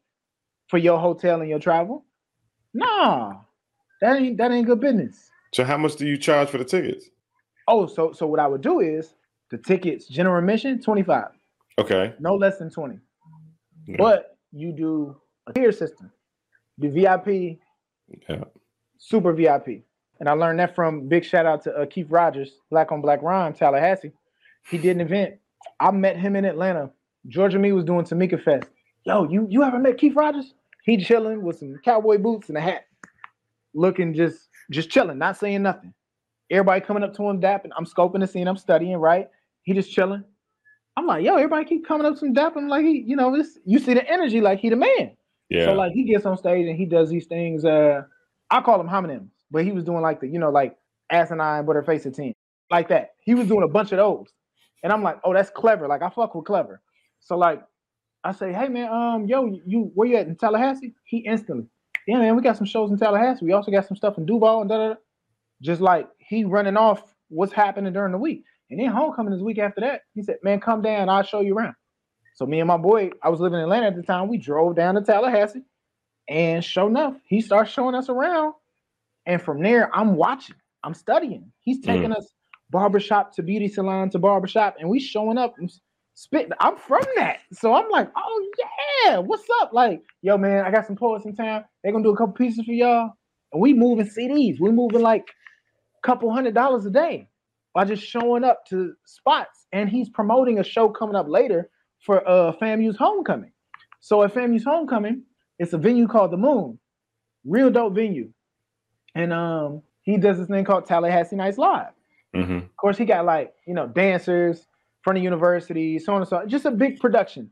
for 0.68 0.78
your 0.78 0.98
hotel 0.98 1.40
and 1.40 1.50
your 1.50 1.59
travel. 1.59 2.04
Nah, 2.74 3.35
that 4.00 4.16
ain't 4.20 4.37
that 4.38 4.52
ain't 4.52 4.66
good 4.66 4.81
business. 4.81 5.31
So 5.54 5.64
how 5.64 5.76
much 5.76 5.96
do 5.96 6.07
you 6.07 6.16
charge 6.16 6.48
for 6.50 6.59
the 6.59 6.64
tickets? 6.64 7.11
Oh, 7.66 7.87
so 7.87 8.12
so 8.12 8.26
what 8.26 8.38
I 8.40 8.46
would 8.46 8.61
do 8.61 8.81
is 8.81 9.14
the 9.50 9.59
tickets, 9.59 10.07
general 10.07 10.38
admission, 10.38 10.81
25, 10.81 11.28
Okay. 11.78 12.14
no 12.20 12.35
less 12.37 12.59
than 12.59 12.70
20. 12.70 12.98
Yeah. 13.87 13.96
But 13.98 14.37
you 14.52 14.72
do 14.72 15.16
a 15.46 15.52
tier 15.54 15.72
system. 15.72 16.12
Do 16.78 16.90
VIP, 16.90 17.59
Yeah. 18.28 18.44
super 18.98 19.33
VIP. 19.33 19.85
And 20.20 20.28
I 20.28 20.33
learned 20.33 20.59
that 20.59 20.74
from 20.74 21.09
big 21.09 21.24
shout 21.24 21.46
out 21.46 21.62
to 21.64 21.72
uh, 21.72 21.87
Keith 21.87 22.09
Rogers, 22.11 22.50
Black 22.70 22.90
on 22.90 23.00
Black 23.00 23.22
Rhyme, 23.22 23.52
Tallahassee. 23.52 24.12
He 24.68 24.78
did 24.78 24.96
an 24.96 25.00
event. 25.00 25.37
I 25.81 25.90
met 25.90 26.16
him 26.16 26.37
in 26.37 26.44
Atlanta. 26.44 26.90
Georgia 27.26 27.59
Me 27.59 27.72
was 27.72 27.85
doing 27.85 28.04
Tamika 28.04 28.42
Fest. 28.42 28.68
Yo, 29.04 29.28
you 29.28 29.46
you 29.48 29.62
ever 29.62 29.78
met 29.78 29.98
Keith 29.98 30.16
Rogers? 30.16 30.54
He 30.85 30.96
chilling 30.96 31.42
with 31.42 31.59
some 31.59 31.76
cowboy 31.85 32.18
boots 32.18 32.48
and 32.48 32.59
a 32.59 32.61
hat, 32.61 32.87
looking 33.74 34.14
just 34.14 34.48
just 34.70 34.90
chilling, 34.90 35.18
not 35.18 35.37
saying 35.37 35.62
nothing. 35.62 35.94
Everybody 36.50 36.81
coming 36.81 37.02
up 37.02 37.14
to 37.14 37.28
him, 37.28 37.40
dapping. 37.40 37.70
I'm 37.76 37.85
scoping 37.85 38.20
the 38.20 38.26
scene. 38.26 38.48
I'm 38.48 38.57
studying, 38.57 38.96
right? 38.96 39.28
He 39.62 39.74
just 39.74 39.92
chilling. 39.92 40.24
I'm 40.96 41.07
like, 41.07 41.24
yo, 41.24 41.37
everybody 41.37 41.64
keep 41.64 41.87
coming 41.87 42.07
up 42.07 42.18
to 42.18 42.24
him, 42.24 42.35
dapping 42.35 42.68
like 42.68 42.85
he, 42.85 43.04
you 43.07 43.16
know, 43.16 43.37
this. 43.37 43.59
You 43.64 43.78
see 43.78 43.94
the 43.94 44.09
energy, 44.11 44.40
like 44.40 44.59
he 44.59 44.68
the 44.70 44.76
man. 44.76 45.12
Yeah. 45.48 45.66
So 45.66 45.74
like 45.74 45.92
he 45.92 46.04
gets 46.04 46.26
on 46.26 46.37
stage 46.37 46.66
and 46.66 46.76
he 46.76 46.87
does 46.87 47.09
these 47.11 47.26
things. 47.26 47.64
Uh, 47.64 48.02
I 48.50 48.61
call 48.62 48.78
them 48.78 48.88
homonyms, 48.88 49.28
but 49.50 49.64
he 49.64 49.72
was 49.72 49.84
doing 49.84 50.02
like 50.02 50.20
the 50.20 50.28
you 50.28 50.38
know 50.38 50.50
like 50.50 50.76
asinine 51.11 51.64
but 51.66 51.76
her 51.76 51.82
face 51.82 52.06
a 52.06 52.11
team 52.11 52.34
like 52.70 52.88
that. 52.88 53.11
He 53.22 53.34
was 53.34 53.48
doing 53.48 53.62
a 53.64 53.68
bunch 53.68 53.92
of 53.92 53.98
those, 53.98 54.26
and 54.82 54.92
I'm 54.92 55.02
like, 55.02 55.18
oh, 55.24 55.32
that's 55.34 55.50
clever. 55.50 55.88
Like 55.88 56.02
I 56.02 56.11
fuck 56.11 56.34
with 56.34 56.44
clever. 56.46 56.82
So 57.20 57.37
like 57.37 57.62
I 58.24 58.32
say, 58.32 58.52
hey 58.52 58.68
man, 58.68 58.92
um, 58.92 59.26
yo, 59.26 59.58
you 59.66 59.90
where 59.94 60.08
you 60.08 60.16
at 60.16 60.26
in 60.26 60.37
Tallahassee? 60.37 60.94
He 61.04 61.18
instantly, 61.18 61.66
yeah 62.06 62.18
man, 62.18 62.37
we 62.37 62.42
got 62.42 62.56
some 62.56 62.66
shows 62.66 62.90
in 62.90 62.98
Tallahassee. 62.98 63.44
We 63.44 63.52
also 63.52 63.70
got 63.70 63.87
some 63.88 63.96
stuff 63.96 64.18
in 64.18 64.26
Duval 64.26 64.61
and 64.62 64.70
da 64.70 64.78
da. 64.78 64.88
da." 64.90 64.94
Just 65.62 65.80
like 65.80 66.08
he 66.18 66.44
running 66.44 66.76
off 66.76 67.14
what's 67.28 67.52
happening 67.52 67.92
during 67.92 68.12
the 68.12 68.18
week, 68.18 68.44
and 68.70 68.78
then 68.78 68.88
homecoming 68.88 69.32
is 69.32 69.40
the 69.40 69.44
week 69.44 69.58
after 69.58 69.80
that. 69.80 70.02
He 70.14 70.22
said, 70.22 70.37
man, 70.42 70.61
come 70.61 70.82
down, 70.82 71.08
I'll 71.08 71.22
show 71.24 71.40
you 71.40 71.56
around. 71.56 71.74
So 72.34 72.46
me 72.46 72.61
and 72.61 72.68
my 72.68 72.76
boy, 72.76 73.11
I 73.22 73.28
was 73.28 73.40
living 73.40 73.58
in 73.58 73.64
Atlanta 73.64 73.88
at 73.88 73.96
the 73.96 74.02
time. 74.02 74.28
We 74.28 74.38
drove 74.38 74.76
down 74.76 74.94
to 74.94 75.02
Tallahassee, 75.02 75.64
and 76.28 76.64
sure 76.64 76.88
enough, 76.88 77.16
he 77.26 77.40
starts 77.40 77.72
showing 77.72 77.96
us 77.96 78.08
around. 78.08 78.54
And 79.28 79.40
from 79.40 79.62
there, 79.62 79.94
I'm 79.94 80.16
watching, 80.16 80.56
I'm 80.82 80.94
studying. 80.94 81.52
He's 81.60 81.80
taking 81.80 82.12
us 82.12 82.32
barbershop 82.70 83.34
to 83.34 83.42
beauty 83.42 83.68
salon 83.68 84.08
to 84.10 84.18
barbershop, 84.18 84.76
and 84.80 84.88
we 84.88 84.98
showing 84.98 85.36
up 85.36 85.54
and 85.58 85.70
spit. 86.14 86.50
I'm 86.60 86.76
from 86.76 87.04
that, 87.16 87.40
so 87.52 87.74
I'm 87.74 87.90
like, 87.90 88.10
oh 88.16 88.46
yeah, 89.04 89.18
what's 89.18 89.46
up? 89.60 89.74
Like, 89.74 90.02
yo, 90.22 90.38
man, 90.38 90.64
I 90.64 90.70
got 90.70 90.86
some 90.86 90.96
poets 90.96 91.26
in 91.26 91.36
town. 91.36 91.64
They're 91.84 91.92
gonna 91.92 92.04
do 92.04 92.10
a 92.10 92.16
couple 92.16 92.32
pieces 92.32 92.64
for 92.64 92.72
y'all, 92.72 93.10
and 93.52 93.60
we 93.60 93.74
moving 93.74 94.06
CDs. 94.06 94.60
We 94.60 94.72
moving 94.72 95.02
like 95.02 95.26
a 96.02 96.06
couple 96.06 96.32
hundred 96.32 96.54
dollars 96.54 96.86
a 96.86 96.90
day 96.90 97.28
by 97.74 97.84
just 97.84 98.02
showing 98.02 98.44
up 98.44 98.64
to 98.70 98.94
spots. 99.04 99.66
And 99.72 99.90
he's 99.90 100.08
promoting 100.08 100.58
a 100.58 100.64
show 100.64 100.88
coming 100.88 101.16
up 101.16 101.28
later 101.28 101.68
for 102.00 102.26
uh 102.26 102.52
FAMU's 102.60 102.96
homecoming. 102.96 103.52
So 104.00 104.22
at 104.22 104.32
FAMU's 104.32 104.64
homecoming, 104.64 105.24
it's 105.58 105.74
a 105.74 105.78
venue 105.78 106.08
called 106.08 106.30
the 106.30 106.38
Moon, 106.38 106.78
real 107.44 107.70
dope 107.70 107.94
venue, 107.94 108.32
and 109.18 109.33
um 109.33 109.83
he 110.02 110.16
does 110.16 110.38
this 110.38 110.48
thing 110.48 110.64
called 110.64 110.87
Tallahassee 110.87 111.37
Nights 111.37 111.59
Live. 111.59 111.92
hmm 112.35 112.59
Of 112.59 112.76
course, 112.76 112.96
he 112.96 113.04
got 113.04 113.26
like 113.26 113.52
you 113.66 113.74
know 113.74 113.87
dancers 113.87 114.66
from 115.02 115.16
the 115.16 115.20
university, 115.20 115.98
so 115.98 116.14
on 116.14 116.22
and 116.22 116.28
so 116.28 116.38
on. 116.38 116.48
Just 116.48 116.64
a 116.64 116.70
big 116.70 116.98
production. 116.98 117.50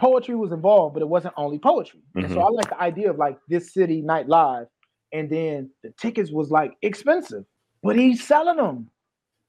Poetry 0.00 0.36
was 0.36 0.52
involved, 0.52 0.94
but 0.94 1.02
it 1.02 1.08
wasn't 1.08 1.34
only 1.36 1.58
poetry. 1.58 2.00
And 2.14 2.30
so 2.30 2.40
I 2.40 2.48
like 2.50 2.68
the 2.70 2.80
idea 2.80 3.10
of 3.10 3.16
like 3.18 3.38
this 3.48 3.72
city 3.74 4.00
night 4.00 4.28
live, 4.28 4.66
and 5.12 5.28
then 5.30 5.70
the 5.82 5.90
tickets 6.00 6.30
was 6.30 6.50
like 6.50 6.76
expensive, 6.82 7.44
but 7.82 7.96
he's 7.96 8.24
selling 8.26 8.56
them. 8.56 8.90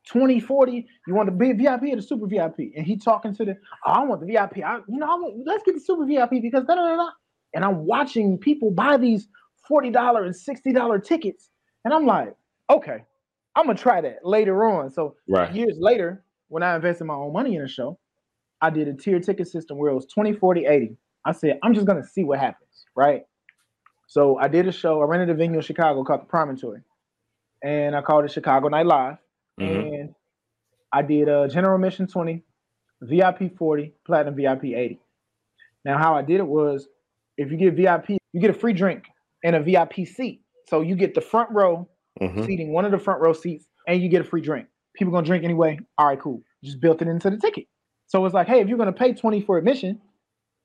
20, 0.07 0.39
40, 0.39 0.87
you 1.05 1.13
want 1.13 1.27
the 1.27 1.35
big 1.35 1.57
VIP 1.59 1.83
or 1.83 1.97
the 1.97 2.01
super 2.01 2.25
VIP? 2.25 2.57
And 2.75 2.85
he 2.87 2.97
talking 2.97 3.35
to 3.35 3.45
the, 3.45 3.57
oh, 3.85 3.91
I 3.91 4.03
want 4.05 4.21
the 4.21 4.27
VIP. 4.27 4.57
I, 4.65 4.77
you 4.87 4.97
know, 4.97 5.05
I 5.05 5.15
want, 5.15 5.45
let's 5.45 5.63
get 5.63 5.75
the 5.75 5.81
super 5.81 6.05
VIP 6.05 6.41
because 6.41 6.65
da 6.65 6.73
da. 6.73 6.95
da. 6.95 7.09
And 7.53 7.63
I'm 7.63 7.85
watching 7.85 8.37
people 8.39 8.71
buy 8.71 8.97
these 8.97 9.27
$40 9.69 10.25
and 10.25 10.33
$60 10.75 11.03
tickets. 11.03 11.49
And 11.85 11.93
I'm 11.93 12.05
like, 12.05 12.35
okay, 12.69 13.03
I'm 13.55 13.65
gonna 13.65 13.77
try 13.77 14.01
that 14.01 14.25
later 14.25 14.63
on. 14.65 14.91
So 14.91 15.15
Right. 15.27 15.53
years 15.53 15.77
later, 15.79 16.23
when 16.49 16.63
I 16.63 16.75
invested 16.75 17.05
my 17.05 17.13
own 17.15 17.33
money 17.33 17.55
in 17.55 17.61
a 17.63 17.67
show, 17.67 17.97
I 18.61 18.69
did 18.69 18.87
a 18.87 18.93
tier 18.93 19.19
ticket 19.19 19.47
system 19.47 19.77
where 19.77 19.91
it 19.91 19.95
was 19.95 20.05
20, 20.07 20.33
40, 20.33 20.65
80. 20.65 20.97
I 21.25 21.31
said, 21.31 21.59
I'm 21.63 21.73
just 21.73 21.87
gonna 21.87 22.03
see 22.03 22.23
what 22.23 22.39
happens, 22.39 22.85
right? 22.95 23.25
So 24.07 24.37
I 24.37 24.47
did 24.47 24.67
a 24.67 24.71
show, 24.71 25.01
I 25.01 25.05
rented 25.05 25.29
a 25.29 25.33
venue 25.35 25.57
in 25.59 25.61
Chicago 25.63 26.03
called 26.03 26.21
the 26.21 26.25
Promontory, 26.25 26.81
and 27.63 27.95
I 27.95 28.01
called 28.01 28.25
it 28.25 28.31
Chicago 28.31 28.67
Night 28.67 28.85
Live. 28.85 29.17
Mhm. 29.59 29.97
And 29.99 30.15
I 30.91 31.01
did 31.03 31.27
a 31.29 31.47
general 31.47 31.75
admission 31.75 32.07
20, 32.07 32.43
VIP 33.01 33.49
40, 33.49 33.93
platinum 34.05 34.35
VIP 34.35 34.73
80. 34.75 34.99
Now, 35.85 35.97
how 35.97 36.15
I 36.15 36.21
did 36.21 36.39
it 36.39 36.47
was 36.47 36.89
if 37.37 37.51
you 37.51 37.57
get 37.57 37.75
VIP, 37.75 38.17
you 38.33 38.41
get 38.41 38.49
a 38.49 38.53
free 38.53 38.73
drink 38.73 39.05
and 39.43 39.55
a 39.55 39.61
VIP 39.61 40.05
seat. 40.05 40.41
So 40.69 40.81
you 40.81 40.95
get 40.95 41.15
the 41.15 41.21
front 41.21 41.49
row 41.51 41.87
Mhm. 42.21 42.45
seating, 42.45 42.71
one 42.71 42.85
of 42.85 42.91
the 42.91 42.99
front 42.99 43.21
row 43.21 43.33
seats, 43.33 43.67
and 43.87 44.01
you 44.01 44.07
get 44.09 44.21
a 44.21 44.23
free 44.23 44.41
drink. 44.41 44.67
People 44.93 45.11
gonna 45.11 45.25
drink 45.25 45.43
anyway. 45.43 45.79
All 45.97 46.07
right, 46.07 46.19
cool. 46.19 46.41
Just 46.63 46.79
built 46.79 47.01
it 47.01 47.07
into 47.07 47.29
the 47.29 47.37
ticket. 47.37 47.65
So 48.07 48.23
it's 48.25 48.33
like, 48.35 48.47
hey, 48.47 48.59
if 48.59 48.67
you're 48.67 48.77
gonna 48.77 48.91
pay 48.93 49.13
20 49.13 49.41
for 49.41 49.57
admission, 49.57 49.99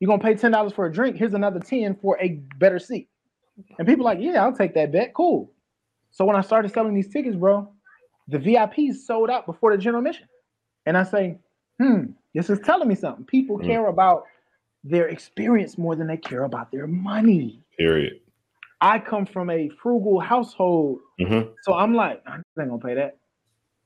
you're 0.00 0.08
gonna 0.08 0.22
pay 0.22 0.34
$10 0.34 0.72
for 0.72 0.86
a 0.86 0.92
drink. 0.92 1.16
Here's 1.16 1.34
another 1.34 1.60
10 1.60 1.94
for 1.96 2.18
a 2.20 2.40
better 2.58 2.78
seat. 2.78 3.08
And 3.78 3.86
people 3.88 4.04
like, 4.04 4.18
yeah, 4.20 4.44
I'll 4.44 4.52
take 4.54 4.74
that 4.74 4.92
bet. 4.92 5.14
Cool. 5.14 5.50
So 6.10 6.24
when 6.24 6.36
I 6.36 6.40
started 6.42 6.72
selling 6.72 6.94
these 6.94 7.08
tickets, 7.08 7.36
bro, 7.36 7.72
the 8.28 8.38
VIPs 8.38 8.96
sold 9.06 9.30
out 9.30 9.46
before 9.46 9.72
the 9.72 9.78
general 9.78 10.00
admission. 10.00 10.28
And 10.86 10.96
I 10.98 11.02
say, 11.04 11.38
hmm, 11.80 12.06
this 12.34 12.50
is 12.50 12.58
telling 12.60 12.88
me 12.88 12.94
something. 12.94 13.24
People 13.24 13.58
Mm. 13.58 13.66
care 13.66 13.86
about 13.86 14.24
their 14.82 15.08
experience 15.08 15.78
more 15.78 15.94
than 15.96 16.06
they 16.08 16.16
care 16.16 16.44
about 16.44 16.70
their 16.72 16.86
money. 16.86 17.62
Period. 17.78 18.20
I 18.84 18.98
come 18.98 19.24
from 19.24 19.48
a 19.48 19.70
frugal 19.82 20.20
household, 20.20 21.00
hmm 21.18 21.40
so 21.62 21.72
I'm 21.72 21.94
like, 21.94 22.22
I 22.26 22.34
ain't 22.36 22.44
gonna 22.56 22.78
pay 22.78 22.94
that. 22.94 23.16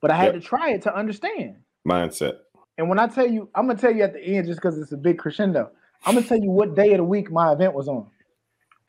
But 0.01 0.11
I 0.11 0.17
had 0.17 0.33
Yep. 0.33 0.33
to 0.33 0.41
try 0.41 0.71
it 0.71 0.81
to 0.83 0.95
understand. 0.95 1.55
Mindset. 1.87 2.39
And 2.77 2.89
when 2.89 2.99
I 2.99 3.07
tell 3.07 3.25
you, 3.27 3.49
I'm 3.55 3.67
gonna 3.67 3.79
tell 3.79 3.95
you 3.95 4.03
at 4.03 4.13
the 4.13 4.21
end 4.21 4.47
just 4.47 4.59
because 4.59 4.77
it's 4.77 4.91
a 4.91 4.97
big 4.97 5.17
crescendo. 5.17 5.71
I'm 6.05 6.15
gonna 6.15 6.27
tell 6.27 6.39
you 6.39 6.51
what 6.51 6.75
day 6.75 6.91
of 6.91 6.97
the 6.97 7.05
week 7.05 7.31
my 7.31 7.53
event 7.53 7.73
was 7.73 7.87
on, 7.87 8.07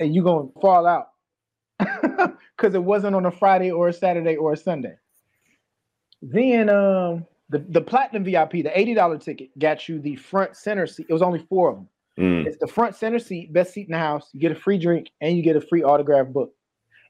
and 0.00 0.12
you're 0.12 0.24
gonna 0.24 0.48
fall 0.60 0.84
out 0.86 1.10
because 2.56 2.74
it 2.74 2.82
wasn't 2.82 3.14
on 3.14 3.26
a 3.26 3.30
Friday 3.30 3.70
or 3.70 3.88
a 3.88 3.92
Saturday 3.92 4.36
or 4.36 4.52
a 4.52 4.56
Sunday. 4.56 4.96
Then 6.22 6.68
um, 6.70 7.26
the 7.50 7.60
the 7.68 7.80
platinum 7.80 8.24
VIP, 8.24 8.64
the 8.64 8.76
eighty 8.78 8.94
dollar 8.94 9.18
ticket, 9.18 9.56
got 9.58 9.88
you 9.88 10.00
the 10.00 10.16
front 10.16 10.56
center 10.56 10.88
seat. 10.88 11.06
It 11.08 11.12
was 11.12 11.22
only 11.22 11.46
four 11.48 11.70
of 11.70 11.76
them. 11.76 11.88
Mm. 12.18 12.46
It's 12.46 12.58
the 12.58 12.66
front 12.66 12.94
center 12.96 13.18
seat, 13.18 13.52
best 13.52 13.72
seat 13.72 13.86
in 13.86 13.92
the 13.92 13.98
house. 13.98 14.28
You 14.32 14.40
get 14.40 14.52
a 14.52 14.56
free 14.56 14.78
drink 14.78 15.10
and 15.20 15.36
you 15.36 15.42
get 15.42 15.56
a 15.56 15.60
free 15.60 15.82
autograph 15.82 16.28
book. 16.28 16.52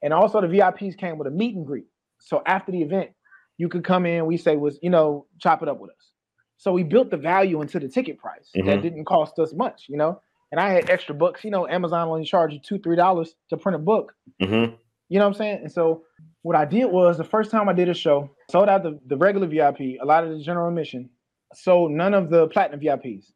And 0.03 0.13
also 0.13 0.41
the 0.41 0.47
VIPs 0.47 0.97
came 0.97 1.19
with 1.19 1.27
a 1.29 1.31
meet 1.31 1.55
and 1.57 1.67
greet. 1.67 1.87
So 2.21 2.43
after 2.47 2.73
the 2.73 2.83
event, 2.83 3.11
you 3.59 3.69
could 3.69 3.85
come 3.85 4.07
in. 4.07 4.27
We 4.27 4.37
say 4.37 4.57
was 4.57 4.79
you 4.83 4.91
know 4.91 5.27
chop 5.41 5.63
it 5.63 5.69
up 5.69 5.79
with 5.81 5.91
us. 5.91 6.11
So 6.59 6.73
we 6.73 6.83
built 6.83 7.11
the 7.11 7.17
value 7.17 7.61
into 7.63 7.79
the 7.81 7.89
ticket 7.89 8.19
price 8.19 8.51
that 8.55 8.65
Mhm. 8.65 8.83
didn't 8.83 9.05
cost 9.07 9.39
us 9.39 9.53
much, 9.55 9.87
you 9.89 9.97
know. 9.97 10.21
And 10.53 10.61
I 10.61 10.71
had 10.71 10.91
extra 10.91 11.15
books. 11.15 11.45
You 11.45 11.51
know, 11.51 11.67
Amazon 11.67 12.09
only 12.09 12.25
charge 12.25 12.53
you 12.53 12.61
two 12.61 12.79
three 12.79 12.97
dollars 12.97 13.35
to 13.49 13.57
print 13.57 13.77
a 13.77 13.79
book. 13.79 14.15
hmm 14.41 14.65
You 15.09 15.19
know 15.19 15.25
what 15.25 15.27
I'm 15.29 15.35
saying? 15.35 15.59
And 15.63 15.73
so 15.73 16.05
what 16.43 16.57
I 16.57 16.65
did 16.65 16.87
was 16.87 17.17
the 17.19 17.25
first 17.25 17.51
time 17.51 17.69
I 17.69 17.73
did 17.73 17.89
a 17.89 17.95
show, 17.95 18.31
sold 18.51 18.69
out 18.69 18.83
the, 18.83 18.99
the 19.07 19.17
regular 19.17 19.47
VIP, 19.47 19.99
a 20.01 20.05
lot 20.05 20.23
of 20.25 20.31
the 20.31 20.39
general 20.41 20.69
admission, 20.69 21.11
sold 21.55 21.91
none 21.91 22.15
of 22.15 22.31
the 22.31 22.47
platinum 22.49 22.81
VIPs. 22.81 23.33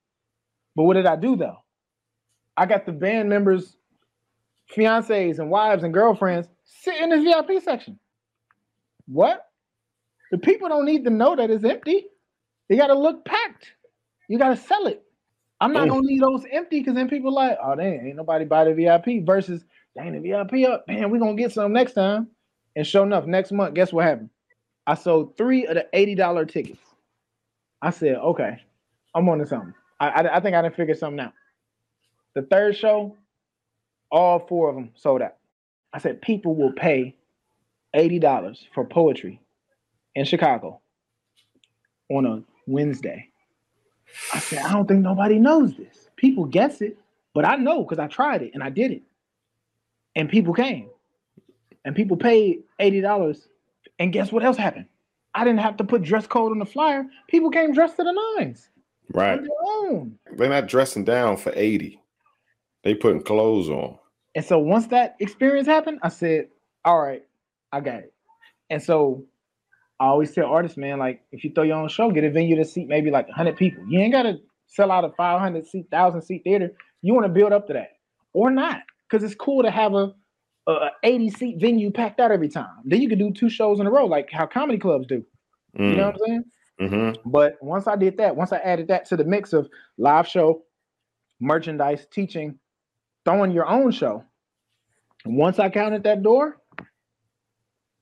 But 0.76 0.84
what 0.84 0.94
did 0.94 1.06
I 1.06 1.16
do 1.16 1.36
though? 1.36 1.58
I 2.56 2.66
got 2.66 2.86
the 2.86 2.92
band 2.92 3.28
members, 3.28 3.76
fiancés 4.74 5.38
and 5.38 5.50
wives 5.50 5.82
and 5.82 5.92
girlfriends 5.92 6.48
sit 6.64 7.00
in 7.00 7.10
the 7.10 7.20
VIP 7.20 7.62
section. 7.62 7.98
What? 9.06 9.46
The 10.30 10.38
people 10.38 10.68
don't 10.68 10.86
need 10.86 11.04
to 11.04 11.10
know 11.10 11.36
that 11.36 11.50
it's 11.50 11.64
empty. 11.64 12.06
They 12.68 12.76
gotta 12.76 12.94
look 12.94 13.24
packed. 13.24 13.72
You 14.28 14.38
gotta 14.38 14.56
sell 14.56 14.86
it. 14.86 15.02
I'm 15.60 15.72
not 15.72 15.86
oh. 15.86 15.90
gonna 15.90 16.06
leave 16.06 16.20
those 16.20 16.44
empty 16.50 16.80
because 16.80 16.94
then 16.94 17.08
people 17.08 17.32
like, 17.32 17.56
oh, 17.62 17.76
they 17.76 18.00
ain't 18.04 18.16
nobody 18.16 18.44
buy 18.44 18.64
the 18.64 18.74
VIP 18.74 19.24
versus 19.24 19.64
dang 19.96 20.12
the 20.12 20.20
VIP 20.20 20.68
up. 20.68 20.86
Man, 20.88 21.10
we're 21.10 21.20
gonna 21.20 21.34
get 21.34 21.52
some 21.52 21.72
next 21.72 21.92
time. 21.92 22.28
And 22.76 22.86
sure 22.86 23.04
enough, 23.04 23.26
next 23.26 23.52
month, 23.52 23.74
guess 23.74 23.92
what 23.92 24.04
happened? 24.04 24.30
I 24.86 24.94
sold 24.94 25.36
three 25.36 25.66
of 25.66 25.76
the 25.76 25.86
$80 25.94 26.50
tickets. 26.50 26.80
I 27.80 27.90
said, 27.90 28.16
okay, 28.16 28.60
I'm 29.14 29.28
on 29.28 29.38
to 29.38 29.46
something. 29.46 29.74
I, 30.04 30.22
I, 30.22 30.36
I 30.36 30.40
think 30.40 30.54
I 30.54 30.62
didn't 30.62 30.76
figure 30.76 30.94
something 30.94 31.20
out. 31.20 31.32
The 32.34 32.42
third 32.42 32.76
show, 32.76 33.16
all 34.10 34.40
four 34.40 34.68
of 34.68 34.74
them 34.74 34.90
sold 34.96 35.22
out. 35.22 35.36
I 35.92 35.98
said, 35.98 36.20
people 36.20 36.54
will 36.54 36.72
pay 36.72 37.14
$80 37.94 38.58
for 38.74 38.84
poetry 38.84 39.40
in 40.14 40.24
Chicago 40.24 40.80
on 42.10 42.26
a 42.26 42.42
Wednesday. 42.66 43.28
I 44.32 44.38
said, 44.40 44.60
I 44.60 44.72
don't 44.72 44.86
think 44.86 45.00
nobody 45.00 45.38
knows 45.38 45.76
this. 45.76 46.08
People 46.16 46.44
guess 46.44 46.80
it, 46.80 46.98
but 47.34 47.44
I 47.44 47.56
know 47.56 47.82
because 47.82 47.98
I 47.98 48.06
tried 48.06 48.42
it 48.42 48.52
and 48.54 48.62
I 48.62 48.70
did 48.70 48.90
it. 48.90 49.02
And 50.16 50.28
people 50.28 50.54
came. 50.54 50.88
And 51.84 51.94
people 51.94 52.16
paid 52.16 52.62
$80. 52.80 53.46
And 53.98 54.12
guess 54.12 54.32
what 54.32 54.44
else 54.44 54.56
happened? 54.56 54.86
I 55.34 55.44
didn't 55.44 55.60
have 55.60 55.76
to 55.78 55.84
put 55.84 56.02
dress 56.02 56.26
code 56.26 56.52
on 56.52 56.58
the 56.58 56.66
flyer. 56.66 57.04
People 57.28 57.50
came 57.50 57.72
dressed 57.72 57.96
to 57.96 58.04
the 58.04 58.36
nines. 58.38 58.68
Right. 59.12 59.40
They're 60.36 60.48
not 60.48 60.66
dressing 60.66 61.04
down 61.04 61.36
for 61.36 61.52
80. 61.54 62.00
They 62.82 62.94
putting 62.94 63.22
clothes 63.22 63.68
on. 63.68 63.98
And 64.34 64.44
so 64.44 64.58
once 64.58 64.86
that 64.88 65.16
experience 65.20 65.66
happened, 65.66 66.00
I 66.02 66.08
said, 66.08 66.48
all 66.84 67.00
right, 67.00 67.24
I 67.72 67.80
got 67.80 67.96
it. 67.96 68.12
And 68.70 68.82
so 68.82 69.24
I 70.00 70.06
always 70.06 70.32
tell 70.32 70.46
artists, 70.46 70.76
man, 70.76 70.98
like 70.98 71.22
if 71.32 71.44
you 71.44 71.52
throw 71.54 71.64
your 71.64 71.76
own 71.76 71.88
show, 71.88 72.10
get 72.10 72.24
a 72.24 72.30
venue 72.30 72.56
to 72.56 72.64
seat 72.64 72.88
maybe 72.88 73.10
like 73.10 73.26
100 73.28 73.56
people. 73.56 73.84
You 73.88 74.00
ain't 74.00 74.12
got 74.12 74.24
to 74.24 74.38
sell 74.66 74.90
out 74.90 75.04
a 75.04 75.10
500 75.10 75.66
seat, 75.66 75.86
1,000 75.90 76.22
seat 76.22 76.42
theater. 76.44 76.70
You 77.02 77.14
want 77.14 77.26
to 77.26 77.32
build 77.32 77.52
up 77.52 77.66
to 77.68 77.72
that 77.74 77.98
or 78.32 78.50
not 78.50 78.80
because 79.08 79.24
it's 79.24 79.34
cool 79.34 79.62
to 79.62 79.70
have 79.70 79.94
a, 79.94 80.12
a 80.66 80.90
80 81.04 81.30
seat 81.30 81.60
venue 81.60 81.90
packed 81.90 82.20
out 82.20 82.32
every 82.32 82.48
time. 82.48 82.82
Then 82.84 83.00
you 83.00 83.08
can 83.08 83.18
do 83.18 83.32
two 83.32 83.48
shows 83.48 83.80
in 83.80 83.86
a 83.86 83.90
row, 83.90 84.06
like 84.06 84.30
how 84.30 84.46
comedy 84.46 84.78
clubs 84.78 85.06
do. 85.06 85.24
Mm. 85.78 85.90
You 85.90 85.96
know 85.96 86.06
what 86.06 86.14
I'm 86.14 86.26
saying? 86.26 86.44
Mm-hmm. 86.80 87.30
But 87.30 87.56
once 87.62 87.86
I 87.86 87.96
did 87.96 88.16
that, 88.18 88.34
once 88.34 88.52
I 88.52 88.58
added 88.58 88.88
that 88.88 89.04
to 89.06 89.16
the 89.16 89.24
mix 89.24 89.52
of 89.52 89.68
live 89.98 90.26
show, 90.26 90.62
merchandise, 91.40 92.06
teaching, 92.10 92.58
throwing 93.24 93.52
your 93.52 93.66
own 93.66 93.90
show, 93.92 94.24
once 95.24 95.58
I 95.58 95.70
counted 95.70 96.02
that 96.04 96.22
door, 96.22 96.60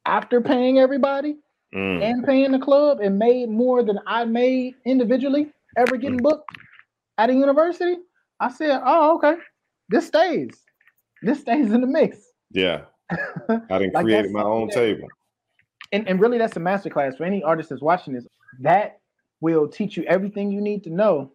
after 0.05 0.41
paying 0.41 0.79
everybody 0.79 1.37
mm. 1.75 2.03
and 2.03 2.25
paying 2.25 2.51
the 2.51 2.59
club 2.59 3.01
and 3.01 3.19
made 3.19 3.49
more 3.49 3.83
than 3.83 3.99
I 4.07 4.25
made 4.25 4.75
individually 4.85 5.53
ever 5.77 5.97
getting 5.97 6.19
mm. 6.19 6.23
booked 6.23 6.51
at 7.19 7.31
a 7.31 7.35
university, 7.35 7.97
I 8.41 8.51
said, 8.51 8.81
oh, 8.85 9.17
okay, 9.17 9.37
this 9.89 10.07
stays. 10.07 10.51
This 11.23 11.41
stays 11.41 11.71
in 11.71 11.81
the 11.81 11.87
mix. 11.87 12.19
Yeah. 12.51 12.83
I 13.11 13.79
didn't 13.79 13.95
like 13.95 14.05
create 14.05 14.31
my 14.31 14.43
own 14.43 14.69
table. 14.71 15.07
And, 15.93 16.09
and 16.09 16.19
really, 16.21 16.39
that's 16.39 16.57
a 16.57 16.61
masterclass 16.61 17.17
for 17.17 17.25
any 17.25 17.43
artist 17.43 17.69
that's 17.69 17.83
watching 17.83 18.15
this. 18.15 18.27
That 18.61 19.01
will 19.41 19.69
teach 19.69 19.97
you 19.97 20.05
everything 20.05 20.51
you 20.51 20.61
need 20.61 20.85
to 20.85 20.91
know. 20.91 21.33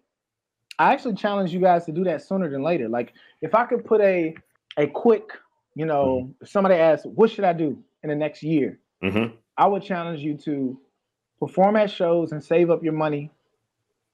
I 0.80 0.93
actually 0.93 1.15
challenge 1.15 1.51
you 1.51 1.59
guys 1.59 1.86
to 1.86 1.91
do 1.91 2.03
that 2.03 2.22
sooner 2.22 2.49
than 2.49 2.63
later. 2.63 2.88
Like, 2.88 3.13
if 3.41 3.55
I 3.55 3.65
could 3.65 3.84
put 3.84 4.01
a 4.01 4.36
a 4.78 4.88
quick, 4.88 5.32
you 5.76 5.86
know, 5.86 6.32
if 6.41 6.49
somebody 6.49 6.76
asks, 6.76 7.05
what 7.05 7.32
should 7.32 7.43
I 7.43 7.53
do 7.53 7.78
in 8.03 8.09
the 8.09 8.15
next 8.15 8.43
year? 8.43 8.80
Mm-hmm. 9.03 9.36
I 9.57 9.68
would 9.68 9.84
challenge 9.84 10.22
you 10.22 10.38
to 10.45 10.80
perform 11.39 11.76
at 11.76 11.89
shows 11.89 12.32
and 12.32 12.43
save 12.43 12.70
up 12.70 12.84
your 12.84 12.93
money, 12.93 13.32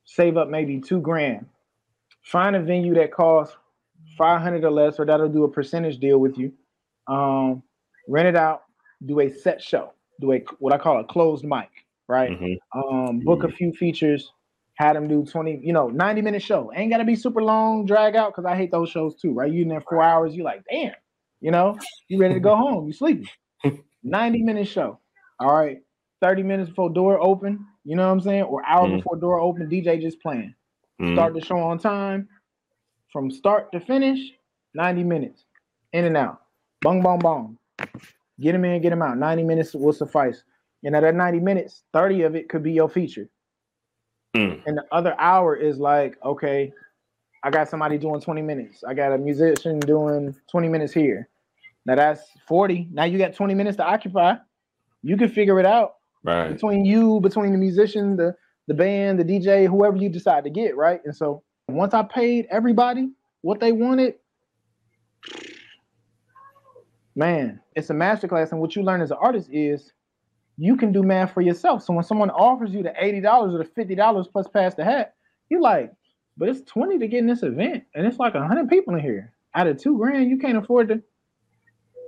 save 0.05 0.37
up 0.37 0.47
maybe 0.49 0.79
two 0.79 1.01
grand. 1.01 1.45
Find 2.23 2.55
a 2.55 2.61
venue 2.61 2.93
that 2.95 3.11
costs 3.11 3.55
500 4.17 4.63
or 4.63 4.71
less, 4.71 4.99
or 4.99 5.05
that'll 5.05 5.29
do 5.29 5.43
a 5.43 5.49
percentage 5.49 5.99
deal 5.99 6.17
with 6.19 6.37
you. 6.37 6.53
Um, 7.07 7.63
rent 8.07 8.27
it 8.27 8.35
out, 8.35 8.63
do 9.05 9.19
a 9.19 9.29
set 9.29 9.61
show, 9.61 9.93
do 10.21 10.31
a 10.31 10.43
what 10.59 10.73
I 10.73 10.77
call 10.77 10.99
a 10.99 11.03
closed 11.03 11.43
mic, 11.43 11.69
right? 12.07 12.31
Mm-hmm. 12.31 12.79
Um, 12.79 13.19
book 13.19 13.39
mm-hmm. 13.39 13.49
a 13.49 13.51
few 13.51 13.73
features, 13.73 14.31
had 14.75 14.95
them 14.95 15.07
do 15.07 15.23
20, 15.23 15.61
you 15.63 15.73
know, 15.73 15.87
90 15.87 16.21
minute 16.21 16.41
show. 16.41 16.71
Ain't 16.75 16.91
gotta 16.91 17.03
be 17.03 17.15
super 17.15 17.41
long, 17.41 17.85
drag 17.85 18.15
out, 18.15 18.33
because 18.33 18.45
I 18.45 18.55
hate 18.55 18.71
those 18.71 18.89
shows 18.89 19.15
too, 19.15 19.33
right? 19.33 19.51
You 19.51 19.63
in 19.63 19.69
there 19.69 19.81
four 19.81 20.01
hours, 20.01 20.35
you 20.35 20.43
like, 20.43 20.63
damn, 20.69 20.93
you 21.41 21.51
know, 21.51 21.77
you 22.07 22.19
ready 22.19 22.33
to 22.33 22.39
go 22.39 22.55
home, 22.57 22.87
you 22.87 22.93
sleepy. 22.93 23.29
90 24.03 24.43
minute 24.43 24.67
show. 24.67 24.99
All 25.39 25.55
right. 25.55 25.77
30 26.21 26.43
minutes 26.43 26.69
before 26.69 26.89
door 26.89 27.21
open, 27.21 27.65
you 27.83 27.95
know 27.95 28.07
what 28.07 28.13
I'm 28.13 28.21
saying? 28.21 28.43
Or 28.43 28.65
hour 28.65 28.87
mm-hmm. 28.87 28.97
before 28.97 29.17
door 29.17 29.39
open, 29.39 29.69
DJ 29.69 30.01
just 30.01 30.21
playing. 30.21 30.55
Mm-hmm. 31.01 31.15
Start 31.15 31.33
the 31.33 31.41
show 31.41 31.57
on 31.57 31.77
time. 31.79 32.29
From 33.11 33.29
start 33.29 33.71
to 33.73 33.79
finish, 33.79 34.31
90 34.73 35.03
minutes. 35.03 35.43
In 35.91 36.05
and 36.05 36.17
out. 36.17 36.41
Bong 36.81 37.01
bong 37.01 37.19
bong. 37.19 37.57
Get 38.39 38.55
him 38.55 38.65
in, 38.65 38.81
get 38.81 38.91
him 38.91 39.01
out. 39.01 39.17
90 39.17 39.43
minutes 39.43 39.73
will 39.73 39.93
suffice. 39.93 40.43
And 40.84 40.95
at 40.95 41.01
that 41.01 41.15
90 41.15 41.39
minutes, 41.39 41.84
30 41.93 42.23
of 42.23 42.36
it 42.36 42.49
could 42.49 42.63
be 42.63 42.71
your 42.71 42.89
feature. 42.89 43.29
Mm. 44.36 44.61
And 44.65 44.77
the 44.77 44.84
other 44.91 45.15
hour 45.19 45.55
is 45.55 45.77
like, 45.77 46.17
okay, 46.23 46.73
I 47.43 47.49
got 47.49 47.69
somebody 47.69 47.97
doing 47.97 48.21
20 48.21 48.41
minutes. 48.41 48.84
I 48.88 48.93
got 48.93 49.13
a 49.13 49.17
musician 49.17 49.79
doing 49.79 50.36
20 50.49 50.69
minutes 50.69 50.93
here. 50.93 51.29
Now 51.86 51.95
that's 51.95 52.21
40. 52.47 52.89
Now 52.91 53.03
you 53.03 53.17
got 53.17 53.36
20 53.36 53.53
minutes 53.53 53.77
to 53.77 53.86
occupy. 53.86 54.36
You 55.01 55.17
can 55.17 55.29
figure 55.29 55.59
it 55.59 55.65
out. 55.65 55.95
Right. 56.23 56.49
Between 56.53 56.86
you, 56.86 57.19
between 57.19 57.51
the 57.51 57.57
musician, 57.57 58.15
the 58.15 58.36
the 58.67 58.73
band, 58.73 59.19
the 59.19 59.25
DJ, 59.25 59.67
whoever 59.67 59.97
you 59.97 60.07
decide 60.07 60.45
to 60.45 60.49
get, 60.49 60.77
right? 60.77 61.01
And 61.03 61.13
so 61.13 61.43
once 61.67 61.93
I 61.93 62.03
paid 62.03 62.47
everybody 62.49 63.09
what 63.41 63.59
they 63.59 63.73
wanted, 63.73 64.15
man, 67.13 67.59
it's 67.75 67.89
a 67.89 67.93
masterclass. 67.93 68.51
And 68.51 68.61
what 68.61 68.75
you 68.75 68.84
learn 68.84 69.01
as 69.01 69.11
an 69.11 69.17
artist 69.19 69.49
is 69.51 69.91
you 70.57 70.75
can 70.75 70.91
do 70.91 71.03
math 71.03 71.33
for 71.33 71.41
yourself. 71.41 71.83
So 71.83 71.93
when 71.93 72.03
someone 72.03 72.29
offers 72.29 72.71
you 72.71 72.83
the 72.83 72.93
$80 73.01 73.53
or 73.53 73.57
the 73.57 73.65
$50 73.65 74.31
plus 74.31 74.47
pass 74.47 74.75
the 74.75 74.83
hat, 74.83 75.15
you're 75.49 75.61
like, 75.61 75.91
but 76.37 76.49
it's 76.49 76.61
20 76.69 76.99
to 76.99 77.07
get 77.07 77.19
in 77.19 77.27
this 77.27 77.43
event. 77.43 77.83
And 77.95 78.05
it's 78.05 78.19
like 78.19 78.33
100 78.33 78.69
people 78.69 78.95
in 78.95 79.01
here. 79.01 79.33
Out 79.55 79.67
of 79.67 79.81
two 79.81 79.97
grand, 79.97 80.29
you 80.29 80.37
can't 80.37 80.57
afford 80.57 80.87
to 80.89 81.03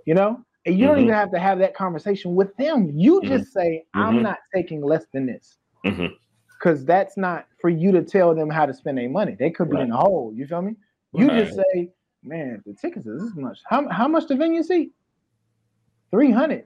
you 0.05 0.13
know? 0.13 0.41
And 0.65 0.79
you 0.79 0.85
mm-hmm. 0.85 0.95
don't 0.95 1.03
even 1.03 1.13
have 1.13 1.31
to 1.31 1.39
have 1.39 1.59
that 1.59 1.75
conversation 1.75 2.35
with 2.35 2.55
them. 2.57 2.91
You 2.93 3.19
mm-hmm. 3.19 3.37
just 3.37 3.53
say, 3.53 3.83
I'm 3.93 4.15
mm-hmm. 4.15 4.23
not 4.23 4.37
taking 4.53 4.81
less 4.81 5.05
than 5.13 5.25
this. 5.25 5.57
Because 5.83 6.79
mm-hmm. 6.79 6.85
that's 6.85 7.17
not 7.17 7.47
for 7.59 7.69
you 7.69 7.91
to 7.91 8.01
tell 8.01 8.33
them 8.33 8.49
how 8.49 8.65
to 8.65 8.73
spend 8.73 8.97
their 8.97 9.09
money. 9.09 9.35
They 9.37 9.51
could 9.51 9.69
be 9.69 9.75
right. 9.75 9.83
in 9.83 9.89
the 9.89 9.97
hole. 9.97 10.31
You 10.33 10.47
feel 10.47 10.61
me? 10.61 10.75
You 11.13 11.27
right. 11.27 11.45
just 11.45 11.57
say, 11.57 11.91
man, 12.23 12.63
the 12.65 12.73
tickets 12.73 13.05
is 13.05 13.21
this 13.21 13.35
much. 13.35 13.59
How, 13.67 13.87
how 13.89 14.07
much 14.07 14.27
the 14.27 14.35
venue 14.35 14.63
seat? 14.63 14.91
300. 16.11 16.65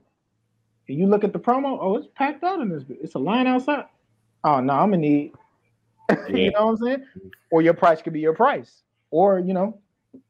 And 0.90 0.98
you 0.98 1.06
look 1.06 1.24
at 1.24 1.34
the 1.34 1.40
promo, 1.40 1.78
oh, 1.80 1.96
it's 1.98 2.08
packed 2.16 2.44
out 2.44 2.60
in 2.60 2.70
this. 2.70 2.84
It's 2.90 3.14
a 3.14 3.20
line 3.20 3.46
outside. 3.46 3.86
Oh, 4.44 4.60
no, 4.60 4.74
I'm 4.74 4.92
to 4.92 4.98
need, 4.98 5.34
yeah. 6.10 6.28
you 6.30 6.52
know 6.52 6.66
what 6.66 6.72
I'm 6.72 6.78
saying? 6.78 7.06
Or 7.52 7.62
your 7.62 7.76
price 7.76 8.02
could 8.02 8.14
be 8.14 8.20
your 8.20 8.34
price. 8.34 8.82
Or, 9.12 9.38
you 9.38 9.54
know, 9.54 9.80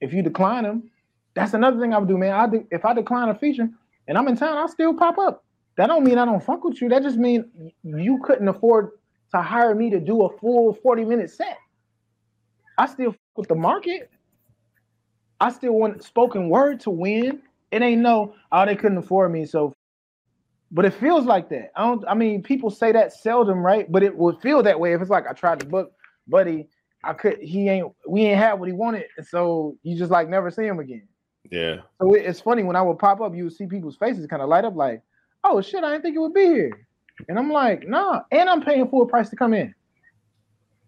if 0.01 0.13
you 0.13 0.21
decline 0.21 0.63
them, 0.63 0.91
that's 1.33 1.53
another 1.53 1.79
thing 1.79 1.93
I 1.93 1.97
would 1.97 2.09
do, 2.09 2.17
man. 2.17 2.33
I 2.33 2.47
do, 2.47 2.67
if 2.71 2.83
I 2.83 2.93
decline 2.93 3.29
a 3.29 3.35
feature 3.35 3.69
and 4.07 4.17
I'm 4.17 4.27
in 4.27 4.35
town, 4.35 4.57
I'll 4.57 4.67
still 4.67 4.93
pop 4.93 5.17
up. 5.17 5.45
That 5.77 5.87
don't 5.87 6.03
mean 6.03 6.17
I 6.17 6.25
don't 6.25 6.43
fuck 6.43 6.65
with 6.65 6.81
you. 6.81 6.89
That 6.89 7.03
just 7.03 7.17
mean 7.17 7.71
you 7.83 8.19
couldn't 8.21 8.49
afford 8.49 8.91
to 9.31 9.41
hire 9.41 9.73
me 9.73 9.89
to 9.91 9.99
do 10.01 10.23
a 10.23 10.37
full 10.39 10.73
40 10.73 11.05
minute 11.05 11.29
set. 11.29 11.57
I 12.77 12.85
still 12.85 13.11
fuck 13.11 13.37
with 13.37 13.47
the 13.47 13.55
market. 13.55 14.11
I 15.39 15.51
still 15.51 15.73
want 15.73 16.03
spoken 16.03 16.49
word 16.49 16.81
to 16.81 16.89
win. 16.89 17.43
It 17.71 17.81
ain't 17.81 18.01
no, 18.01 18.33
oh, 18.51 18.65
they 18.65 18.75
couldn't 18.75 18.97
afford 18.97 19.31
me. 19.31 19.45
So, 19.45 19.73
but 20.71 20.85
it 20.85 20.93
feels 20.93 21.25
like 21.25 21.49
that. 21.49 21.71
I 21.75 21.83
don't, 21.85 22.03
I 22.07 22.13
mean, 22.13 22.43
people 22.43 22.69
say 22.69 22.91
that 22.91 23.13
seldom, 23.13 23.59
right? 23.59 23.91
But 23.91 24.03
it 24.03 24.15
would 24.15 24.39
feel 24.41 24.61
that 24.63 24.79
way 24.79 24.93
if 24.93 25.01
it's 25.01 25.09
like 25.09 25.25
I 25.27 25.33
tried 25.33 25.59
to 25.61 25.65
book 25.65 25.91
Buddy, 26.27 26.67
I 27.03 27.13
could, 27.13 27.39
he 27.39 27.69
ain't, 27.69 27.91
we 28.07 28.21
ain't 28.21 28.39
have 28.39 28.59
what 28.59 28.67
he 28.67 28.73
wanted. 28.73 29.05
And 29.17 29.25
so 29.25 29.77
you 29.83 29.97
just 29.97 30.11
like 30.11 30.29
never 30.29 30.51
see 30.51 30.65
him 30.65 30.79
again. 30.79 31.07
Yeah. 31.49 31.77
So 31.99 32.13
it's 32.13 32.39
funny 32.39 32.63
when 32.63 32.75
I 32.75 32.81
would 32.81 32.99
pop 32.99 33.21
up, 33.21 33.35
you 33.35 33.45
would 33.45 33.53
see 33.53 33.65
people's 33.65 33.95
faces 33.95 34.27
kind 34.27 34.41
of 34.41 34.49
light 34.49 34.65
up, 34.65 34.75
like, 34.75 35.01
"Oh 35.43 35.61
shit, 35.61 35.83
I 35.83 35.91
didn't 35.91 36.03
think 36.03 36.15
it 36.15 36.19
would 36.19 36.33
be 36.33 36.45
here," 36.45 36.87
and 37.27 37.39
I'm 37.39 37.51
like, 37.51 37.87
"Nah," 37.87 38.21
and 38.31 38.49
I'm 38.49 38.61
paying 38.61 38.87
full 38.87 39.05
price 39.05 39.29
to 39.29 39.35
come 39.35 39.53
in. 39.53 39.73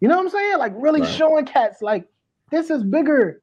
You 0.01 0.07
know 0.07 0.17
what 0.17 0.25
I'm 0.25 0.29
saying? 0.29 0.57
Like 0.57 0.73
really 0.75 1.01
right. 1.01 1.09
showing 1.09 1.45
cats 1.45 1.81
like 1.81 2.05
this 2.51 2.69
is 2.69 2.83
bigger 2.83 3.41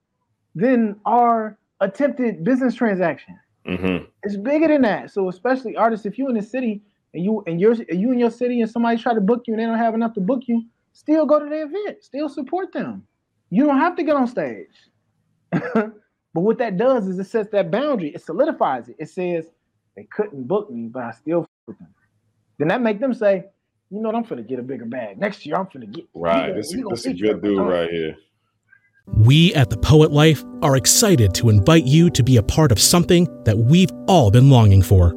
than 0.54 0.96
our 1.06 1.58
attempted 1.80 2.44
business 2.44 2.74
transaction. 2.74 3.38
Mm-hmm. 3.68 4.04
It's 4.22 4.36
bigger 4.36 4.68
than 4.68 4.82
that. 4.82 5.10
So 5.10 5.28
especially 5.28 5.76
artists, 5.76 6.06
if 6.06 6.18
you 6.18 6.28
in 6.28 6.34
the 6.34 6.42
city 6.42 6.82
and 7.12 7.22
you 7.22 7.44
and 7.46 7.60
you're 7.60 7.74
you 7.74 8.12
in 8.12 8.18
your 8.18 8.30
city 8.30 8.60
and 8.60 8.70
somebody 8.70 9.00
try 9.00 9.14
to 9.14 9.20
book 9.20 9.42
you 9.46 9.54
and 9.54 9.60
they 9.60 9.66
don't 9.66 9.78
have 9.78 9.94
enough 9.94 10.14
to 10.14 10.20
book 10.20 10.42
you, 10.46 10.64
still 10.92 11.26
go 11.26 11.38
to 11.38 11.44
the 11.44 11.62
event, 11.62 12.02
still 12.02 12.28
support 12.28 12.72
them. 12.72 13.06
You 13.50 13.66
don't 13.66 13.78
have 13.78 13.96
to 13.96 14.02
get 14.02 14.16
on 14.16 14.26
stage. 14.26 14.66
but 15.52 15.92
what 16.32 16.58
that 16.58 16.76
does 16.76 17.06
is 17.06 17.18
it 17.18 17.24
sets 17.24 17.50
that 17.50 17.70
boundary, 17.70 18.10
it 18.14 18.22
solidifies 18.22 18.88
it. 18.88 18.96
It 18.98 19.10
says 19.10 19.46
they 19.96 20.04
couldn't 20.04 20.46
book 20.46 20.70
me, 20.70 20.88
but 20.88 21.02
I 21.02 21.10
still 21.12 21.46
with 21.66 21.78
them. 21.78 21.88
Then 22.58 22.68
that 22.68 22.80
make 22.80 23.00
them 23.00 23.14
say, 23.14 23.44
you 23.90 24.00
know 24.00 24.08
what, 24.08 24.16
I'm 24.16 24.22
gonna 24.22 24.42
get 24.42 24.58
a 24.58 24.62
bigger 24.62 24.84
bag. 24.84 25.18
Next 25.18 25.44
year 25.44 25.56
I'm 25.56 25.68
gonna 25.72 25.86
get 25.86 26.06
right. 26.14 26.54
This, 26.54 26.72
this 26.72 27.00
is 27.00 27.06
a 27.06 27.14
good 27.14 27.42
dude 27.42 27.60
right 27.60 27.90
here. 27.90 28.16
We 29.14 29.54
at 29.54 29.70
the 29.70 29.76
Poet 29.76 30.12
Life 30.12 30.44
are 30.62 30.76
excited 30.76 31.34
to 31.34 31.48
invite 31.48 31.84
you 31.84 32.10
to 32.10 32.22
be 32.22 32.36
a 32.36 32.42
part 32.42 32.72
of 32.72 32.80
something 32.80 33.26
that 33.44 33.58
we've 33.58 33.90
all 34.06 34.30
been 34.30 34.50
longing 34.50 34.82
for. 34.82 35.14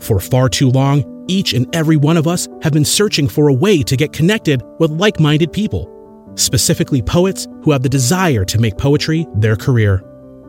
For 0.00 0.20
far 0.20 0.48
too 0.48 0.70
long, 0.70 1.24
each 1.28 1.54
and 1.54 1.74
every 1.74 1.96
one 1.96 2.16
of 2.16 2.26
us 2.26 2.48
have 2.62 2.72
been 2.72 2.84
searching 2.84 3.28
for 3.28 3.48
a 3.48 3.54
way 3.54 3.82
to 3.82 3.96
get 3.96 4.12
connected 4.12 4.62
with 4.78 4.90
like 4.90 5.18
minded 5.18 5.52
people, 5.52 5.90
specifically 6.36 7.02
poets 7.02 7.46
who 7.62 7.72
have 7.72 7.82
the 7.82 7.88
desire 7.88 8.44
to 8.44 8.60
make 8.60 8.76
poetry 8.76 9.26
their 9.36 9.56
career. 9.56 10.02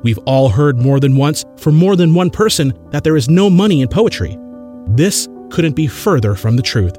We've 0.03 0.19
all 0.19 0.49
heard 0.49 0.77
more 0.77 0.99
than 0.99 1.15
once 1.15 1.45
from 1.57 1.75
more 1.75 1.95
than 1.95 2.13
one 2.13 2.29
person 2.29 2.73
that 2.91 3.03
there 3.03 3.15
is 3.15 3.29
no 3.29 3.49
money 3.49 3.81
in 3.81 3.87
poetry. 3.87 4.37
This 4.87 5.27
couldn't 5.49 5.75
be 5.75 5.87
further 5.87 6.35
from 6.35 6.57
the 6.57 6.61
truth. 6.61 6.97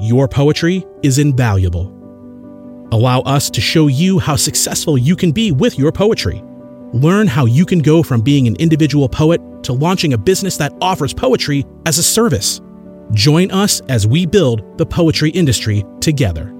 Your 0.00 0.28
poetry 0.28 0.84
is 1.02 1.18
invaluable. 1.18 1.93
Allow 2.92 3.20
us 3.20 3.50
to 3.50 3.60
show 3.60 3.86
you 3.86 4.18
how 4.18 4.36
successful 4.36 4.96
you 4.98 5.16
can 5.16 5.32
be 5.32 5.52
with 5.52 5.78
your 5.78 5.92
poetry. 5.92 6.42
Learn 6.92 7.26
how 7.26 7.46
you 7.46 7.66
can 7.66 7.80
go 7.80 8.02
from 8.02 8.20
being 8.20 8.46
an 8.46 8.56
individual 8.56 9.08
poet 9.08 9.40
to 9.64 9.72
launching 9.72 10.12
a 10.12 10.18
business 10.18 10.56
that 10.58 10.72
offers 10.80 11.12
poetry 11.12 11.64
as 11.86 11.98
a 11.98 12.02
service. 12.02 12.60
Join 13.12 13.50
us 13.50 13.80
as 13.88 14.06
we 14.06 14.26
build 14.26 14.78
the 14.78 14.86
poetry 14.86 15.30
industry 15.30 15.84
together. 16.00 16.54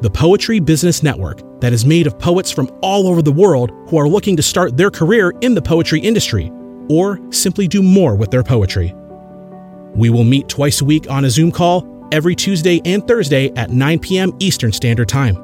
The 0.00 0.10
Poetry 0.10 0.60
Business 0.60 1.02
Network 1.02 1.40
that 1.60 1.72
is 1.72 1.86
made 1.86 2.06
of 2.06 2.18
poets 2.18 2.50
from 2.50 2.70
all 2.82 3.08
over 3.08 3.22
the 3.22 3.32
world 3.32 3.70
who 3.88 3.98
are 3.98 4.08
looking 4.08 4.36
to 4.36 4.42
start 4.42 4.76
their 4.76 4.90
career 4.90 5.32
in 5.40 5.54
the 5.54 5.62
poetry 5.62 6.00
industry 6.00 6.50
or 6.90 7.20
simply 7.30 7.66
do 7.68 7.82
more 7.82 8.14
with 8.14 8.30
their 8.30 8.42
poetry. 8.42 8.94
We 9.94 10.10
will 10.10 10.24
meet 10.24 10.48
twice 10.48 10.80
a 10.80 10.84
week 10.84 11.08
on 11.08 11.24
a 11.24 11.30
Zoom 11.30 11.50
call 11.50 11.82
every 12.14 12.36
Tuesday 12.36 12.80
and 12.84 13.06
Thursday 13.08 13.52
at 13.56 13.70
9 13.70 13.98
p.m. 13.98 14.32
Eastern 14.38 14.70
Standard 14.70 15.08
Time. 15.08 15.36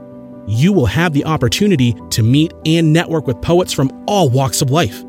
You 0.47 0.73
will 0.73 0.87
have 0.87 1.13
the 1.13 1.25
opportunity 1.25 1.97
to 2.11 2.23
meet 2.23 2.55
and 2.65 2.93
network 2.93 3.27
with 3.27 3.43
poets 3.43 3.73
from 3.73 3.91
all 4.07 4.31
walks 4.31 4.63
of 4.63 4.71
life. 4.71 5.03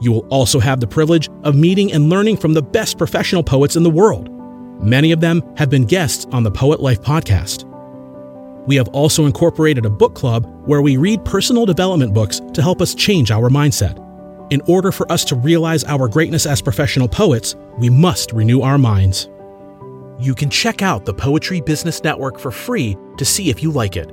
You 0.00 0.12
will 0.12 0.28
also 0.28 0.60
have 0.60 0.78
the 0.78 0.86
privilege 0.86 1.28
of 1.42 1.56
meeting 1.56 1.92
and 1.92 2.08
learning 2.08 2.36
from 2.36 2.54
the 2.54 2.62
best 2.62 2.98
professional 2.98 3.42
poets 3.42 3.74
in 3.74 3.82
the 3.82 3.90
world. 3.90 4.30
Many 4.80 5.10
of 5.10 5.20
them 5.20 5.42
have 5.56 5.68
been 5.68 5.86
guests 5.86 6.24
on 6.30 6.44
the 6.44 6.52
Poet 6.52 6.78
Life 6.78 7.02
podcast. 7.02 7.64
We 8.68 8.76
have 8.76 8.86
also 8.88 9.26
incorporated 9.26 9.86
a 9.86 9.90
book 9.90 10.14
club 10.14 10.46
where 10.66 10.82
we 10.82 10.98
read 10.98 11.24
personal 11.24 11.66
development 11.66 12.14
books 12.14 12.40
to 12.52 12.62
help 12.62 12.80
us 12.80 12.94
change 12.94 13.32
our 13.32 13.50
mindset. 13.50 13.98
In 14.52 14.60
order 14.68 14.92
for 14.92 15.10
us 15.10 15.24
to 15.24 15.34
realize 15.34 15.82
our 15.82 16.06
greatness 16.06 16.46
as 16.46 16.62
professional 16.62 17.08
poets, 17.08 17.56
we 17.78 17.90
must 17.90 18.30
renew 18.32 18.60
our 18.60 18.78
minds. 18.78 19.28
You 20.20 20.34
can 20.34 20.50
check 20.50 20.82
out 20.82 21.04
the 21.04 21.14
Poetry 21.14 21.60
Business 21.60 22.02
Network 22.02 22.40
for 22.40 22.50
free 22.50 22.96
to 23.18 23.24
see 23.24 23.50
if 23.50 23.62
you 23.62 23.70
like 23.70 23.96
it. 23.96 24.12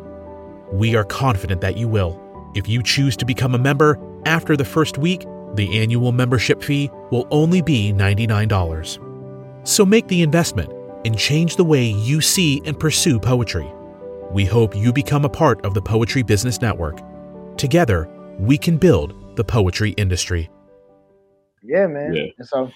We 0.72 0.96
are 0.96 1.04
confident 1.04 1.62
that 1.62 1.78
you 1.78 1.88
will. 1.88 2.22
If 2.54 2.70
you 2.70 2.84
choose 2.84 3.18
to 3.18 3.26
become 3.26 3.56
a 3.56 3.60
member 3.60 3.98
after 4.28 4.56
the 4.56 4.66
first 4.66 5.00
week, 5.00 5.26
the 5.56 5.80
annual 5.80 6.12
membership 6.12 6.62
fee 6.62 6.92
will 7.10 7.28
only 7.32 7.64
be 7.64 7.92
$99. 7.92 9.68
So 9.68 9.84
make 9.84 10.08
the 10.08 10.22
investment 10.22 10.72
and 11.06 11.18
change 11.18 11.56
the 11.56 11.64
way 11.64 11.86
you 11.86 12.22
see 12.22 12.62
and 12.66 12.80
pursue 12.80 13.20
poetry. 13.20 13.72
We 14.32 14.46
hope 14.46 14.76
you 14.76 14.94
become 14.94 15.26
a 15.26 15.30
part 15.30 15.66
of 15.66 15.74
the 15.74 15.82
Poetry 15.82 16.22
Business 16.22 16.62
Network. 16.62 17.00
Together, 17.58 18.08
we 18.38 18.60
can 18.60 18.78
build 18.78 19.36
the 19.38 19.44
poetry 19.44 19.92
industry. 19.92 20.52
Yeah, 21.64 21.88
man. 21.88 22.14
Yeah. 22.14 22.26
And 22.38 22.48
so 22.48 22.70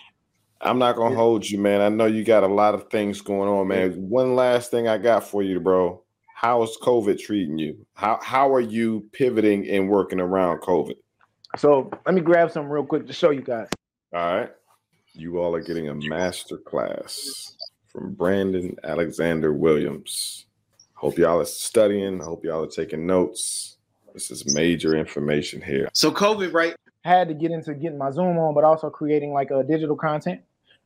I'm 0.62 0.78
not 0.78 0.95
gonna 0.95 1.16
hold 1.16 1.49
you, 1.49 1.57
man. 1.57 1.82
I 1.82 1.89
know 1.89 2.05
you 2.05 2.24
got 2.24 2.43
a 2.43 2.47
lot 2.47 2.74
of 2.74 2.89
things 2.89 3.22
going 3.22 3.49
on, 3.49 3.68
man. 3.68 3.93
One 4.10 4.36
last 4.36 4.72
thing 4.72 4.88
I 4.88 4.97
got 4.97 5.24
for 5.24 5.41
you, 5.41 5.60
bro. 5.60 6.03
How 6.36 6.64
is 6.64 6.78
COVID 6.82 7.20
treating 7.20 7.57
you? 7.57 7.86
How 7.93 8.20
how 8.22 8.53
are 8.53 8.60
you 8.60 9.07
pivoting 9.14 9.68
and 9.70 9.89
working 9.89 10.20
around 10.20 10.60
COVID? 10.62 10.95
So 11.57 11.89
let 12.05 12.14
me 12.14 12.22
grab 12.22 12.51
some 12.51 12.70
real 12.70 12.86
quick 12.86 13.07
to 13.07 13.14
show 13.14 13.32
you 13.32 13.41
guys. 13.41 13.68
All 14.14 14.38
right. 14.38 14.51
You 15.14 15.39
all 15.39 15.55
are 15.55 15.62
getting 15.62 15.89
a 15.89 15.95
master 15.95 16.57
class 16.57 17.55
from 17.88 18.14
Brandon 18.14 18.76
Alexander 18.84 19.53
Williams. 19.53 20.45
Hope 20.93 21.18
y'all 21.18 21.39
are 21.39 21.45
studying. 21.45 22.20
Hope 22.20 22.43
y'all 22.43 22.64
are 22.64 22.68
taking 22.68 23.07
notes. 23.07 23.78
This 24.14 24.32
is 24.32 24.53
major 24.53 24.95
information 24.95 25.62
here. 25.62 25.89
So 25.93 26.12
COVID, 26.12 26.53
right? 26.53 26.76
Had 27.03 27.30
to 27.30 27.34
get 27.34 27.51
into 27.51 27.74
getting 27.74 27.97
my 27.97 28.12
Zoom 28.12 28.38
on, 28.38 28.53
but 28.53 28.64
also 28.64 28.89
creating 28.89 29.32
like 29.32 29.51
a 29.51 29.64
digital 29.64 29.95
content. 29.95 30.41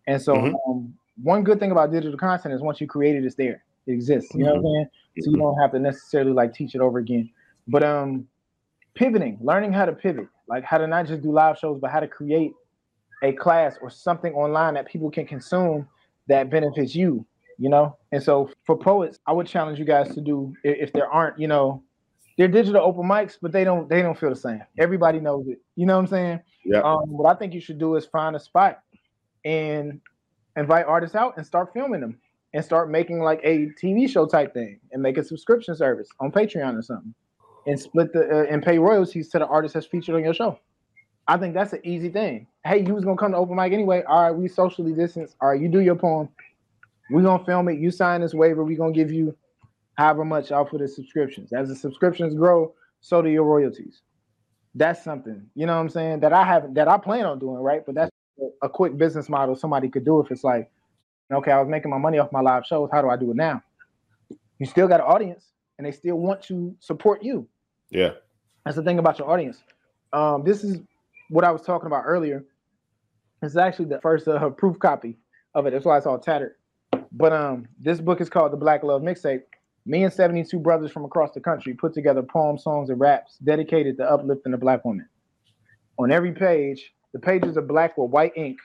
And 0.07 0.21
so, 0.21 0.35
Mhm. 0.35 0.53
um, 0.67 0.93
one 1.21 1.43
good 1.43 1.59
thing 1.59 1.71
about 1.71 1.91
digital 1.91 2.17
content 2.17 2.53
is 2.53 2.61
once 2.61 2.81
you 2.81 2.87
create 2.87 3.15
it, 3.15 3.23
it's 3.25 3.35
there. 3.35 3.63
It 3.85 3.93
exists. 3.93 4.33
You 4.33 4.43
know 4.45 4.55
what 4.55 4.57
I'm 4.59 4.63
saying? 4.63 4.87
So 5.21 5.31
you 5.31 5.37
don't 5.37 5.57
have 5.59 5.71
to 5.71 5.79
necessarily 5.79 6.31
like 6.31 6.53
teach 6.53 6.75
it 6.75 6.81
over 6.81 6.99
again. 6.99 7.29
But 7.67 7.83
um, 7.83 8.27
pivoting, 8.95 9.37
learning 9.41 9.73
how 9.73 9.85
to 9.85 9.93
pivot, 9.93 10.27
like 10.47 10.63
how 10.63 10.77
to 10.77 10.87
not 10.87 11.05
just 11.07 11.21
do 11.21 11.31
live 11.31 11.57
shows, 11.57 11.79
but 11.79 11.91
how 11.91 11.99
to 11.99 12.07
create 12.07 12.53
a 13.21 13.31
class 13.33 13.77
or 13.81 13.89
something 13.89 14.33
online 14.33 14.73
that 14.73 14.87
people 14.87 15.09
can 15.09 15.25
consume 15.25 15.87
that 16.27 16.49
benefits 16.49 16.95
you. 16.95 17.25
You 17.59 17.69
know. 17.69 17.95
And 18.11 18.21
so 18.21 18.49
for 18.65 18.77
poets, 18.77 19.19
I 19.27 19.31
would 19.31 19.47
challenge 19.47 19.77
you 19.77 19.85
guys 19.85 20.13
to 20.15 20.21
do 20.21 20.53
if 20.63 20.91
there 20.91 21.07
aren't, 21.07 21.39
you 21.39 21.47
know, 21.47 21.83
they're 22.37 22.47
digital 22.47 22.81
open 22.81 23.03
mics, 23.03 23.37
but 23.39 23.51
they 23.51 23.63
don't 23.63 23.87
they 23.87 24.01
don't 24.01 24.17
feel 24.17 24.29
the 24.29 24.35
same. 24.35 24.63
Everybody 24.79 25.19
knows 25.19 25.47
it. 25.47 25.61
You 25.75 25.85
know 25.85 25.95
what 25.95 26.01
I'm 26.01 26.07
saying? 26.07 26.39
Yeah. 26.65 26.79
Um, 26.79 27.11
what 27.11 27.29
I 27.29 27.37
think 27.37 27.53
you 27.53 27.61
should 27.61 27.77
do 27.77 27.95
is 27.95 28.05
find 28.05 28.35
a 28.35 28.39
spot 28.39 28.82
and 29.45 29.99
invite 30.55 30.85
artists 30.85 31.15
out 31.15 31.35
and 31.37 31.45
start 31.45 31.73
filming 31.73 32.01
them 32.01 32.19
and 32.53 32.63
start 32.63 32.89
making 32.89 33.19
like 33.19 33.39
a 33.43 33.67
TV 33.81 34.09
show 34.09 34.25
type 34.25 34.53
thing 34.53 34.79
and 34.91 35.01
make 35.01 35.17
a 35.17 35.23
subscription 35.23 35.75
service 35.75 36.07
on 36.19 36.31
Patreon 36.31 36.77
or 36.77 36.81
something 36.81 37.13
and 37.65 37.79
split 37.79 38.13
the 38.13 38.21
uh, 38.29 38.45
and 38.49 38.63
pay 38.63 38.77
royalties 38.77 39.29
to 39.29 39.39
the 39.39 39.47
artist 39.47 39.73
that's 39.73 39.85
featured 39.85 40.15
on 40.15 40.23
your 40.23 40.33
show. 40.33 40.59
I 41.27 41.37
think 41.37 41.53
that's 41.53 41.73
an 41.73 41.79
easy 41.83 42.09
thing. 42.09 42.47
Hey, 42.65 42.85
you 42.85 42.93
was 42.93 43.05
gonna 43.05 43.17
come 43.17 43.31
to 43.31 43.37
open 43.37 43.55
mic 43.55 43.71
anyway. 43.71 44.03
All 44.07 44.23
right, 44.23 44.31
we 44.31 44.47
socially 44.47 44.93
distance. 44.93 45.35
All 45.41 45.49
right, 45.49 45.61
you 45.61 45.69
do 45.69 45.79
your 45.79 45.95
poem. 45.95 46.29
we 47.09 47.23
gonna 47.23 47.43
film 47.45 47.69
it. 47.69 47.79
You 47.79 47.91
sign 47.91 48.21
this 48.21 48.33
waiver. 48.33 48.63
we 48.63 48.75
gonna 48.75 48.91
give 48.91 49.11
you 49.11 49.35
however 49.97 50.25
much 50.25 50.51
off 50.51 50.69
for 50.69 50.77
the 50.77 50.87
subscriptions. 50.87 51.53
As 51.53 51.69
the 51.69 51.75
subscriptions 51.75 52.35
grow, 52.35 52.73
so 53.01 53.21
do 53.21 53.29
your 53.29 53.43
royalties. 53.43 54.01
That's 54.75 55.03
something, 55.03 55.45
you 55.55 55.67
know 55.67 55.75
what 55.75 55.81
I'm 55.81 55.89
saying, 55.89 56.21
that 56.21 56.33
I 56.33 56.43
haven't 56.43 56.73
that 56.73 56.87
I 56.87 56.97
plan 56.97 57.25
on 57.25 57.39
doing, 57.39 57.61
right? 57.61 57.85
But 57.85 57.95
that's 57.95 58.11
a 58.61 58.69
quick 58.69 58.97
business 58.97 59.29
model 59.29 59.55
somebody 59.55 59.89
could 59.89 60.05
do 60.05 60.19
if 60.19 60.31
it's 60.31 60.43
like, 60.43 60.69
okay, 61.31 61.51
I 61.51 61.59
was 61.59 61.69
making 61.69 61.91
my 61.91 61.97
money 61.97 62.17
off 62.17 62.31
my 62.31 62.41
live 62.41 62.65
shows. 62.65 62.89
How 62.91 63.01
do 63.01 63.09
I 63.09 63.17
do 63.17 63.31
it 63.31 63.37
now? 63.37 63.61
You 64.59 64.65
still 64.65 64.87
got 64.87 64.99
an 64.99 65.05
audience 65.05 65.45
and 65.77 65.85
they 65.85 65.91
still 65.91 66.17
want 66.17 66.41
to 66.43 66.75
support 66.79 67.23
you. 67.23 67.47
Yeah. 67.89 68.11
That's 68.65 68.77
the 68.77 68.83
thing 68.83 68.99
about 68.99 69.19
your 69.19 69.29
audience. 69.29 69.63
Um, 70.13 70.43
this 70.43 70.63
is 70.63 70.79
what 71.29 71.43
I 71.43 71.51
was 71.51 71.61
talking 71.61 71.87
about 71.87 72.03
earlier. 72.05 72.45
It's 73.41 73.57
actually 73.57 73.85
the 73.85 73.99
first 74.01 74.27
uh, 74.27 74.49
proof 74.57 74.79
copy 74.79 75.17
of 75.55 75.65
it. 75.65 75.71
That's 75.71 75.85
why 75.85 75.97
it's 75.97 76.05
all 76.05 76.19
tattered. 76.19 76.55
But 77.11 77.33
um, 77.33 77.67
this 77.79 77.99
book 77.99 78.21
is 78.21 78.29
called 78.29 78.51
The 78.51 78.57
Black 78.57 78.83
Love 78.83 79.01
Mixtape. 79.01 79.41
Me 79.85 80.03
and 80.03 80.13
72 80.13 80.57
brothers 80.59 80.91
from 80.91 81.03
across 81.03 81.31
the 81.31 81.41
country 81.41 81.73
put 81.73 81.93
together 81.93 82.23
poems, 82.23 82.63
songs, 82.63 82.89
and 82.89 82.99
raps 82.99 83.37
dedicated 83.43 83.97
to 83.97 84.09
uplifting 84.09 84.53
the 84.53 84.57
black 84.57 84.85
woman. 84.85 85.07
On 85.99 86.11
every 86.11 86.31
page, 86.31 86.93
the 87.13 87.19
pages 87.19 87.57
are 87.57 87.61
black 87.61 87.97
with 87.97 88.11
white 88.11 88.33
ink, 88.35 88.57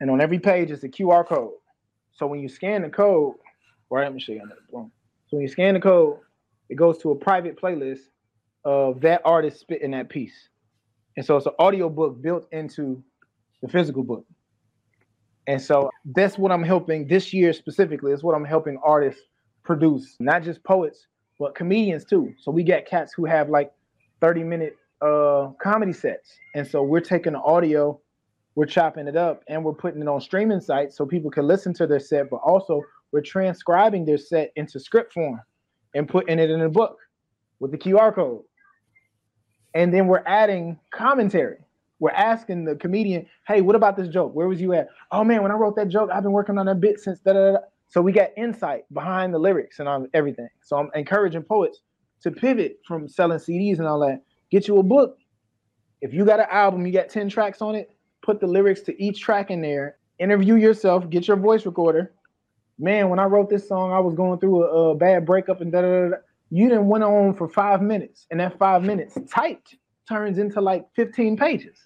and 0.00 0.10
on 0.10 0.20
every 0.20 0.38
page 0.38 0.70
is 0.70 0.82
a 0.84 0.88
QR 0.88 1.26
code. 1.26 1.52
So 2.12 2.26
when 2.26 2.40
you 2.40 2.48
scan 2.48 2.82
the 2.82 2.88
code, 2.88 3.34
right, 3.90 4.04
let 4.04 4.14
me 4.14 4.20
show 4.20 4.32
you 4.32 4.42
another 4.42 4.60
one. 4.70 4.90
So 5.28 5.36
when 5.36 5.42
you 5.42 5.48
scan 5.48 5.74
the 5.74 5.80
code, 5.80 6.18
it 6.68 6.76
goes 6.76 6.98
to 6.98 7.10
a 7.10 7.14
private 7.14 7.60
playlist 7.60 8.00
of 8.64 9.00
that 9.00 9.22
artist 9.24 9.60
spitting 9.60 9.90
that 9.92 10.08
piece. 10.08 10.48
And 11.16 11.26
so 11.26 11.36
it's 11.36 11.46
an 11.46 11.52
audio 11.58 11.88
book 11.88 12.20
built 12.22 12.46
into 12.52 13.02
the 13.62 13.68
physical 13.68 14.02
book. 14.02 14.24
And 15.46 15.60
so 15.60 15.90
that's 16.04 16.38
what 16.38 16.52
I'm 16.52 16.62
helping 16.62 17.08
this 17.08 17.32
year 17.32 17.52
specifically, 17.52 18.12
is 18.12 18.22
what 18.22 18.34
I'm 18.34 18.44
helping 18.44 18.78
artists 18.84 19.22
produce, 19.64 20.16
not 20.20 20.42
just 20.42 20.62
poets, 20.62 21.06
but 21.38 21.54
comedians 21.54 22.04
too. 22.04 22.34
So 22.38 22.50
we 22.50 22.62
got 22.62 22.86
cats 22.86 23.12
who 23.12 23.24
have 23.24 23.48
like 23.48 23.72
30 24.20 24.44
minute 24.44 24.76
uh 25.02 25.50
comedy 25.62 25.92
sets. 25.92 26.32
And 26.54 26.66
so 26.66 26.82
we're 26.82 27.00
taking 27.00 27.32
the 27.32 27.40
audio, 27.40 28.00
we're 28.54 28.66
chopping 28.66 29.08
it 29.08 29.16
up, 29.16 29.42
and 29.48 29.64
we're 29.64 29.74
putting 29.74 30.02
it 30.02 30.08
on 30.08 30.20
streaming 30.20 30.60
sites 30.60 30.96
so 30.96 31.06
people 31.06 31.30
can 31.30 31.46
listen 31.46 31.72
to 31.74 31.86
their 31.86 32.00
set, 32.00 32.30
but 32.30 32.38
also 32.38 32.82
we're 33.12 33.22
transcribing 33.22 34.04
their 34.04 34.18
set 34.18 34.52
into 34.56 34.78
script 34.78 35.12
form 35.12 35.40
and 35.94 36.08
putting 36.08 36.38
it 36.38 36.50
in 36.50 36.60
a 36.60 36.68
book 36.68 36.98
with 37.58 37.70
the 37.70 37.78
QR 37.78 38.14
code. 38.14 38.42
And 39.74 39.92
then 39.94 40.06
we're 40.06 40.22
adding 40.26 40.78
commentary. 40.92 41.58
We're 41.98 42.10
asking 42.10 42.64
the 42.64 42.76
comedian, 42.76 43.26
hey, 43.46 43.60
what 43.60 43.76
about 43.76 43.96
this 43.96 44.08
joke? 44.08 44.34
Where 44.34 44.48
was 44.48 44.60
you 44.60 44.72
at? 44.72 44.88
Oh 45.12 45.22
man, 45.22 45.42
when 45.42 45.52
I 45.52 45.54
wrote 45.54 45.76
that 45.76 45.88
joke, 45.88 46.10
I've 46.12 46.22
been 46.22 46.32
working 46.32 46.58
on 46.58 46.66
that 46.66 46.80
bit 46.80 46.98
since 46.98 47.20
da 47.20 47.34
da 47.34 47.52
da. 47.52 47.58
So 47.88 48.00
we 48.00 48.12
got 48.12 48.30
insight 48.36 48.84
behind 48.92 49.34
the 49.34 49.38
lyrics 49.38 49.80
and 49.80 49.88
all, 49.88 50.06
everything. 50.14 50.48
So 50.62 50.76
I'm 50.76 50.90
encouraging 50.94 51.42
poets 51.42 51.80
to 52.22 52.30
pivot 52.30 52.78
from 52.86 53.08
selling 53.08 53.38
CDs 53.38 53.78
and 53.78 53.86
all 53.86 54.00
that. 54.00 54.22
Get 54.50 54.68
you 54.68 54.78
a 54.78 54.82
book. 54.82 55.18
If 56.00 56.14
you 56.14 56.24
got 56.24 56.40
an 56.40 56.46
album, 56.50 56.86
you 56.86 56.92
got 56.92 57.08
10 57.08 57.28
tracks 57.28 57.60
on 57.60 57.74
it, 57.74 57.90
put 58.22 58.40
the 58.40 58.46
lyrics 58.46 58.80
to 58.82 59.02
each 59.02 59.20
track 59.20 59.50
in 59.50 59.60
there, 59.60 59.96
interview 60.18 60.54
yourself, 60.54 61.08
get 61.10 61.28
your 61.28 61.36
voice 61.36 61.66
recorder. 61.66 62.12
Man, 62.78 63.10
when 63.10 63.18
I 63.18 63.24
wrote 63.24 63.50
this 63.50 63.68
song, 63.68 63.92
I 63.92 63.98
was 63.98 64.14
going 64.14 64.38
through 64.40 64.64
a, 64.64 64.90
a 64.90 64.94
bad 64.94 65.26
breakup 65.26 65.60
and 65.60 65.70
da 65.70 65.82
da 65.82 66.08
da. 66.08 66.16
You 66.50 66.68
didn't 66.68 66.88
went 66.88 67.04
on 67.04 67.34
for 67.34 67.48
five 67.48 67.80
minutes, 67.80 68.26
and 68.30 68.40
that 68.40 68.58
five 68.58 68.82
minutes 68.82 69.16
typed 69.28 69.76
turns 70.08 70.38
into 70.38 70.60
like 70.60 70.86
15 70.96 71.36
pages. 71.36 71.78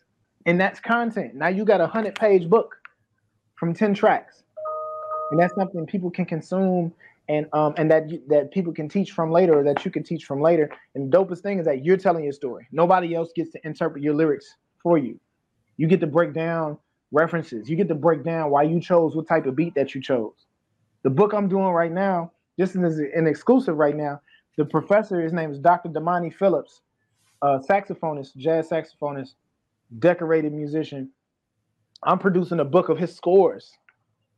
And 0.47 0.59
that's 0.61 0.81
content. 0.81 1.35
Now 1.35 1.49
you 1.49 1.65
got 1.65 1.81
a 1.81 1.87
hundred 1.87 2.15
page 2.15 2.49
book 2.49 2.77
from 3.57 3.75
10 3.75 3.95
tracks 3.95 4.45
and 5.31 5.41
that's 5.41 5.55
something 5.55 5.87
people 5.87 6.11
can 6.11 6.25
consume 6.25 6.93
and 7.29 7.47
um 7.53 7.75
and 7.77 7.91
that 7.91 8.05
that 8.29 8.51
people 8.53 8.73
can 8.73 8.89
teach 8.89 9.13
from 9.13 9.31
later 9.31 9.59
or 9.59 9.65
that 9.65 9.85
you 9.85 9.91
can 9.91 10.03
teach 10.03 10.25
from 10.25 10.41
later. 10.41 10.71
And 10.95 11.11
the 11.11 11.17
dopest 11.17 11.41
thing 11.41 11.59
is 11.59 11.65
that 11.67 11.85
you're 11.85 11.97
telling 11.97 12.25
your 12.25 12.33
story. 12.33 12.67
Nobody 12.73 13.15
else 13.15 13.31
gets 13.35 13.53
to 13.53 13.67
interpret 13.67 14.03
your 14.03 14.15
lyrics 14.15 14.57
for 14.83 14.99
you. 14.99 15.19
You 15.77 15.87
get 15.87 16.01
to 16.01 16.07
break 16.07 16.35
down 16.35 16.79
references. 17.13 17.69
You 17.69 17.77
get 17.77 17.89
to 17.89 17.95
break 17.95 18.25
down 18.25 18.51
why 18.51 18.65
you 18.65 18.81
chose 18.81 19.15
what 19.17 19.27
type 19.27 19.47
of 19.47 19.57
beat 19.57 19.75
that 19.75 19.95
you 19.95 20.03
chose. 20.03 20.47
The 21.03 21.11
book 21.11 21.33
i'm 21.33 21.49
doing 21.49 21.69
right 21.69 21.93
now 21.93 22.33
this 22.57 22.77
is 22.77 22.99
an 22.99 23.27
exclusive 23.27 23.77
right 23.77 23.97
now. 23.97 24.21
The 24.57 24.65
professor 24.65 25.21
his 25.21 25.33
name 25.33 25.51
is 25.51 25.59
dr 25.59 25.89
damani 25.89 26.33
phillips 26.33 26.83
saxophonist 27.43 28.37
jazz 28.37 28.69
saxophonist 28.69 29.35
decorated 29.99 30.53
musician. 30.53 31.11
I'm 32.03 32.19
producing 32.19 32.61
a 32.61 32.65
book 32.65 32.89
of 32.89 32.99
his 32.99 33.15
scores 33.15 33.73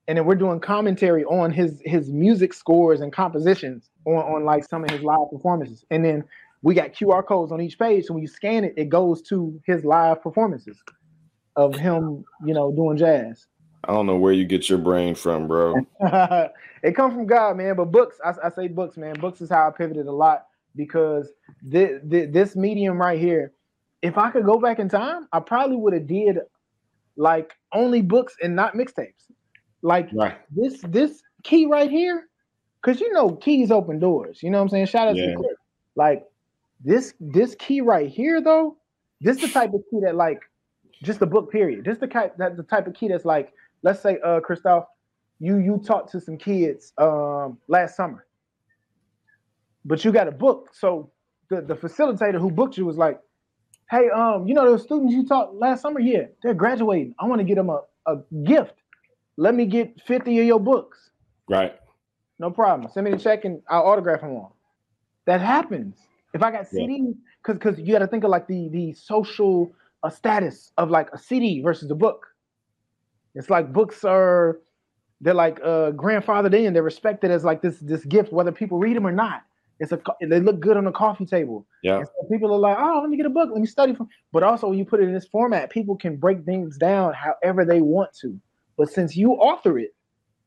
and 0.08 0.16
then 0.16 0.24
we're 0.24 0.36
doing 0.36 0.60
commentary 0.60 1.24
on 1.24 1.50
his 1.50 1.80
his 1.84 2.10
music 2.10 2.54
scores 2.54 3.00
and 3.00 3.12
compositions 3.12 3.90
on, 4.04 4.14
on 4.14 4.44
like 4.44 4.64
some 4.64 4.84
of 4.84 4.90
his 4.90 5.02
live 5.02 5.30
performances. 5.30 5.84
And 5.90 6.04
then 6.04 6.24
we 6.62 6.74
got 6.74 6.92
qr 6.92 7.24
codes 7.26 7.52
on 7.52 7.60
each 7.60 7.78
page. 7.78 8.04
So 8.06 8.14
when 8.14 8.22
you 8.22 8.28
scan 8.28 8.64
it 8.64 8.74
it 8.76 8.88
goes 8.88 9.22
to 9.22 9.60
his 9.66 9.84
live 9.84 10.22
performances 10.22 10.78
of 11.56 11.74
him 11.74 12.24
you 12.44 12.54
know 12.54 12.72
doing 12.72 12.96
jazz. 12.96 13.46
I 13.84 13.92
don't 13.92 14.06
know 14.06 14.16
where 14.16 14.32
you 14.32 14.44
get 14.44 14.68
your 14.68 14.78
brain 14.78 15.14
from 15.14 15.48
bro. 15.48 15.74
It 16.82 16.94
comes 16.94 17.14
from 17.14 17.26
god 17.26 17.56
man. 17.56 17.74
But 17.74 17.86
books 17.86 18.18
I, 18.24 18.34
I, 18.44 18.50
say 18.50 18.68
books 18.68 18.96
man. 18.96 19.14
Books 19.14 19.40
is 19.40 19.50
how 19.50 19.66
i 19.66 19.70
pivoted 19.70 20.06
a 20.06 20.12
lot 20.12 20.46
because 20.76 21.32
this, 21.62 22.00
this 22.04 22.54
medium 22.54 22.98
right 22.98 23.18
here 23.18 23.52
if 24.02 24.18
i 24.18 24.30
could 24.30 24.44
go 24.44 24.58
back 24.60 24.78
in 24.78 24.88
time 24.88 25.26
i 25.32 25.40
probably 25.40 25.76
would 25.76 25.94
have 25.94 26.06
did 26.06 26.38
like 27.16 27.54
only 27.72 28.02
books 28.02 28.36
and 28.42 28.54
not 28.54 28.74
mixtapes 28.74 29.24
like 29.82 30.08
right. 30.12 30.38
this 30.50 30.80
this 30.82 31.22
key 31.42 31.66
right 31.66 31.90
here, 31.90 32.28
because 32.82 33.00
you 33.00 33.12
know 33.12 33.32
keys 33.36 33.70
open 33.70 33.98
doors. 33.98 34.42
You 34.42 34.50
know 34.50 34.58
what 34.58 34.64
I'm 34.64 34.68
saying? 34.70 34.86
Shout 34.86 35.08
out 35.08 35.16
yeah. 35.16 35.26
to 35.26 35.36
Clip. 35.36 35.56
Like 35.94 36.24
this 36.84 37.14
this 37.20 37.54
key 37.58 37.80
right 37.80 38.08
here 38.08 38.40
though, 38.40 38.76
this 39.20 39.40
the 39.40 39.48
type 39.48 39.72
of 39.72 39.82
key 39.90 40.00
that 40.02 40.14
like 40.14 40.40
just 41.02 41.20
the 41.20 41.26
book 41.26 41.50
period. 41.50 41.84
This 41.84 41.98
the 41.98 42.06
type 42.06 42.36
that 42.38 42.56
the 42.56 42.62
type 42.62 42.86
of 42.86 42.94
key 42.94 43.08
that's 43.08 43.24
like, 43.24 43.52
let's 43.82 44.00
say, 44.00 44.18
uh 44.24 44.40
Christoph, 44.40 44.86
you 45.40 45.58
you 45.58 45.82
talked 45.84 46.10
to 46.12 46.20
some 46.20 46.36
kids 46.36 46.92
um 46.98 47.58
last 47.68 47.96
summer, 47.96 48.26
but 49.84 50.04
you 50.04 50.12
got 50.12 50.28
a 50.28 50.32
book. 50.32 50.70
So 50.72 51.10
the, 51.48 51.60
the 51.62 51.74
facilitator 51.76 52.40
who 52.40 52.50
booked 52.50 52.76
you 52.76 52.84
was 52.84 52.96
like, 52.96 53.20
hey, 53.90 54.08
um, 54.10 54.46
you 54.48 54.54
know 54.54 54.64
those 54.64 54.82
students 54.82 55.14
you 55.14 55.26
taught 55.26 55.54
last 55.56 55.82
summer? 55.82 56.00
Yeah, 56.00 56.24
they're 56.42 56.54
graduating. 56.54 57.14
I 57.18 57.26
want 57.26 57.40
to 57.40 57.44
get 57.44 57.54
them 57.54 57.70
a, 57.70 57.82
a 58.06 58.16
gift 58.44 58.74
let 59.36 59.54
me 59.54 59.66
get 59.66 60.00
50 60.02 60.38
of 60.40 60.46
your 60.46 60.60
books. 60.60 61.10
Right. 61.48 61.74
No 62.38 62.50
problem. 62.50 62.90
Send 62.92 63.04
me 63.04 63.10
the 63.12 63.18
check 63.18 63.44
and 63.44 63.62
I'll 63.68 63.82
autograph 63.82 64.20
them 64.20 64.30
all. 64.30 64.56
That 65.26 65.40
happens. 65.40 65.96
If 66.34 66.42
I 66.42 66.50
got 66.50 66.66
CDs, 66.66 67.14
because 67.42 67.58
because 67.58 67.78
you 67.78 67.92
got 67.92 68.00
to 68.00 68.06
think 68.06 68.24
of 68.24 68.30
like 68.30 68.46
the 68.46 68.68
the 68.68 68.92
social 68.92 69.72
uh, 70.02 70.10
status 70.10 70.70
of 70.76 70.90
like 70.90 71.08
a 71.12 71.18
CD 71.18 71.62
versus 71.62 71.90
a 71.90 71.94
book. 71.94 72.26
It's 73.34 73.50
like 73.50 73.72
books 73.72 74.04
are 74.04 74.60
they're 75.20 75.34
like 75.34 75.58
uh 75.60 75.92
grandfathered 75.92 76.54
in. 76.54 76.74
They're 76.74 76.82
respected 76.82 77.30
as 77.30 77.44
like 77.44 77.62
this 77.62 77.78
this 77.80 78.04
gift, 78.04 78.32
whether 78.32 78.52
people 78.52 78.78
read 78.78 78.96
them 78.96 79.06
or 79.06 79.12
not. 79.12 79.42
It's 79.78 79.92
a 79.92 80.00
they 80.20 80.40
look 80.40 80.60
good 80.60 80.76
on 80.76 80.86
a 80.86 80.92
coffee 80.92 81.26
table. 81.26 81.66
Yeah. 81.82 82.02
So 82.02 82.28
people 82.30 82.52
are 82.52 82.58
like, 82.58 82.76
oh, 82.78 83.00
let 83.00 83.10
me 83.10 83.16
get 83.16 83.26
a 83.26 83.30
book, 83.30 83.50
let 83.52 83.60
me 83.60 83.66
study 83.66 83.94
from. 83.94 84.08
But 84.32 84.42
also, 84.42 84.68
when 84.68 84.78
you 84.78 84.84
put 84.84 85.00
it 85.00 85.04
in 85.04 85.14
this 85.14 85.26
format, 85.26 85.70
people 85.70 85.96
can 85.96 86.16
break 86.16 86.44
things 86.44 86.78
down 86.78 87.12
however 87.14 87.64
they 87.64 87.82
want 87.82 88.14
to. 88.20 88.40
But 88.76 88.90
since 88.90 89.16
you 89.16 89.32
author 89.32 89.78
it, 89.78 89.94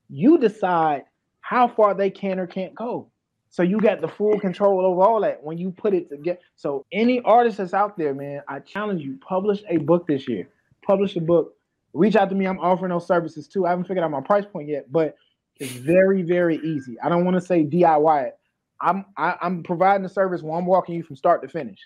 you 0.10 0.38
decide 0.38 1.04
how 1.42 1.68
far 1.68 1.94
they 1.94 2.10
can 2.10 2.40
or 2.40 2.48
can't 2.48 2.76
go. 2.76 3.10
So 3.50 3.64
you 3.64 3.80
got 3.80 4.02
the 4.02 4.08
full 4.08 4.40
control 4.40 4.86
over 4.86 5.02
all 5.02 5.22
that 5.22 5.44
when 5.44 5.58
you 5.58 5.72
put 5.72 5.94
it 5.94 6.10
together. 6.10 6.40
So 6.56 6.86
any 6.92 7.20
artist 7.22 7.58
that's 7.58 7.74
out 7.74 7.98
there, 7.98 8.14
man, 8.14 8.42
I 8.48 8.60
challenge 8.60 9.02
you, 9.02 9.18
publish 9.28 9.64
a 9.68 9.78
book 9.78 10.06
this 10.08 10.28
year. 10.28 10.48
Publish 10.86 11.16
a 11.16 11.22
book. 11.22 11.56
Reach 11.94 12.16
out 12.16 12.30
to 12.30 12.36
me. 12.36 12.46
I'm 12.46 12.60
offering 12.60 12.92
those 12.92 13.08
services 13.08 13.48
too. 13.48 13.66
I 13.66 13.72
haven't 13.72 13.86
figured 13.86 14.04
out 14.04 14.12
my 14.12 14.22
price 14.22 14.46
point 14.46 14.70
yet, 14.70 14.92
but 14.92 15.16
it's 15.60 15.72
very, 15.72 16.22
very 16.22 16.58
easy. 16.58 16.96
I 17.04 17.10
don't 17.10 17.26
want 17.26 17.36
to 17.36 17.42
say 17.42 17.66
DIY 17.66 18.28
it. 18.28 18.38
I'm 18.82 19.06
I, 19.18 19.32
am 19.32 19.38
i 19.42 19.46
am 19.46 19.64
providing 19.64 20.04
the 20.04 20.10
service 20.10 20.42
where 20.42 20.58
I'm 20.58 20.66
walking 20.66 20.96
you 20.96 21.04
from 21.04 21.16
start 21.16 21.42
to 21.42 21.48
finish. 21.48 21.80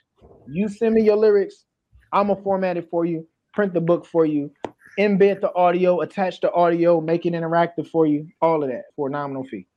You 0.47 0.67
send 0.67 0.93
me 0.93 1.01
your 1.03 1.15
lyrics, 1.15 1.65
I'm 2.11 2.27
gonna 2.27 2.41
format 2.41 2.77
it 2.77 2.89
for 2.89 3.05
you, 3.05 3.25
print 3.53 3.73
the 3.73 3.81
book 3.81 4.05
for 4.05 4.25
you, 4.25 4.51
embed 4.99 5.41
the 5.41 5.53
audio, 5.53 6.01
attach 6.01 6.41
the 6.41 6.51
audio, 6.51 7.01
make 7.01 7.25
it 7.25 7.33
interactive 7.33 7.87
for 7.87 8.05
you, 8.05 8.27
all 8.41 8.63
of 8.63 8.69
that 8.69 8.85
for 8.95 9.07
a 9.07 9.11
nominal 9.11 9.43
fee. 9.43 9.67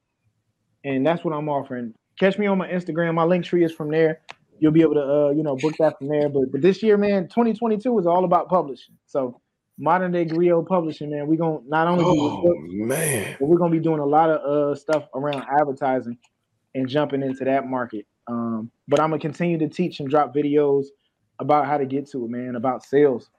And 0.85 1.07
that's 1.07 1.25
what 1.25 1.35
I'm 1.35 1.49
offering. 1.49 1.95
Catch 2.19 2.39
me 2.39 2.47
on 2.47 2.59
my 2.59 2.69
Instagram. 2.69 3.15
My 3.15 3.25
link 3.25 3.45
tree 3.45 3.65
is 3.65 3.73
from 3.73 3.91
there. 3.91 4.21
You'll 4.59 4.73
be 4.73 4.83
able 4.83 4.95
to, 4.95 5.03
uh, 5.03 5.31
you 5.31 5.43
know, 5.43 5.57
book 5.57 5.75
that 5.79 5.99
from 5.99 6.09
there. 6.09 6.29
But, 6.29 6.53
but 6.53 6.63
this 6.63 6.83
year, 6.83 6.97
man, 6.97 7.25
2022 7.25 7.99
is 7.99 8.07
all 8.07 8.25
about 8.25 8.49
publishing. 8.49 8.95
So 9.07 9.41
modern 9.79 10.13
day 10.13 10.25
griot 10.25 10.67
publishing, 10.67 11.11
man. 11.11 11.27
We're 11.27 11.37
gonna 11.37 11.59
not 11.67 11.89
only 11.89 12.05
oh, 12.07 12.43
books, 12.43 12.59
man, 12.69 13.37
but 13.39 13.47
we're 13.47 13.59
gonna 13.59 13.73
be 13.73 13.81
doing 13.81 14.01
a 14.01 14.07
lot 14.07 14.31
of 14.31 14.41
uh 14.41 14.75
stuff 14.75 15.05
around 15.15 15.45
advertising 15.61 16.17
and 16.75 16.89
jumping 16.89 17.23
into 17.23 17.45
that 17.45 17.67
market. 17.67 18.07
Um, 18.29 18.71
but 18.89 19.01
I'm 19.01 19.11
gonna 19.11 19.21
continue 19.21 19.59
to 19.59 19.69
teach 19.69 20.01
and 20.01 20.09
drop 20.09 20.35
videos 20.35 20.87
about 21.39 21.67
how 21.67 21.77
to 21.77 21.85
get 21.85 22.11
to 22.11 22.25
it, 22.25 22.31
man, 22.31 22.57
about 22.57 22.85
sales 22.85 23.31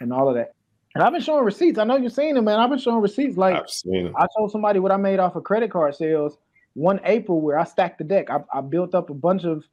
and 0.00 0.12
all 0.12 0.28
of 0.28 0.34
that. 0.36 0.54
And 0.94 1.02
I've 1.02 1.12
been 1.12 1.22
showing 1.22 1.44
receipts. 1.44 1.78
I 1.78 1.84
know 1.84 1.96
you've 1.96 2.12
seen 2.12 2.34
them, 2.34 2.44
man. 2.44 2.58
I've 2.58 2.68
been 2.68 2.78
showing 2.78 3.00
receipts. 3.00 3.36
Like 3.36 3.54
I 3.56 4.26
told 4.36 4.50
somebody 4.50 4.78
what 4.78 4.92
I 4.92 4.96
made 4.96 5.18
off 5.18 5.36
of 5.36 5.44
credit 5.44 5.70
card 5.70 5.94
sales 5.94 6.36
one 6.74 7.00
April 7.04 7.40
where 7.40 7.58
I 7.58 7.64
stacked 7.64 7.98
the 7.98 8.04
deck. 8.04 8.30
I, 8.30 8.40
I 8.52 8.60
built 8.60 8.94
up 8.94 9.10
a 9.10 9.14
bunch 9.14 9.44
of 9.44 9.64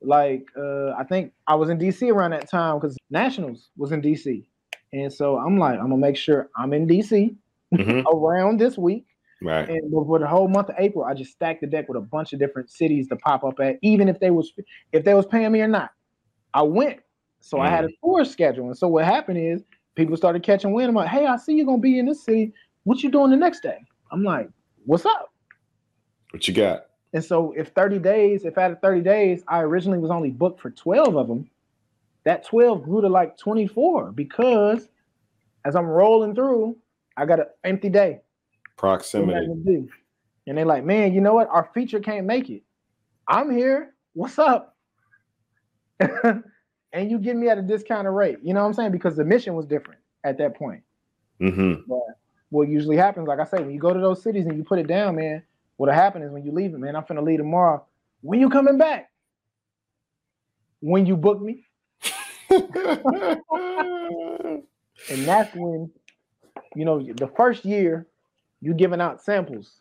like 0.00 0.46
uh, 0.56 0.92
I 0.92 1.04
think 1.04 1.32
I 1.46 1.54
was 1.54 1.70
in 1.70 1.78
DC 1.78 2.10
around 2.12 2.32
that 2.32 2.48
time 2.48 2.78
because 2.78 2.96
Nationals 3.10 3.70
was 3.76 3.92
in 3.92 4.02
DC. 4.02 4.44
And 4.92 5.12
so 5.12 5.38
I'm 5.38 5.58
like, 5.58 5.78
I'm 5.78 5.90
gonna 5.90 5.96
make 5.96 6.16
sure 6.16 6.50
I'm 6.56 6.72
in 6.72 6.86
DC 6.86 7.34
mm-hmm. 7.74 8.06
around 8.16 8.60
this 8.60 8.76
week. 8.76 9.06
Right. 9.42 9.68
And 9.68 9.90
for 9.92 10.18
the 10.18 10.26
whole 10.26 10.48
month 10.48 10.70
of 10.70 10.76
April, 10.78 11.04
I 11.04 11.14
just 11.14 11.32
stacked 11.32 11.60
the 11.60 11.66
deck 11.66 11.88
with 11.88 11.98
a 11.98 12.00
bunch 12.00 12.32
of 12.32 12.38
different 12.38 12.70
cities 12.70 13.08
to 13.08 13.16
pop 13.16 13.44
up 13.44 13.60
at, 13.60 13.78
even 13.82 14.08
if 14.08 14.20
they 14.20 14.30
was 14.30 14.52
if 14.92 15.04
they 15.04 15.14
was 15.14 15.26
paying 15.26 15.52
me 15.52 15.60
or 15.60 15.68
not. 15.68 15.90
I 16.52 16.62
went. 16.62 17.00
So 17.40 17.58
mm. 17.58 17.66
I 17.66 17.70
had 17.70 17.84
a 17.84 17.88
mm-hmm. 17.88 18.06
tour 18.06 18.24
schedule. 18.24 18.66
And 18.66 18.76
so 18.76 18.88
what 18.88 19.04
happened 19.04 19.38
is 19.38 19.62
people 19.94 20.16
started 20.16 20.42
catching 20.42 20.72
wind. 20.72 20.88
I'm 20.88 20.94
like, 20.94 21.08
hey, 21.08 21.26
I 21.26 21.36
see 21.36 21.54
you're 21.54 21.66
gonna 21.66 21.78
be 21.78 21.98
in 21.98 22.06
this 22.06 22.24
city. 22.24 22.52
What 22.84 23.02
you 23.02 23.10
doing 23.10 23.30
the 23.30 23.36
next 23.36 23.62
day? 23.62 23.78
I'm 24.10 24.22
like, 24.22 24.48
what's 24.84 25.06
up? 25.06 25.32
What 26.30 26.46
you 26.46 26.54
got? 26.54 26.86
And 27.12 27.24
so 27.24 27.52
if 27.56 27.68
30 27.68 28.00
days, 28.00 28.44
if 28.44 28.58
out 28.58 28.80
30 28.82 29.00
days, 29.00 29.44
I 29.46 29.60
originally 29.60 29.98
was 29.98 30.10
only 30.10 30.30
booked 30.30 30.60
for 30.60 30.70
12 30.70 31.16
of 31.16 31.28
them, 31.28 31.48
that 32.24 32.44
12 32.44 32.82
grew 32.82 33.00
to 33.00 33.08
like 33.08 33.36
24 33.38 34.12
because 34.12 34.88
as 35.64 35.76
I'm 35.76 35.86
rolling 35.86 36.34
through, 36.34 36.76
I 37.16 37.24
got 37.26 37.38
an 37.38 37.46
empty 37.62 37.88
day. 37.88 38.20
Proximity. 38.76 39.88
And 40.46 40.58
they're 40.58 40.66
like, 40.66 40.84
man, 40.84 41.14
you 41.14 41.20
know 41.20 41.34
what? 41.34 41.48
Our 41.48 41.70
feature 41.72 42.00
can't 42.00 42.26
make 42.26 42.50
it. 42.50 42.62
I'm 43.28 43.50
here. 43.50 43.94
What's 44.12 44.38
up? 44.38 44.76
and 46.94 47.10
you 47.10 47.18
get 47.18 47.36
me 47.36 47.48
at 47.48 47.58
a 47.58 47.62
discounted 47.62 48.12
rate. 48.12 48.38
You 48.42 48.54
know 48.54 48.60
what 48.60 48.68
I'm 48.68 48.72
saying? 48.72 48.92
Because 48.92 49.16
the 49.16 49.24
mission 49.24 49.54
was 49.54 49.66
different 49.66 50.00
at 50.22 50.38
that 50.38 50.56
point. 50.56 50.82
Mm-hmm. 51.40 51.82
But 51.88 51.98
what 52.50 52.68
usually 52.68 52.96
happens, 52.96 53.26
like 53.26 53.40
I 53.40 53.44
say, 53.44 53.58
when 53.58 53.72
you 53.72 53.80
go 53.80 53.92
to 53.92 53.98
those 54.00 54.22
cities 54.22 54.46
and 54.46 54.56
you 54.56 54.62
put 54.62 54.78
it 54.78 54.86
down, 54.86 55.16
man, 55.16 55.42
what'll 55.76 55.94
happen 55.94 56.22
is 56.22 56.30
when 56.30 56.44
you 56.44 56.52
leave 56.52 56.72
it, 56.72 56.78
man, 56.78 56.94
I'm 56.94 57.02
finna 57.02 57.24
leave 57.24 57.38
tomorrow. 57.38 57.84
When 58.22 58.38
you 58.38 58.48
coming 58.48 58.78
back? 58.78 59.10
When 60.80 61.04
you 61.04 61.16
book 61.16 61.42
me. 61.42 61.64
and 62.50 62.62
that's 65.24 65.52
when, 65.56 65.90
you 66.76 66.84
know, 66.84 67.02
the 67.02 67.30
first 67.36 67.64
year 67.64 68.06
you 68.60 68.72
giving 68.72 69.00
out 69.00 69.20
samples. 69.20 69.80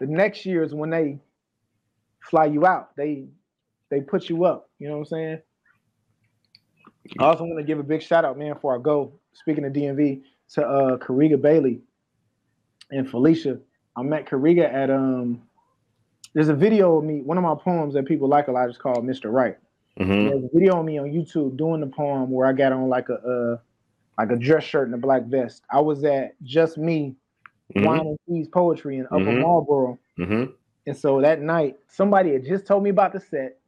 The 0.00 0.06
next 0.06 0.44
year 0.44 0.64
is 0.64 0.74
when 0.74 0.90
they 0.90 1.20
fly 2.20 2.46
you 2.46 2.66
out. 2.66 2.96
They 2.96 3.26
they 3.90 4.00
put 4.00 4.28
you 4.28 4.44
up. 4.44 4.68
You 4.80 4.88
know 4.88 4.94
what 4.94 5.00
I'm 5.00 5.06
saying? 5.06 5.38
I 7.18 7.24
also 7.24 7.44
want 7.44 7.58
to 7.58 7.64
give 7.64 7.78
a 7.78 7.82
big 7.82 8.02
shout 8.02 8.24
out, 8.24 8.38
man, 8.38 8.54
before 8.54 8.78
I 8.78 8.80
go. 8.82 9.12
Speaking 9.32 9.64
of 9.64 9.72
DMV, 9.72 10.22
to 10.54 10.66
uh 10.66 10.96
Kariga 10.98 11.40
Bailey 11.40 11.80
and 12.90 13.08
Felicia. 13.08 13.58
I 13.96 14.02
met 14.02 14.26
Kariga 14.26 14.72
at 14.72 14.90
um. 14.90 15.42
There's 16.34 16.48
a 16.48 16.54
video 16.54 16.96
of 16.98 17.04
me. 17.04 17.20
One 17.20 17.36
of 17.36 17.44
my 17.44 17.54
poems 17.54 17.92
that 17.94 18.06
people 18.06 18.28
like 18.28 18.48
a 18.48 18.52
lot 18.52 18.68
is 18.70 18.78
called 18.78 19.04
Mr. 19.04 19.30
Right. 19.32 19.58
Mhm. 19.98 20.30
There's 20.30 20.44
a 20.44 20.48
video 20.54 20.78
of 20.80 20.86
me 20.86 20.98
on 20.98 21.10
YouTube 21.10 21.56
doing 21.58 21.80
the 21.80 21.86
poem 21.86 22.30
where 22.30 22.46
I 22.46 22.52
got 22.54 22.72
on 22.72 22.88
like 22.88 23.08
a 23.10 23.14
uh, 23.14 23.58
like 24.18 24.30
a 24.30 24.36
dress 24.36 24.64
shirt 24.64 24.86
and 24.86 24.94
a 24.94 24.98
black 24.98 25.24
vest. 25.24 25.62
I 25.70 25.80
was 25.80 26.04
at 26.04 26.34
just 26.42 26.78
me 26.78 27.14
Mhm. 27.74 27.84
wine 27.86 28.06
and 28.06 28.18
cheese 28.28 28.48
poetry 28.48 28.96
in 28.98 29.06
Upper 29.06 29.18
Mhm. 29.18 29.40
Marlboro. 29.42 29.98
Mhm. 30.18 30.52
And 30.86 30.96
so 30.96 31.20
that 31.20 31.40
night, 31.40 31.78
somebody 31.88 32.32
had 32.32 32.44
just 32.44 32.66
told 32.66 32.82
me 32.82 32.90
about 32.90 33.12
the 33.12 33.20
set. 33.20 33.58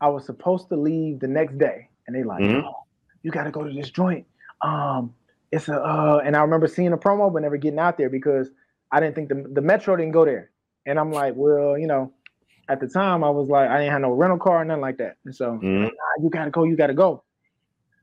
I 0.00 0.08
was 0.08 0.24
supposed 0.26 0.68
to 0.70 0.76
leave 0.76 1.20
the 1.20 1.28
next 1.28 1.58
day, 1.58 1.88
and 2.06 2.14
they 2.16 2.22
like, 2.22 2.42
Mhm. 2.42 2.62
"Oh, 2.64 2.84
you 3.22 3.30
got 3.30 3.44
to 3.44 3.50
go 3.50 3.64
to 3.64 3.72
this 3.72 3.90
joint. 3.90 4.26
Um, 4.62 5.14
it's 5.52 5.68
a 5.68 5.80
uh, 5.80 6.20
and 6.24 6.36
I 6.36 6.40
remember 6.42 6.66
seeing 6.66 6.90
the 6.90 6.96
promo, 6.98 7.32
but 7.32 7.42
never 7.42 7.56
getting 7.56 7.78
out 7.78 7.98
there 7.98 8.10
because 8.10 8.50
I 8.92 9.00
didn't 9.00 9.14
think 9.14 9.28
the 9.28 9.46
the 9.52 9.60
Metro 9.60 9.96
didn't 9.96 10.12
go 10.12 10.24
there. 10.24 10.50
And 10.86 10.98
I'm 10.98 11.10
like, 11.12 11.34
well, 11.36 11.76
you 11.76 11.86
know, 11.86 12.12
at 12.68 12.80
the 12.80 12.88
time 12.88 13.24
I 13.24 13.30
was 13.30 13.48
like, 13.48 13.68
I 13.68 13.78
didn't 13.78 13.92
have 13.92 14.00
no 14.02 14.12
rental 14.12 14.38
car, 14.38 14.58
or 14.62 14.64
nothing 14.64 14.80
like 14.82 14.98
that. 14.98 15.16
And 15.24 15.34
so 15.34 15.58
Mhm. 15.58 15.82
"Nah, 15.82 15.90
you 16.22 16.30
gotta 16.30 16.50
go, 16.50 16.64
you 16.64 16.76
gotta 16.76 16.94
go. 16.94 17.22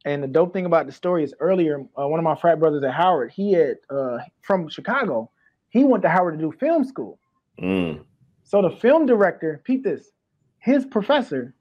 And 0.05 0.21
the 0.21 0.27
dope 0.27 0.51
thing 0.51 0.65
about 0.65 0.85
the 0.85 0.91
story 0.91 1.23
is 1.23 1.33
earlier, 1.39 1.79
uh, 1.97 2.07
one 2.07 2.19
of 2.19 2.25
my 2.25 2.35
frat 2.35 2.59
brothers 2.59 2.83
at 2.83 2.91
Howard, 2.93 3.31
he 3.31 3.53
had 3.53 3.77
uh, 3.89 4.19
from 4.41 4.67
Chicago, 4.67 5.29
he 5.69 5.85
went 5.85 6.03
to 6.03 6.09
Howard 6.09 6.37
to 6.37 6.39
do 6.39 6.51
film 6.51 6.83
school. 6.83 7.19
Mm. 7.61 8.01
So 8.43 8.61
the 8.61 8.69
film 8.69 9.05
director, 9.05 9.61
Pete, 9.63 9.83
this, 9.83 10.11
his 10.59 10.85
professor, 10.85 11.53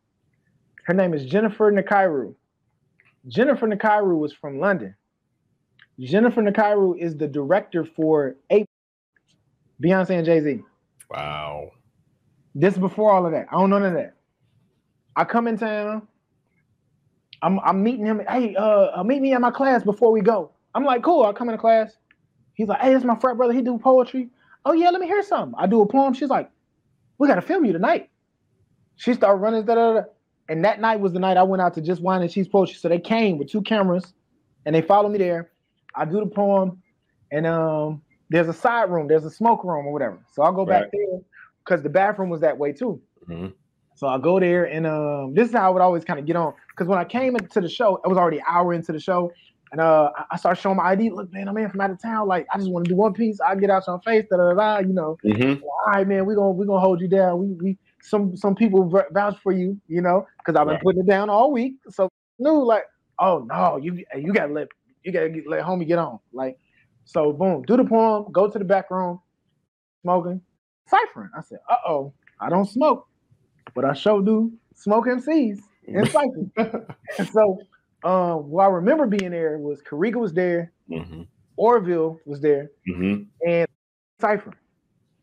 her 0.84 0.94
name 0.94 1.14
is 1.14 1.24
Jennifer 1.24 1.70
Nakairu. 1.72 2.34
Jennifer 3.28 3.68
Nakairu 3.68 4.18
was 4.18 4.32
from 4.32 4.58
London. 4.58 4.94
Jennifer 6.00 6.42
Nakairu 6.42 6.98
is 6.98 7.16
the 7.16 7.28
director 7.28 7.84
for 7.84 8.36
Ape, 8.50 8.68
Beyonce 9.82 10.10
and 10.10 10.26
Jay 10.26 10.40
Z. 10.40 10.60
Wow. 11.10 11.70
This 12.54 12.76
before 12.76 13.12
all 13.12 13.26
of 13.26 13.32
that. 13.32 13.46
I 13.50 13.52
don't 13.52 13.70
know 13.70 13.78
none 13.78 13.88
of 13.88 13.94
that. 13.94 14.14
I 15.14 15.24
come 15.24 15.46
in 15.46 15.58
town. 15.58 16.08
I'm 17.42 17.60
I'm 17.60 17.82
meeting 17.82 18.06
him. 18.06 18.22
Hey, 18.28 18.54
uh, 18.56 19.00
uh, 19.00 19.04
meet 19.04 19.20
me 19.20 19.32
at 19.32 19.40
my 19.40 19.50
class 19.50 19.82
before 19.82 20.12
we 20.12 20.20
go. 20.20 20.50
I'm 20.74 20.84
like, 20.84 21.02
cool. 21.02 21.24
I 21.24 21.32
come 21.32 21.48
into 21.48 21.58
class. 21.60 21.96
He's 22.54 22.68
like, 22.68 22.80
hey, 22.80 22.94
it's 22.94 23.04
my 23.04 23.16
frat 23.16 23.36
brother. 23.36 23.52
He 23.52 23.62
do 23.62 23.78
poetry. 23.78 24.30
Oh 24.64 24.72
yeah, 24.72 24.90
let 24.90 25.00
me 25.00 25.06
hear 25.06 25.22
something. 25.22 25.54
I 25.58 25.66
do 25.66 25.82
a 25.82 25.86
poem. 25.86 26.14
She's 26.14 26.28
like, 26.28 26.50
we 27.18 27.28
gotta 27.28 27.42
film 27.42 27.64
you 27.64 27.72
tonight. 27.72 28.10
She 28.96 29.14
started 29.14 29.38
running, 29.38 29.64
da, 29.64 29.74
da, 29.74 29.92
da. 29.94 30.02
And 30.48 30.64
that 30.64 30.80
night 30.80 31.00
was 31.00 31.12
the 31.12 31.18
night 31.20 31.36
I 31.36 31.42
went 31.42 31.62
out 31.62 31.74
to 31.74 31.80
just 31.80 32.00
wine 32.02 32.22
and 32.22 32.30
cheese 32.30 32.48
poetry. 32.48 32.76
So 32.76 32.88
they 32.88 32.98
came 32.98 33.38
with 33.38 33.50
two 33.50 33.62
cameras, 33.62 34.12
and 34.66 34.74
they 34.74 34.82
followed 34.82 35.10
me 35.10 35.18
there. 35.18 35.50
I 35.94 36.04
do 36.04 36.20
the 36.20 36.26
poem, 36.26 36.82
and 37.30 37.46
um, 37.46 38.02
there's 38.30 38.48
a 38.48 38.52
side 38.52 38.90
room, 38.90 39.08
there's 39.08 39.24
a 39.24 39.30
smoke 39.30 39.64
room 39.64 39.86
or 39.86 39.92
whatever. 39.92 40.18
So 40.32 40.42
I'll 40.42 40.52
go 40.52 40.64
back 40.66 40.82
Right. 40.82 40.90
there 40.92 41.20
because 41.64 41.82
the 41.82 41.90
bathroom 41.90 42.30
was 42.30 42.40
that 42.40 42.56
way 42.58 42.72
too. 42.72 43.00
Mhm. 43.28 43.52
So 43.94 44.08
I 44.08 44.18
go 44.18 44.40
there, 44.40 44.64
and 44.64 44.86
um, 44.86 45.34
this 45.34 45.48
is 45.48 45.54
how 45.54 45.68
I 45.68 45.70
would 45.72 45.82
always 45.82 46.04
kind 46.04 46.18
of 46.18 46.26
get 46.26 46.34
on. 46.34 46.54
Because 46.70 46.88
when 46.88 46.98
I 46.98 47.04
came 47.04 47.36
into 47.36 47.60
the 47.60 47.68
show, 47.68 47.96
it 48.04 48.08
was 48.08 48.18
already 48.18 48.38
an 48.38 48.44
hour 48.48 48.72
into 48.72 48.90
the 48.90 48.98
show, 48.98 49.30
and 49.70 49.80
uh, 49.80 50.10
I- 50.30 50.36
started 50.36 50.60
showing 50.60 50.78
my 50.78 50.84
ID. 50.84 51.10
Look, 51.10 51.32
man, 51.32 51.46
I'm 51.48 51.56
in 51.58 51.68
from 51.70 51.80
out 51.82 51.90
of 51.90 52.00
town. 52.02 52.26
Like, 52.26 52.46
I 52.52 52.56
just 52.58 52.70
want 52.70 52.86
to 52.86 52.88
do 52.88 52.96
one 52.96 53.12
piece. 53.12 53.38
I 53.40 53.54
get 53.54 53.70
out 53.70 53.84
your 53.86 54.00
face, 54.00 54.24
da 54.30 54.38
da 54.38 54.54
da. 54.54 54.78
You 54.78 54.94
know, 54.94 55.18
Mhm. 55.24 55.62
all 55.62 55.92
right, 55.92 56.08
man, 56.08 56.24
we 56.26 56.34
gonna 56.34 56.50
we 56.52 56.66
gonna 56.66 56.80
hold 56.80 57.00
you 57.00 57.06
down. 57.08 57.38
We 57.38 57.52
we 57.62 57.78
some 58.02 58.36
some 58.36 58.54
people 58.54 58.90
vouch 59.12 59.38
for 59.42 59.52
you, 59.52 59.80
you 59.88 60.00
know, 60.02 60.26
because 60.38 60.58
I've 60.58 60.66
been 60.66 60.74
Right. 60.74 60.82
putting 60.82 61.02
it 61.02 61.06
down 61.06 61.30
all 61.30 61.52
week. 61.52 61.74
So 61.88 62.08
knew 62.38 62.64
like, 62.64 62.84
oh 63.18 63.46
no, 63.48 63.76
you 63.76 64.04
you 64.16 64.32
gotta 64.32 64.52
let 64.52 64.68
you 65.04 65.12
gotta 65.12 65.28
get, 65.30 65.46
let 65.48 65.62
homie 65.64 65.86
get 65.86 65.98
on. 65.98 66.18
Like, 66.32 66.58
so 67.04 67.32
boom, 67.32 67.62
do 67.62 67.76
the 67.76 67.84
poem, 67.84 68.30
go 68.32 68.48
to 68.50 68.58
the 68.58 68.64
back 68.64 68.90
room, 68.90 69.20
smoking, 70.02 70.40
ciphering. 70.88 71.30
I 71.36 71.42
said, 71.42 71.58
uh 71.70 71.76
oh, 71.86 72.12
I 72.40 72.48
don't 72.50 72.66
smoke, 72.66 73.06
but 73.74 73.84
I 73.84 73.92
sure 73.94 74.22
do 74.22 74.52
smoke 74.74 75.06
MCs 75.06 75.60
and 75.86 76.06
ciphering. 76.08 76.50
and 77.18 77.28
so, 77.28 77.58
um, 78.04 78.50
what 78.50 78.64
I 78.64 78.68
remember 78.68 79.06
being 79.06 79.30
there 79.30 79.58
was 79.58 79.80
Kariga 79.82 80.16
was 80.16 80.32
there, 80.32 80.72
Mhm. 80.90 81.28
Orville 81.56 82.18
was 82.26 82.40
there, 82.40 82.70
Mhm. 82.88 83.26
and 83.46 83.68
Cypher. 84.20 84.54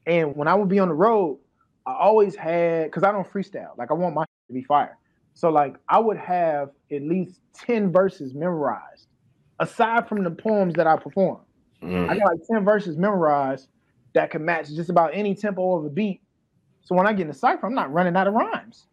And 0.06 0.36
when 0.36 0.48
I 0.48 0.56
would 0.56 0.70
be 0.70 0.80
on 0.80 0.88
the 0.88 0.94
road, 0.94 1.40
I 1.86 1.94
always 1.94 2.36
had 2.36 2.86
because 2.86 3.04
I 3.04 3.12
don't 3.12 3.28
freestyle. 3.28 3.78
Like 3.78 3.92
I 3.92 3.94
want 3.94 4.16
my 4.16 4.24
to 4.24 4.54
be 4.54 4.64
fire. 4.64 4.98
So 5.34 5.50
like 5.50 5.78
I 5.88 6.00
would 6.00 6.18
have 6.18 6.72
at 6.92 7.02
least 7.02 7.40
10 7.54 7.92
verses 7.92 8.34
memorized, 8.34 9.08
aside 9.60 10.08
from 10.08 10.24
the 10.24 10.32
poems 10.32 10.76
that 10.76 10.88
I 10.88 10.98
perform. 10.98 11.40
I 11.82 11.86
Mhm. 11.86 12.08
got 12.20 12.32
like 12.32 12.40
10 12.52 12.66
verses 12.66 12.98
memorized 12.98 13.70
that 14.14 14.32
can 14.32 14.44
match 14.44 14.70
just 14.70 14.90
about 14.90 15.12
any 15.14 15.36
tempo 15.36 15.78
of 15.78 15.86
a 15.86 15.90
beat. 15.90 16.22
So 16.82 16.96
when 16.96 17.08
I 17.08 17.14
get 17.14 17.22
in 17.22 17.28
the 17.28 17.34
cipher, 17.34 17.68
I'm 17.68 17.76
not 17.76 17.92
running 17.94 18.16
out 18.16 18.28
of 18.28 18.34
rhymes. 18.34 18.88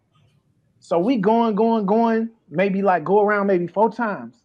So 0.81 0.99
we 0.99 1.17
going, 1.17 1.55
going, 1.55 1.87
going, 1.87 2.31
maybe 2.49 2.83
like 2.83 3.03
go 3.05 3.23
around 3.23 3.47
maybe 3.47 3.67
four 3.67 3.91
times. 3.91 4.43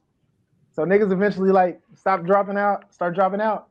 So 0.71 0.83
niggas 0.85 1.11
eventually 1.11 1.51
like 1.51 1.81
stop 1.95 2.23
dropping 2.23 2.57
out, 2.57 2.93
start 2.93 3.13
dropping 3.13 3.41
out. 3.41 3.67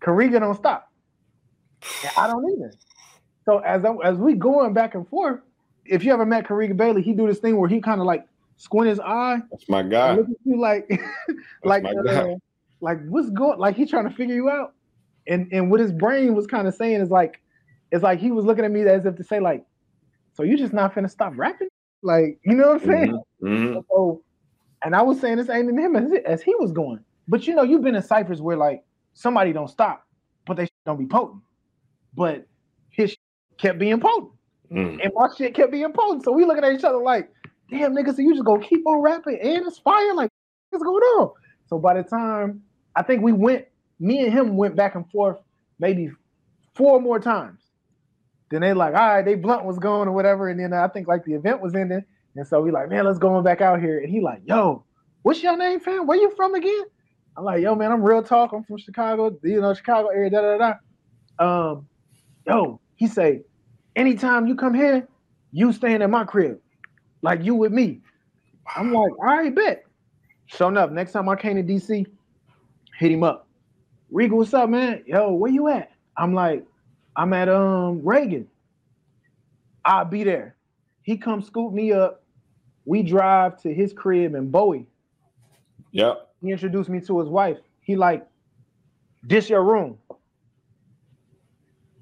Kariga 0.00 0.40
don't 0.40 0.54
stop. 0.54 0.88
And 2.02 2.12
I 2.16 2.26
don't 2.26 2.44
either. 2.52 2.72
So 3.44 3.58
as 3.58 3.84
I, 3.84 3.94
as 4.04 4.16
we 4.16 4.34
going 4.34 4.72
back 4.72 4.94
and 4.94 5.08
forth, 5.08 5.40
if 5.84 6.04
you 6.04 6.12
ever 6.12 6.24
met 6.24 6.44
Kariga 6.46 6.76
Bailey, 6.76 7.02
he 7.02 7.12
do 7.12 7.26
this 7.26 7.38
thing 7.38 7.56
where 7.56 7.68
he 7.68 7.80
kind 7.80 8.00
of 8.00 8.06
like 8.06 8.24
squint 8.56 8.88
his 8.88 9.00
eye 9.00 9.40
That's 9.50 9.68
my 9.68 9.82
guy. 9.82 10.14
look 10.14 10.28
at 10.28 10.36
you 10.44 10.60
like 10.60 10.88
like 11.64 11.84
uh, 11.84 12.26
like 12.80 12.98
what's 13.08 13.30
going 13.30 13.58
like 13.58 13.76
he 13.76 13.86
trying 13.86 14.08
to 14.08 14.14
figure 14.14 14.34
you 14.34 14.48
out. 14.48 14.74
And 15.26 15.48
and 15.52 15.70
what 15.70 15.80
his 15.80 15.92
brain 15.92 16.34
was 16.34 16.46
kind 16.46 16.68
of 16.68 16.74
saying 16.74 17.00
is 17.00 17.10
like 17.10 17.40
it's 17.90 18.02
like 18.02 18.18
he 18.20 18.30
was 18.30 18.44
looking 18.44 18.64
at 18.64 18.70
me 18.70 18.82
as 18.82 19.06
if 19.06 19.16
to 19.16 19.24
say 19.24 19.40
like 19.40 19.64
so 20.34 20.42
you 20.42 20.56
just 20.56 20.72
not 20.72 20.94
finna 20.94 21.10
stop 21.10 21.32
rapping? 21.36 21.68
Like 22.02 22.38
you 22.44 22.54
know 22.54 22.68
what 22.72 22.82
i'm 22.82 22.88
saying? 22.88 23.22
Mhm. 23.42 23.84
so 23.88 24.22
and 24.84 24.96
i 24.96 25.02
was 25.02 25.20
saying 25.20 25.36
this 25.36 25.48
ain't 25.48 25.68
in 25.68 25.78
him 25.78 25.94
as, 25.96 26.10
as 26.26 26.42
he 26.42 26.54
was 26.56 26.72
going. 26.72 27.00
But 27.28 27.46
you 27.46 27.54
know 27.54 27.62
you've 27.62 27.82
been 27.82 27.94
in 27.94 28.02
ciphers 28.02 28.40
where 28.40 28.56
like 28.56 28.84
somebody 29.14 29.52
don't 29.52 29.68
stop 29.68 30.06
but 30.46 30.56
they 30.56 30.68
don't 30.86 30.98
be 30.98 31.06
potent. 31.06 31.42
But 32.14 32.46
kept 33.62 33.78
being 33.78 34.00
potent 34.00 34.32
Mhm. 34.70 35.00
and 35.02 35.12
my 35.14 35.28
shit 35.36 35.54
kept 35.54 35.72
being 35.72 35.92
potent. 35.92 36.24
So 36.24 36.32
we 36.32 36.44
looking 36.44 36.64
at 36.64 36.72
each 36.72 36.84
other 36.84 36.98
like, 36.98 37.30
damn 37.70 37.94
nigga, 37.94 38.14
so 38.14 38.20
you 38.22 38.32
just 38.34 38.44
gonna 38.44 38.62
keep 38.62 38.86
on 38.86 39.00
rapping 39.00 39.38
and 39.40 39.66
it's 39.66 39.78
fire? 39.78 40.14
Like, 40.14 40.30
what's 40.70 40.84
going 40.84 41.02
on? 41.02 41.30
So 41.66 41.78
by 41.78 41.94
the 41.94 42.02
time 42.02 42.62
I 42.94 43.02
think 43.02 43.22
we 43.22 43.32
went, 43.32 43.66
me 44.00 44.24
and 44.24 44.32
him 44.32 44.56
went 44.56 44.76
back 44.76 44.94
and 44.96 45.08
forth 45.10 45.38
maybe 45.78 46.10
four 46.74 47.00
more 47.00 47.18
times. 47.18 47.60
Then 48.50 48.60
they 48.60 48.74
like, 48.74 48.94
all 48.94 49.00
right, 49.08 49.24
they 49.24 49.34
blunt 49.34 49.64
was 49.64 49.78
going 49.78 50.08
or 50.08 50.12
whatever. 50.12 50.48
And 50.48 50.60
then 50.60 50.72
I 50.74 50.88
think 50.88 51.08
like 51.08 51.24
the 51.24 51.32
event 51.34 51.62
was 51.62 51.74
ending. 51.74 52.04
And 52.36 52.46
so 52.46 52.60
we 52.60 52.70
like, 52.70 52.88
man, 52.90 53.04
let's 53.04 53.18
go 53.18 53.34
on 53.34 53.44
back 53.44 53.60
out 53.60 53.80
here. 53.80 53.98
And 54.00 54.10
he 54.10 54.20
like, 54.20 54.42
yo, 54.44 54.84
what's 55.22 55.42
your 55.42 55.56
name, 55.56 55.80
fam? 55.80 56.06
Where 56.06 56.18
you 56.18 56.30
from 56.36 56.54
again? 56.54 56.84
I'm 57.36 57.44
like, 57.44 57.62
yo, 57.62 57.74
man, 57.74 57.92
I'm 57.92 58.02
real 58.02 58.22
talk. 58.22 58.52
I'm 58.52 58.62
from 58.64 58.76
Chicago, 58.76 59.38
you 59.42 59.60
know, 59.60 59.72
Chicago 59.72 60.08
area, 60.08 60.30
da 60.30 60.40
da 60.42 60.58
da. 61.38 61.70
Um, 61.70 61.88
yo, 62.46 62.80
he 62.96 63.06
say, 63.06 63.42
anytime 63.96 64.46
you 64.46 64.54
come 64.54 64.74
here, 64.74 65.06
you 65.52 65.72
staying 65.72 66.02
at 66.02 66.10
my 66.10 66.24
crib, 66.24 66.58
like 67.22 67.42
you 67.42 67.54
with 67.54 67.72
me. 67.72 68.00
I'm 68.76 68.92
like, 68.92 69.12
all 69.18 69.24
right, 69.24 69.54
bet. 69.54 69.84
Sure 70.46 70.68
enough, 70.68 70.90
next 70.90 71.12
time 71.12 71.28
I 71.28 71.36
came 71.36 71.56
to 71.56 71.62
DC, 71.62 72.06
hit 72.98 73.10
him 73.10 73.22
up. 73.22 73.46
Regal, 74.10 74.38
what's 74.38 74.52
up, 74.52 74.68
man? 74.68 75.02
Yo, 75.06 75.32
where 75.32 75.50
you 75.50 75.68
at? 75.68 75.90
I'm 76.16 76.34
like, 76.34 76.64
I'm 77.16 77.32
at 77.32 77.48
um 77.48 78.02
Reagan. 78.04 78.46
I'll 79.84 80.04
be 80.04 80.24
there. 80.24 80.56
He 81.02 81.16
come 81.16 81.42
scoop 81.42 81.72
me 81.72 81.92
up. 81.92 82.22
We 82.84 83.02
drive 83.02 83.60
to 83.62 83.72
his 83.72 83.92
crib 83.92 84.34
in 84.34 84.50
Bowie. 84.50 84.86
Yep. 85.92 86.28
He 86.42 86.50
introduced 86.50 86.88
me 86.88 87.00
to 87.00 87.18
his 87.20 87.28
wife. 87.28 87.58
He 87.80 87.96
like, 87.96 88.26
this 89.22 89.48
your 89.48 89.62
room. 89.62 89.98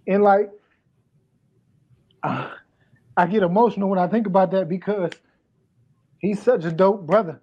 And 0.06 0.22
like, 0.22 0.50
I 2.22 3.26
get 3.28 3.42
emotional 3.42 3.88
when 3.88 3.98
I 3.98 4.06
think 4.06 4.26
about 4.26 4.50
that 4.52 4.68
because 4.68 5.10
he's 6.18 6.42
such 6.42 6.64
a 6.64 6.70
dope 6.70 7.06
brother. 7.06 7.40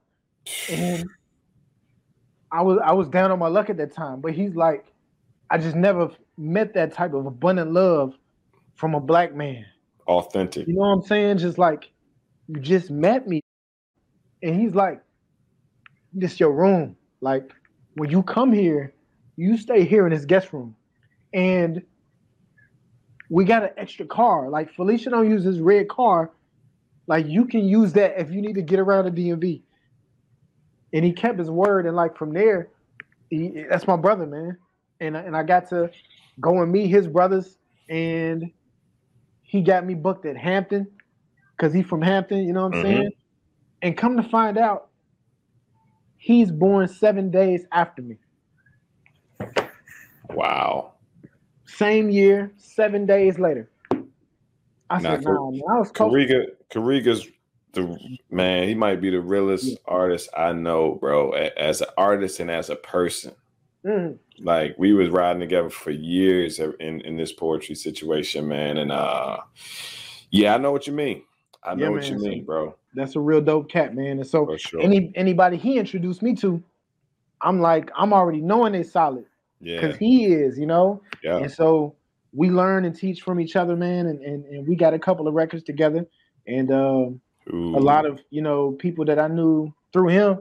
And 0.72 1.06
I 2.52 2.62
was 2.62 2.80
I 2.84 2.94
was 2.94 3.10
down 3.10 3.32
on 3.32 3.40
my 3.40 3.48
luck 3.48 3.70
at 3.70 3.78
that 3.78 3.94
time, 3.94 4.22
but 4.22 4.34
he's 4.34 4.56
like, 4.56 4.86
I 5.50 5.58
just 5.58 5.76
never 5.76 6.10
met 6.38 6.74
that 6.76 6.94
type 6.94 7.14
of 7.14 7.26
abundant 7.26 7.74
love 7.74 8.18
from 8.76 8.96
a 8.96 9.00
black 9.00 9.36
man. 9.36 9.66
Authentic. 10.08 10.68
You 10.68 10.74
know 10.74 10.82
what 10.82 10.88
I'm 10.88 11.02
saying? 11.04 11.40
Just 11.40 11.58
like 11.58 11.92
you 12.48 12.60
just 12.60 12.90
met 12.90 13.28
me. 13.28 13.44
And 14.44 14.60
he's 14.60 14.76
like, 14.76 15.02
this 16.14 16.40
your 16.40 16.52
room. 16.52 16.96
Like 17.22 17.52
when 17.96 18.10
you 18.10 18.24
come 18.24 18.54
here, 18.54 18.94
you 19.36 19.58
stay 19.58 19.84
here 19.84 20.06
in 20.08 20.14
this 20.14 20.26
guest 20.26 20.54
room. 20.54 20.76
And 21.34 21.84
we 23.30 23.46
got 23.46 23.64
an 23.64 23.70
extra 23.78 24.06
car. 24.06 24.50
Like 24.50 24.74
Felicia 24.74 25.10
don't 25.10 25.30
use 25.30 25.44
his 25.44 25.60
red 25.60 25.90
car. 25.90 26.32
Like 27.08 27.26
you 27.28 27.46
can 27.46 27.66
use 27.66 27.94
that 27.94 28.20
if 28.20 28.32
you 28.32 28.42
need 28.42 28.56
to 28.56 28.62
get 28.62 28.80
around 28.80 29.06
the 29.06 29.12
DMV. 29.12 29.62
And 30.94 31.04
he 31.04 31.12
kept 31.12 31.38
his 31.38 31.50
word. 31.50 31.86
And 31.86 31.96
like 31.96 32.18
from 32.18 32.34
there, 32.34 32.70
he, 33.30 33.66
that's 33.70 33.88
my 33.88 33.98
brother, 33.98 34.26
man. 34.26 34.58
And 35.00 35.18
I- 35.18 35.22
and 35.22 35.36
I 35.36 35.44
got 35.44 35.70
to 35.70 35.92
go 36.40 36.62
and 36.62 36.72
meet 36.72 36.88
his 36.88 37.08
brothers, 37.08 37.58
and 37.90 38.52
he 39.42 39.62
got 39.62 39.86
me 39.86 39.94
booked 39.94 40.26
at 40.26 40.38
Hampton 40.38 40.88
because 41.56 41.74
he's 41.74 41.86
from 41.86 42.02
Hampton. 42.02 42.46
You 42.46 42.54
know 42.54 42.68
what 42.68 42.76
I'm 42.76 42.84
mm-hmm. 42.84 42.98
saying? 42.98 43.12
And 43.82 43.98
come 43.98 44.18
to 44.18 44.24
find 44.24 44.58
out, 44.58 44.90
he's 46.18 46.52
born 46.52 46.88
seven 46.88 47.30
days 47.32 47.66
after 47.72 48.02
me. 48.02 48.18
Wow. 50.30 50.94
Same 51.78 52.10
year, 52.10 52.52
seven 52.58 53.06
days 53.06 53.38
later. 53.38 53.70
I 54.90 55.00
now, 55.00 55.16
said, 55.16 55.24
nah, 55.26 55.52
man, 55.52 55.62
I 55.70 55.78
was 55.78 55.92
Kariga, 55.92 56.48
Kariga's 56.72 57.28
the 57.74 58.18
man. 58.32 58.68
He 58.68 58.74
might 58.74 59.00
be 59.00 59.12
the 59.12 59.22
realest 59.22 59.66
yeah. 59.66 59.76
artist 59.86 60.30
I 60.36 60.54
know, 60.54 60.96
bro. 60.96 61.32
As 61.32 61.82
an 61.82 61.90
artist 61.96 62.40
and 62.40 62.50
as 62.50 62.72
a 62.72 62.76
person. 62.76 63.36
Mm-hmm. 63.86 64.44
Like 64.44 64.74
we 64.80 64.94
was 64.94 65.10
riding 65.10 65.40
together 65.40 65.70
for 65.70 65.92
years 65.92 66.60
in 66.60 67.02
in 67.02 67.16
this 67.16 67.32
poetry 67.32 67.76
situation, 67.76 68.48
man. 68.48 68.78
And 68.80 68.92
uh, 68.92 69.38
yeah, 70.32 70.56
I 70.56 70.58
know 70.58 70.72
what 70.72 70.88
you 70.88 70.94
mean. 70.94 71.24
I 71.64 71.76
know 71.76 71.86
yeah, 71.86 71.90
what 71.92 72.10
you 72.10 72.18
mean, 72.18 72.44
bro. 72.44 72.76
That's 72.96 73.16
a 73.16 73.20
real 73.20 73.42
dope 73.42 73.70
cat, 73.70 73.94
man. 73.94 74.18
And 74.18 74.28
so 74.28 74.56
sure. 74.58 74.82
any 74.82 75.12
anybody 75.16 75.58
he 75.58 75.78
introduced 75.78 76.24
me 76.24 76.34
to, 76.38 76.64
I'm 77.42 77.62
like, 77.62 77.92
I'm 77.96 78.14
already 78.14 78.42
knowing 78.42 78.74
they 78.74 78.84
solid. 78.84 79.26
Yeah. 79.62 79.82
Because 79.82 79.98
he 79.98 80.26
is, 80.26 80.58
you 80.58 80.66
know? 80.66 81.02
Yeah. 81.24 81.38
And 81.38 81.52
so 81.52 81.96
we 82.34 82.50
learn 82.50 82.86
and 82.86 82.96
teach 82.96 83.22
from 83.22 83.40
each 83.40 83.56
other, 83.56 83.76
man. 83.76 84.08
And 84.08 84.22
and, 84.22 84.46
and 84.46 84.68
we 84.68 84.76
got 84.76 84.94
a 84.94 85.00
couple 85.00 85.28
of 85.28 85.34
records 85.34 85.64
together. 85.64 86.06
And 86.46 86.72
um, 86.72 87.22
a 87.50 87.80
lot 87.80 88.06
of, 88.06 88.22
you 88.30 88.42
know, 88.42 88.72
people 88.74 89.06
that 89.06 89.20
I 89.20 89.28
knew 89.28 89.74
through 89.92 90.10
him, 90.10 90.40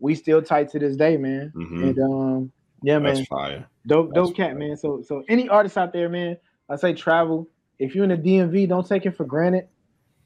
we 0.00 0.14
still 0.14 0.42
tight 0.42 0.70
to 0.70 0.78
this 0.78 0.96
day, 0.96 1.16
man. 1.16 1.52
Mm-hmm. 1.54 1.84
And 1.84 1.98
um, 1.98 2.52
yeah, 2.82 2.98
man. 2.98 3.14
That's 3.14 3.26
fire. 3.28 3.66
Dope, 3.86 4.14
That's 4.14 4.28
dope 4.28 4.36
cat, 4.36 4.56
man. 4.56 4.76
So 4.76 5.02
so 5.06 5.22
any 5.28 5.48
artists 5.48 5.78
out 5.78 5.92
there, 5.92 6.08
man, 6.08 6.36
I 6.68 6.76
say 6.76 6.92
travel. 6.92 7.48
If 7.78 7.94
you're 7.94 8.04
in 8.04 8.10
the 8.10 8.16
DMV, 8.16 8.68
don't 8.68 8.86
take 8.86 9.06
it 9.06 9.16
for 9.16 9.24
granted. 9.24 9.68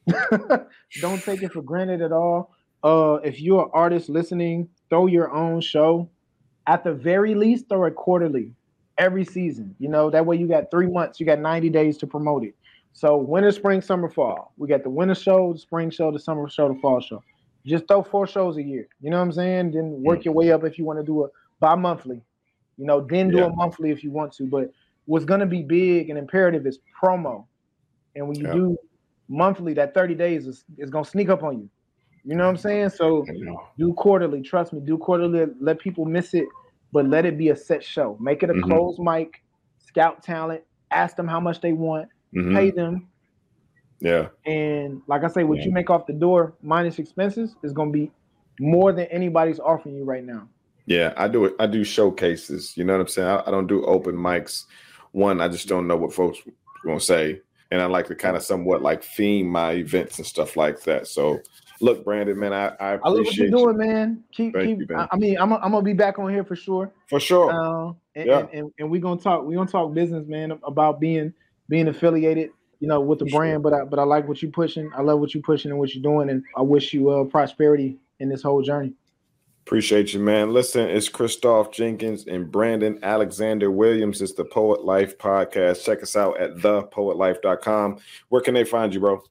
don't 1.01 1.23
take 1.23 1.43
it 1.43 1.51
for 1.53 1.61
granted 1.61 2.01
at 2.01 2.11
all. 2.11 2.51
Uh, 2.83 3.19
if 3.23 3.39
you're 3.39 3.63
an 3.63 3.69
artist 3.73 4.09
listening, 4.09 4.67
throw 4.89 5.05
your 5.05 5.31
own 5.31 5.61
show 5.61 6.09
at 6.67 6.83
the 6.83 6.93
very 6.93 7.35
least 7.35 7.69
throw 7.69 7.85
it 7.85 7.95
quarterly 7.95 8.51
every 8.97 9.25
season. 9.25 9.75
You 9.79 9.89
know, 9.89 10.09
that 10.09 10.25
way 10.25 10.37
you 10.37 10.47
got 10.47 10.71
three 10.71 10.87
months, 10.87 11.19
you 11.19 11.25
got 11.25 11.39
90 11.39 11.69
days 11.69 11.97
to 11.99 12.07
promote 12.07 12.43
it. 12.43 12.55
So 12.93 13.17
winter, 13.17 13.51
spring, 13.51 13.81
summer, 13.81 14.09
fall. 14.09 14.53
We 14.57 14.67
got 14.67 14.83
the 14.83 14.89
winter 14.89 15.15
show, 15.15 15.53
the 15.53 15.59
spring 15.59 15.89
show, 15.89 16.11
the 16.11 16.19
summer 16.19 16.47
show, 16.47 16.71
the 16.71 16.79
fall 16.79 17.01
show. 17.01 17.23
Just 17.65 17.87
throw 17.87 18.03
four 18.03 18.27
shows 18.27 18.57
a 18.57 18.63
year. 18.63 18.87
You 19.01 19.09
know 19.09 19.17
what 19.17 19.23
I'm 19.23 19.31
saying? 19.31 19.71
Then 19.71 20.03
work 20.03 20.21
mm. 20.21 20.25
your 20.25 20.33
way 20.33 20.51
up 20.51 20.63
if 20.63 20.77
you 20.77 20.85
want 20.85 20.99
to 20.99 21.05
do 21.05 21.23
a 21.23 21.29
bi-monthly. 21.59 22.21
You 22.77 22.85
know, 22.85 23.01
then 23.01 23.29
do 23.29 23.37
yeah. 23.37 23.45
a 23.45 23.49
monthly 23.49 23.89
if 23.89 24.03
you 24.03 24.11
want 24.11 24.33
to. 24.33 24.45
But 24.45 24.71
what's 25.05 25.25
gonna 25.25 25.45
be 25.45 25.61
big 25.61 26.09
and 26.09 26.19
imperative 26.19 26.67
is 26.67 26.79
promo. 27.01 27.45
And 28.15 28.27
when 28.27 28.37
you 28.37 28.47
yeah. 28.47 28.53
do 28.53 28.77
monthly, 29.27 29.73
that 29.73 29.93
30 29.93 30.15
days 30.15 30.45
is, 30.45 30.63
is 30.77 30.89
gonna 30.89 31.05
sneak 31.05 31.29
up 31.29 31.43
on 31.43 31.59
you. 31.59 31.69
You 32.25 32.35
know 32.35 32.45
what 32.45 32.51
I'm 32.51 32.57
saying? 32.57 32.89
So 32.89 33.25
do 33.77 33.93
quarterly. 33.93 34.41
Trust 34.41 34.73
me, 34.73 34.79
do 34.79 34.97
quarterly. 34.97 35.45
Let 35.59 35.79
people 35.79 36.05
miss 36.05 36.33
it, 36.33 36.45
but 36.91 37.07
let 37.07 37.25
it 37.25 37.37
be 37.37 37.49
a 37.49 37.55
set 37.55 37.83
show. 37.83 38.17
Make 38.19 38.43
it 38.43 38.49
a 38.49 38.53
mm-hmm. 38.53 38.69
closed 38.69 38.99
mic. 38.99 39.43
Scout 39.79 40.23
talent. 40.23 40.63
Ask 40.91 41.15
them 41.15 41.27
how 41.27 41.39
much 41.39 41.59
they 41.59 41.73
want. 41.73 42.07
Mm-hmm. 42.35 42.55
Pay 42.55 42.71
them. 42.71 43.09
Yeah. 43.99 44.29
And 44.45 45.01
like 45.07 45.23
I 45.23 45.27
say, 45.27 45.43
what 45.43 45.59
yeah. 45.59 45.65
you 45.65 45.71
make 45.71 45.89
off 45.89 46.07
the 46.07 46.13
door 46.13 46.53
minus 46.61 46.99
expenses 46.99 47.55
is 47.63 47.73
going 47.73 47.91
to 47.91 47.97
be 47.97 48.11
more 48.59 48.91
than 48.91 49.05
anybody's 49.05 49.59
offering 49.59 49.95
you 49.95 50.03
right 50.03 50.23
now. 50.23 50.47
Yeah, 50.85 51.13
I 51.15 51.27
do 51.27 51.45
it. 51.45 51.55
I 51.59 51.67
do 51.67 51.83
showcases. 51.83 52.75
You 52.75 52.83
know 52.83 52.93
what 52.93 53.01
I'm 53.01 53.07
saying? 53.07 53.27
I, 53.27 53.43
I 53.47 53.51
don't 53.51 53.67
do 53.67 53.85
open 53.85 54.15
mics. 54.15 54.65
One, 55.11 55.41
I 55.41 55.47
just 55.47 55.67
don't 55.67 55.87
know 55.87 55.95
what 55.95 56.13
folks 56.13 56.39
going 56.83 56.99
to 56.99 57.03
say, 57.03 57.41
and 57.71 57.81
I 57.81 57.85
like 57.85 58.07
to 58.07 58.15
kind 58.15 58.35
of 58.35 58.43
somewhat 58.43 58.81
like 58.81 59.03
theme 59.03 59.47
my 59.47 59.71
events 59.73 60.17
and 60.17 60.27
stuff 60.27 60.57
like 60.57 60.81
that. 60.83 61.07
So 61.07 61.39
look, 61.83 62.05
Brandon, 62.05 62.39
man, 62.39 62.53
I, 62.53 62.67
I, 62.79 62.93
appreciate 62.93 63.01
I 63.03 63.09
love 63.09 63.25
what 63.25 63.35
you're 63.35 63.49
doing, 63.49 63.81
you. 63.81 63.93
man. 63.93 64.23
Keep, 64.31 64.55
keep. 64.55 64.79
You, 64.79 64.85
man. 64.89 65.07
I 65.11 65.17
mean, 65.17 65.37
I'm, 65.37 65.51
I'm 65.53 65.71
gonna 65.71 65.81
be 65.81 65.93
back 65.93 66.17
on 66.17 66.29
here 66.29 66.43
for 66.43 66.55
sure. 66.55 66.91
For 67.09 67.19
sure. 67.19 67.51
Uh, 67.51 67.93
and, 68.15 68.27
yeah. 68.27 68.39
and, 68.39 68.49
and, 68.53 68.71
and 68.79 68.89
we're 68.89 69.01
gonna 69.01 69.19
talk. 69.19 69.43
We're 69.43 69.57
gonna 69.57 69.69
talk 69.69 69.93
business, 69.93 70.25
man, 70.27 70.57
about 70.63 70.99
being 70.99 71.33
being 71.69 71.89
affiliated, 71.89 72.51
you 72.79 72.87
know, 72.87 73.01
with 73.01 73.19
the 73.19 73.25
for 73.25 73.39
brand. 73.39 73.55
Sure. 73.55 73.59
But 73.59 73.73
I, 73.73 73.83
but 73.83 73.99
I 73.99 74.03
like 74.03 74.27
what 74.27 74.41
you're 74.41 74.51
pushing. 74.51 74.89
I 74.95 75.01
love 75.01 75.19
what 75.19 75.33
you're 75.33 75.43
pushing 75.43 75.71
and 75.71 75.79
what 75.79 75.93
you're 75.93 76.03
doing, 76.03 76.29
and 76.29 76.43
I 76.57 76.61
wish 76.61 76.93
you 76.93 77.09
uh, 77.09 77.25
prosperity 77.25 77.97
in 78.19 78.29
this 78.29 78.41
whole 78.41 78.61
journey. 78.61 78.93
Appreciate 79.65 80.13
you, 80.13 80.19
man. 80.19 80.51
Listen, 80.51 80.89
it's 80.89 81.07
Christoph 81.07 81.71
Jenkins 81.71 82.27
and 82.27 82.51
Brandon 82.51 82.99
Alexander 83.01 83.71
Williams. 83.71 84.21
It's 84.21 84.33
the 84.33 84.43
Poet 84.43 84.83
Life 84.83 85.17
podcast. 85.17 85.85
Check 85.85 86.03
us 86.03 86.17
out 86.17 86.37
at 86.37 86.57
thepoetlife.com. 86.57 87.97
Where 88.27 88.41
can 88.41 88.53
they 88.55 88.65
find 88.65 88.93
you, 88.93 88.99
bro? 88.99 89.23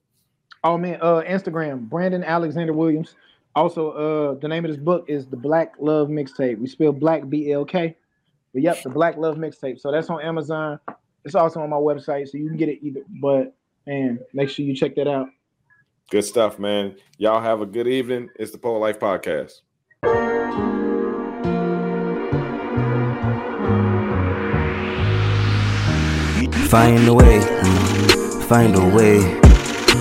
Oh 0.65 0.77
man, 0.77 0.97
uh, 1.01 1.21
Instagram, 1.27 1.89
Brandon 1.89 2.23
Alexander 2.23 2.71
Williams. 2.71 3.15
Also, 3.53 3.91
uh, 3.91 4.39
the 4.39 4.47
name 4.47 4.63
of 4.63 4.71
this 4.71 4.79
book 4.79 5.03
is 5.09 5.25
the 5.27 5.35
Black 5.35 5.73
Love 5.77 6.07
Mixtape. 6.07 6.57
We 6.57 6.67
spell 6.67 6.93
Black 6.93 7.27
B 7.27 7.51
L 7.51 7.65
K, 7.65 7.97
but 8.53 8.61
yep, 8.61 8.81
the 8.81 8.89
Black 8.89 9.17
Love 9.17 9.35
Mixtape. 9.35 9.77
So 9.81 9.91
that's 9.91 10.09
on 10.09 10.21
Amazon. 10.21 10.79
It's 11.25 11.35
also 11.35 11.59
on 11.59 11.69
my 11.69 11.75
website, 11.75 12.29
so 12.29 12.37
you 12.37 12.47
can 12.47 12.55
get 12.55 12.69
it 12.69 12.79
either. 12.81 13.01
But 13.21 13.53
man, 13.85 14.19
make 14.33 14.47
sure 14.47 14.63
you 14.63 14.73
check 14.73 14.95
that 14.95 15.07
out. 15.07 15.27
Good 16.09 16.23
stuff, 16.23 16.57
man. 16.59 16.95
Y'all 17.17 17.41
have 17.41 17.59
a 17.59 17.65
good 17.65 17.87
evening. 17.87 18.29
It's 18.39 18.53
the 18.53 18.57
Poet 18.57 18.79
Life 18.79 18.99
Podcast. 18.99 19.59
Find 26.69 27.07
a 27.07 27.13
way, 27.13 27.41
find 28.47 28.75
a 28.75 28.95
way 28.95 29.42